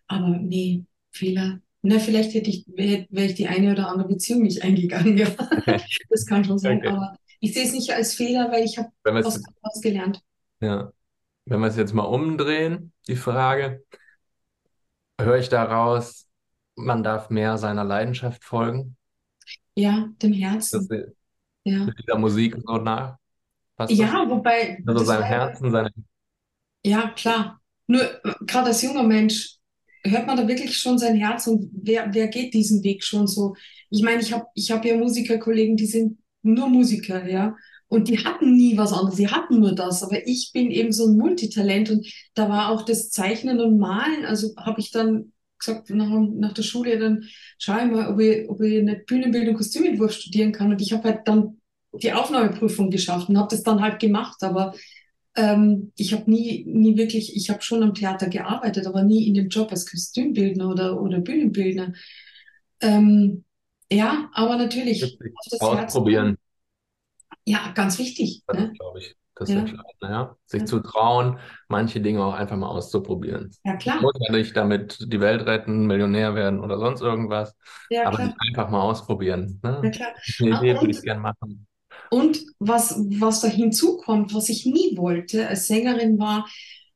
Aber 0.07 0.37
nee, 0.37 0.83
Fehler. 1.11 1.59
Na, 1.81 1.99
vielleicht 1.99 2.33
hätte 2.33 2.49
ich, 2.49 2.65
wäre 2.67 3.07
wär 3.09 3.25
ich 3.25 3.35
die 3.35 3.47
eine 3.47 3.71
oder 3.71 3.89
andere 3.89 4.07
Beziehung 4.07 4.43
nicht 4.43 4.63
eingegangen, 4.63 5.17
ja. 5.17 5.27
Das 6.09 6.25
kann 6.25 6.43
schon 6.43 6.59
sein, 6.59 6.77
Okay. 6.79 6.87
aber 6.87 7.17
ich 7.39 7.53
sehe 7.53 7.63
es 7.65 7.73
nicht 7.73 7.91
als 7.91 8.13
Fehler, 8.15 8.51
weil 8.51 8.63
ich 8.63 8.77
habe 8.77 8.89
was, 9.03 9.41
was 9.61 9.81
gelernt. 9.81 10.21
ja, 10.61 10.91
wenn 11.45 11.61
wir 11.61 11.67
es 11.67 11.77
jetzt 11.77 11.93
mal 11.93 12.03
umdrehen, 12.03 12.93
die 13.07 13.15
Frage, 13.15 13.83
höre 15.19 15.37
ich 15.37 15.49
daraus, 15.49 16.27
man 16.75 17.03
darf 17.03 17.29
mehr 17.29 17.57
seiner 17.57 17.83
Leidenschaft 17.83 18.43
folgen? 18.43 18.97
Ja, 19.75 20.09
dem 20.21 20.33
Das 20.33 20.39
Herzen. 20.39 20.81
ist 20.89 21.15
Ja, 21.63 21.85
mit 21.85 21.99
dieser 21.99 22.17
Musik 22.17 22.55
so 22.65 22.77
nach? 22.77 23.17
Passt 23.77 23.93
ja, 23.93 24.07
das? 24.07 24.29
wobei. 24.29 24.83
Also 24.85 25.03
seinem 25.05 25.23
Herzen, 25.23 25.71
seine. 25.71 25.91
Ja, 26.83 27.09
klar. 27.09 27.61
Nur 27.87 28.01
gerade 28.41 28.67
als 28.67 28.81
junger 28.81 29.03
Mensch 29.03 29.57
hört 30.03 30.27
man 30.27 30.37
da 30.37 30.47
wirklich 30.47 30.77
schon 30.77 30.97
sein 30.99 31.15
Herz 31.15 31.47
und 31.47 31.69
wer, 31.73 32.13
wer 32.13 32.27
geht 32.27 32.53
diesen 32.53 32.83
Weg 32.83 33.03
schon 33.03 33.27
so? 33.27 33.55
Ich 33.89 34.03
meine, 34.03 34.21
ich 34.21 34.31
habe 34.33 34.45
ich 34.53 34.71
hab 34.71 34.85
ja 34.85 34.95
Musikerkollegen, 34.97 35.77
die 35.77 35.85
sind 35.87 36.19
nur 36.45 36.69
Musiker, 36.69 37.27
ja. 37.27 37.55
Und 37.87 38.07
die 38.07 38.23
hatten 38.23 38.55
nie 38.55 38.77
was 38.77 38.93
anderes, 38.93 39.15
sie 39.15 39.27
hatten 39.27 39.59
nur 39.59 39.75
das. 39.75 40.03
Aber 40.03 40.27
ich 40.27 40.51
bin 40.53 40.71
eben 40.71 40.91
so 40.91 41.07
ein 41.07 41.17
Multitalent 41.17 41.91
und 41.91 42.07
da 42.33 42.49
war 42.49 42.69
auch 42.69 42.83
das 42.83 43.11
Zeichnen 43.11 43.59
und 43.59 43.77
Malen. 43.77 44.25
Also 44.25 44.55
habe 44.57 44.79
ich 44.81 44.91
dann 44.91 45.31
gesagt, 45.59 45.89
nach, 45.91 46.09
nach 46.09 46.53
der 46.53 46.63
Schule, 46.63 46.97
dann 46.99 47.23
schaue 47.59 47.85
ich 47.85 47.91
mal, 47.91 48.09
ob 48.11 48.19
ich, 48.19 48.49
ob 48.49 48.61
ich 48.61 48.79
eine 48.79 48.97
Bühnenbildung, 48.97 49.55
Kostümentwurf 49.55 50.13
studieren 50.13 50.51
kann. 50.51 50.71
Und 50.71 50.81
ich 50.81 50.93
habe 50.93 51.03
halt 51.03 51.27
dann 51.27 51.61
die 51.93 52.11
Aufnahmeprüfung 52.11 52.89
geschafft 52.89 53.29
und 53.29 53.37
habe 53.37 53.49
das 53.49 53.63
dann 53.63 53.81
halt 53.81 53.99
gemacht. 53.99 54.43
Aber 54.43 54.73
ähm, 55.35 55.91
ich 55.95 56.13
habe 56.13 56.29
nie, 56.29 56.65
nie 56.67 56.97
wirklich, 56.97 57.35
ich 57.35 57.49
habe 57.49 57.61
schon 57.61 57.83
am 57.83 57.93
Theater 57.93 58.27
gearbeitet, 58.29 58.87
aber 58.87 59.03
nie 59.03 59.27
in 59.27 59.35
dem 59.35 59.49
Job 59.49 59.71
als 59.71 59.89
Kostümbildner 59.89 60.69
oder, 60.69 61.01
oder 61.01 61.19
Bühnenbildner. 61.19 61.93
Ähm, 62.81 63.44
ja, 63.91 64.29
aber 64.33 64.57
natürlich. 64.57 65.17
Ausprobieren. 65.59 66.37
Ja, 67.45 67.71
ganz 67.73 67.99
wichtig. 67.99 68.43
Das 68.47 68.57
ne? 68.57 68.73
glaube 68.73 68.99
ich. 68.99 69.15
Das 69.35 69.49
ja. 69.49 69.63
ist 69.63 69.73
ja. 70.01 70.35
Sich 70.45 70.61
ja. 70.61 70.65
zu 70.65 70.79
trauen, 70.79 71.39
manche 71.67 71.99
Dinge 71.99 72.23
auch 72.23 72.33
einfach 72.33 72.55
mal 72.55 72.69
auszuprobieren. 72.69 73.51
Ja, 73.65 73.75
klar. 73.75 74.01
Muss 74.01 74.13
ja 74.19 74.31
nicht 74.31 74.55
damit 74.55 74.97
die 75.11 75.19
Welt 75.19 75.45
retten, 75.45 75.87
Millionär 75.87 76.35
werden 76.35 76.61
oder 76.61 76.79
sonst 76.79 77.01
irgendwas. 77.01 77.53
Ja, 77.89 78.07
aber 78.07 78.17
klar. 78.17 78.35
einfach 78.47 78.69
mal 78.69 78.81
ausprobieren. 78.81 79.59
Ne? 79.61 79.81
Ja, 79.83 79.89
klar. 79.89 80.13
Eine 80.39 80.57
Idee 80.57 80.79
würde 80.79 80.91
ich 80.91 81.01
gerne 81.01 81.19
machen. 81.19 81.67
Und 82.09 82.39
was, 82.59 82.97
was 83.19 83.41
da 83.41 83.47
hinzukommt, 83.49 84.33
was 84.33 84.47
ich 84.47 84.65
nie 84.65 84.95
wollte 84.95 85.47
als 85.47 85.67
Sängerin, 85.67 86.17
war, 86.17 86.47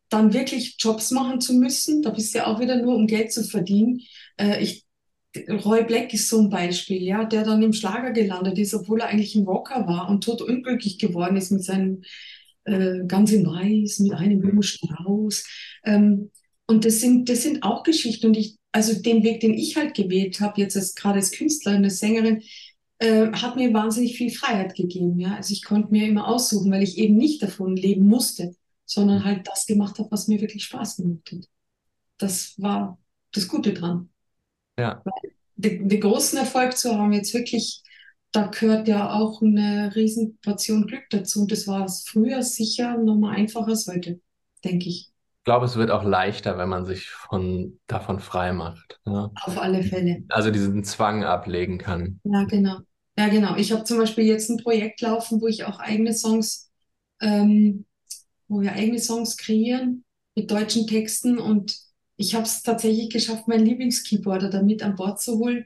dann 0.07 0.33
wirklich 0.33 0.77
Jobs 0.79 1.11
machen 1.11 1.41
zu 1.41 1.53
müssen. 1.53 2.01
Da 2.01 2.11
bist 2.11 2.33
du 2.33 2.39
ja 2.39 2.47
auch 2.47 2.59
wieder 2.59 2.81
nur, 2.81 2.95
um 2.95 3.05
Geld 3.05 3.33
zu 3.33 3.43
verdienen. 3.43 3.99
Äh, 4.37 4.61
ich, 4.61 4.85
Roy 5.35 5.83
Black 5.83 6.13
ist 6.13 6.27
so 6.29 6.39
ein 6.41 6.49
Beispiel, 6.49 7.03
ja, 7.03 7.23
der 7.23 7.43
dann 7.43 7.61
im 7.61 7.73
Schlager 7.73 8.11
gelandet 8.11 8.57
ist, 8.57 8.73
obwohl 8.73 9.01
er 9.01 9.07
eigentlich 9.09 9.35
ein 9.35 9.45
Rocker 9.45 9.87
war 9.87 10.09
und 10.09 10.23
tot 10.23 10.41
unglücklich 10.41 10.97
geworden 10.97 11.37
ist 11.37 11.51
mit 11.51 11.63
seinem 11.63 12.03
äh, 12.63 13.05
ganz 13.07 13.31
in 13.31 13.45
Weiß, 13.45 13.99
mit 13.99 14.13
einem 14.13 14.39
Blumenstrauß. 14.39 15.45
Ähm, 15.85 16.31
und 16.65 16.85
das 16.85 16.99
sind, 16.99 17.29
das 17.29 17.43
sind 17.43 17.63
auch 17.63 17.83
Geschichten. 17.83 18.27
Und 18.27 18.37
ich, 18.37 18.57
also 18.71 18.99
den 19.01 19.23
Weg, 19.23 19.41
den 19.41 19.53
ich 19.53 19.75
halt 19.75 19.95
gewählt 19.95 20.39
habe, 20.39 20.61
jetzt 20.61 20.75
als, 20.75 20.95
gerade 20.95 21.15
als 21.15 21.31
Künstlerin, 21.31 21.83
als 21.83 21.99
Sängerin, 21.99 22.41
äh, 22.99 23.31
hat 23.31 23.55
mir 23.55 23.73
wahnsinnig 23.73 24.17
viel 24.17 24.31
Freiheit 24.31 24.75
gegeben. 24.75 25.19
Ja? 25.19 25.35
Also 25.35 25.53
ich 25.53 25.63
konnte 25.63 25.91
mir 25.91 26.07
immer 26.07 26.27
aussuchen, 26.27 26.71
weil 26.71 26.83
ich 26.83 26.97
eben 26.97 27.17
nicht 27.17 27.41
davon 27.41 27.75
leben 27.75 28.07
musste, 28.07 28.55
sondern 28.85 29.23
halt 29.23 29.47
das 29.47 29.67
gemacht 29.67 29.99
habe, 29.99 30.11
was 30.11 30.27
mir 30.27 30.41
wirklich 30.41 30.63
Spaß 30.63 30.97
gemacht 30.97 31.31
hat. 31.31 31.47
Das 32.17 32.55
war 32.57 32.99
das 33.31 33.47
Gute 33.47 33.73
dran. 33.73 34.09
Ja. 34.79 35.03
Den, 35.55 35.89
den 35.89 36.01
großen 36.01 36.39
Erfolg 36.39 36.77
zu 36.77 36.97
haben, 36.97 37.11
jetzt 37.11 37.33
wirklich, 37.33 37.83
da 38.31 38.47
gehört 38.47 38.87
ja 38.87 39.13
auch 39.13 39.41
eine 39.41 39.91
riesen 39.95 40.37
Portion 40.41 40.87
Glück 40.87 41.03
dazu. 41.09 41.41
Und 41.41 41.51
das 41.51 41.67
war 41.67 41.87
früher 41.89 42.41
sicher 42.43 42.97
nochmal 42.97 43.35
einfacher 43.35 43.67
als 43.67 43.87
heute, 43.87 44.21
denke 44.63 44.87
ich. 44.87 45.09
Ich 45.39 45.43
glaube, 45.43 45.65
es 45.65 45.75
wird 45.75 45.91
auch 45.91 46.03
leichter, 46.03 46.57
wenn 46.57 46.69
man 46.69 46.85
sich 46.85 47.07
von, 47.09 47.79
davon 47.87 48.19
frei 48.19 48.53
macht. 48.53 48.99
Ja? 49.05 49.31
Auf 49.43 49.57
alle 49.57 49.83
Fälle. 49.83 50.23
Also 50.29 50.51
diesen 50.51 50.83
Zwang 50.83 51.23
ablegen 51.23 51.77
kann. 51.77 52.19
Ja, 52.23 52.43
genau. 52.45 52.77
Ja, 53.17 53.27
genau. 53.27 53.55
Ich 53.57 53.73
habe 53.73 53.83
zum 53.83 53.97
Beispiel 53.97 54.25
jetzt 54.25 54.49
ein 54.49 54.57
Projekt 54.57 55.01
laufen, 55.01 55.41
wo 55.41 55.47
ich 55.47 55.65
auch 55.65 55.79
eigene 55.79 56.13
Songs, 56.13 56.71
ähm, 57.19 57.85
wo 58.47 58.61
wir 58.61 58.71
eigene 58.71 58.99
Songs 58.99 59.35
kreieren 59.35 60.05
mit 60.35 60.51
deutschen 60.51 60.87
Texten 60.87 61.37
und 61.37 61.88
ich 62.19 62.35
habe 62.35 62.43
es 62.43 62.61
tatsächlich 62.63 63.09
geschafft, 63.09 63.47
meinen 63.47 63.65
Lieblingskeyboarder 63.65 64.49
da 64.49 64.61
mit 64.61 64.83
an 64.83 64.95
Bord 64.95 65.21
zu 65.21 65.39
holen. 65.39 65.65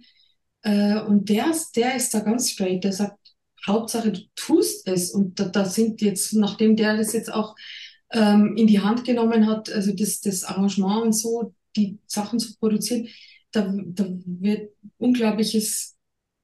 Äh, 0.61 0.99
und 1.01 1.27
der, 1.29 1.51
der 1.75 1.95
ist 1.95 2.13
da 2.13 2.19
ganz 2.19 2.51
straight. 2.51 2.83
Der 2.83 2.93
sagt, 2.93 3.17
Hauptsache, 3.65 4.11
du 4.11 4.21
tust 4.35 4.87
es. 4.87 5.11
Und 5.11 5.39
da, 5.39 5.45
da 5.45 5.65
sind 5.65 6.01
jetzt, 6.01 6.33
nachdem 6.33 6.75
der 6.75 6.95
das 6.95 7.13
jetzt 7.13 7.33
auch 7.33 7.55
ähm, 8.11 8.55
in 8.55 8.67
die 8.67 8.81
Hand 8.81 9.03
genommen 9.03 9.47
hat, 9.47 9.71
also 9.71 9.93
das, 9.93 10.21
das 10.21 10.43
Arrangement 10.43 11.01
und 11.05 11.13
so, 11.13 11.55
die 11.75 11.97
Sachen 12.05 12.37
zu 12.37 12.55
produzieren, 12.57 13.07
da, 13.51 13.73
da 13.75 14.05
wird 14.07 14.73
unglaubliches, 14.99 15.95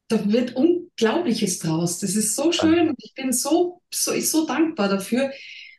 da 0.07 0.32
wird 0.32 0.55
un 0.55 0.89
Unglaubliches 0.99 1.60
draus. 1.60 1.99
Das 1.99 2.16
ist 2.16 2.36
so 2.36 2.51
schön 2.51 2.93
ich 2.97 3.14
bin 3.14 3.32
so, 3.32 3.82
so, 3.93 4.12
ich 4.12 4.30
so 4.30 4.45
dankbar 4.45 4.89
dafür. 4.89 5.32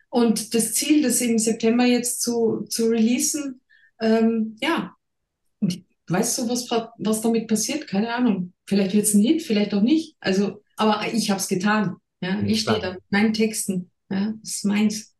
Und 0.08 0.54
das 0.54 0.72
Ziel, 0.72 1.02
das 1.02 1.20
im 1.20 1.38
September 1.38 1.84
jetzt 1.84 2.22
zu, 2.22 2.64
zu 2.68 2.86
releasen, 2.86 3.59
ähm, 4.00 4.56
ja, 4.60 4.94
weißt 6.08 6.38
du, 6.38 6.48
was, 6.48 6.70
was 6.70 7.20
damit 7.20 7.48
passiert? 7.48 7.86
Keine 7.86 8.14
Ahnung. 8.14 8.52
Vielleicht 8.66 8.94
wird 8.94 9.04
es 9.04 9.14
ein 9.14 9.22
Hit, 9.22 9.42
vielleicht 9.42 9.74
auch 9.74 9.82
nicht. 9.82 10.16
Also, 10.20 10.62
aber 10.76 11.02
ich 11.12 11.30
habe 11.30 11.40
es 11.40 11.48
getan. 11.48 11.96
Ja, 12.20 12.40
ich 12.40 12.62
stehe 12.62 12.80
da 12.80 12.94
mit 12.94 13.02
meinen 13.10 13.32
Texten. 13.32 13.90
Ja, 14.10 14.32
das 14.40 14.50
ist 14.56 14.64
meins. 14.64 15.16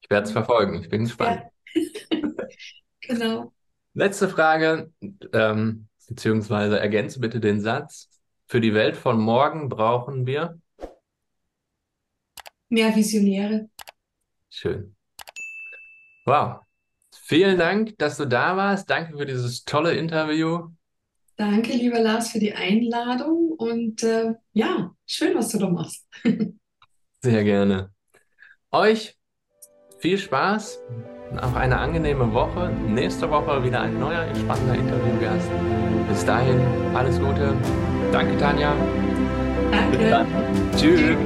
Ich 0.00 0.10
werde 0.10 0.26
es 0.26 0.32
verfolgen. 0.32 0.80
Ich 0.80 0.88
bin 0.88 1.04
gespannt. 1.04 1.42
Ja. 1.74 2.18
genau. 3.00 3.52
Letzte 3.94 4.28
Frage, 4.28 4.92
ähm, 5.32 5.88
beziehungsweise 6.08 6.78
ergänze 6.78 7.20
bitte 7.20 7.40
den 7.40 7.60
Satz. 7.60 8.08
Für 8.46 8.60
die 8.60 8.74
Welt 8.74 8.96
von 8.96 9.18
morgen 9.18 9.68
brauchen 9.68 10.26
wir 10.26 10.60
mehr 12.68 12.94
Visionäre. 12.94 13.68
Schön. 14.48 14.94
Wow. 16.24 16.65
Vielen 17.28 17.58
Dank, 17.58 17.98
dass 17.98 18.18
du 18.18 18.24
da 18.24 18.56
warst. 18.56 18.88
Danke 18.88 19.18
für 19.18 19.26
dieses 19.26 19.64
tolle 19.64 19.94
Interview. 19.94 20.68
Danke, 21.36 21.72
lieber 21.72 21.98
Lars, 21.98 22.30
für 22.30 22.38
die 22.38 22.52
Einladung 22.52 23.48
und 23.58 24.04
äh, 24.04 24.34
ja, 24.52 24.94
schön, 25.06 25.34
was 25.34 25.48
du 25.48 25.58
da 25.58 25.68
machst. 25.68 26.06
Sehr 27.24 27.42
gerne. 27.42 27.90
Euch 28.70 29.16
viel 29.98 30.18
Spaß, 30.18 30.78
auch 31.42 31.54
eine 31.54 31.78
angenehme 31.78 32.32
Woche. 32.32 32.70
Nächste 32.86 33.28
Woche 33.28 33.64
wieder 33.64 33.80
ein 33.80 33.98
neuer, 33.98 34.32
spannender 34.36 34.76
Interviewgast. 34.76 35.50
Bis 36.08 36.24
dahin, 36.24 36.60
alles 36.94 37.18
Gute. 37.18 37.56
Danke, 38.12 38.36
Tanja. 38.38 38.72
Danke. 39.72 40.24
Tschüss. 40.76 41.16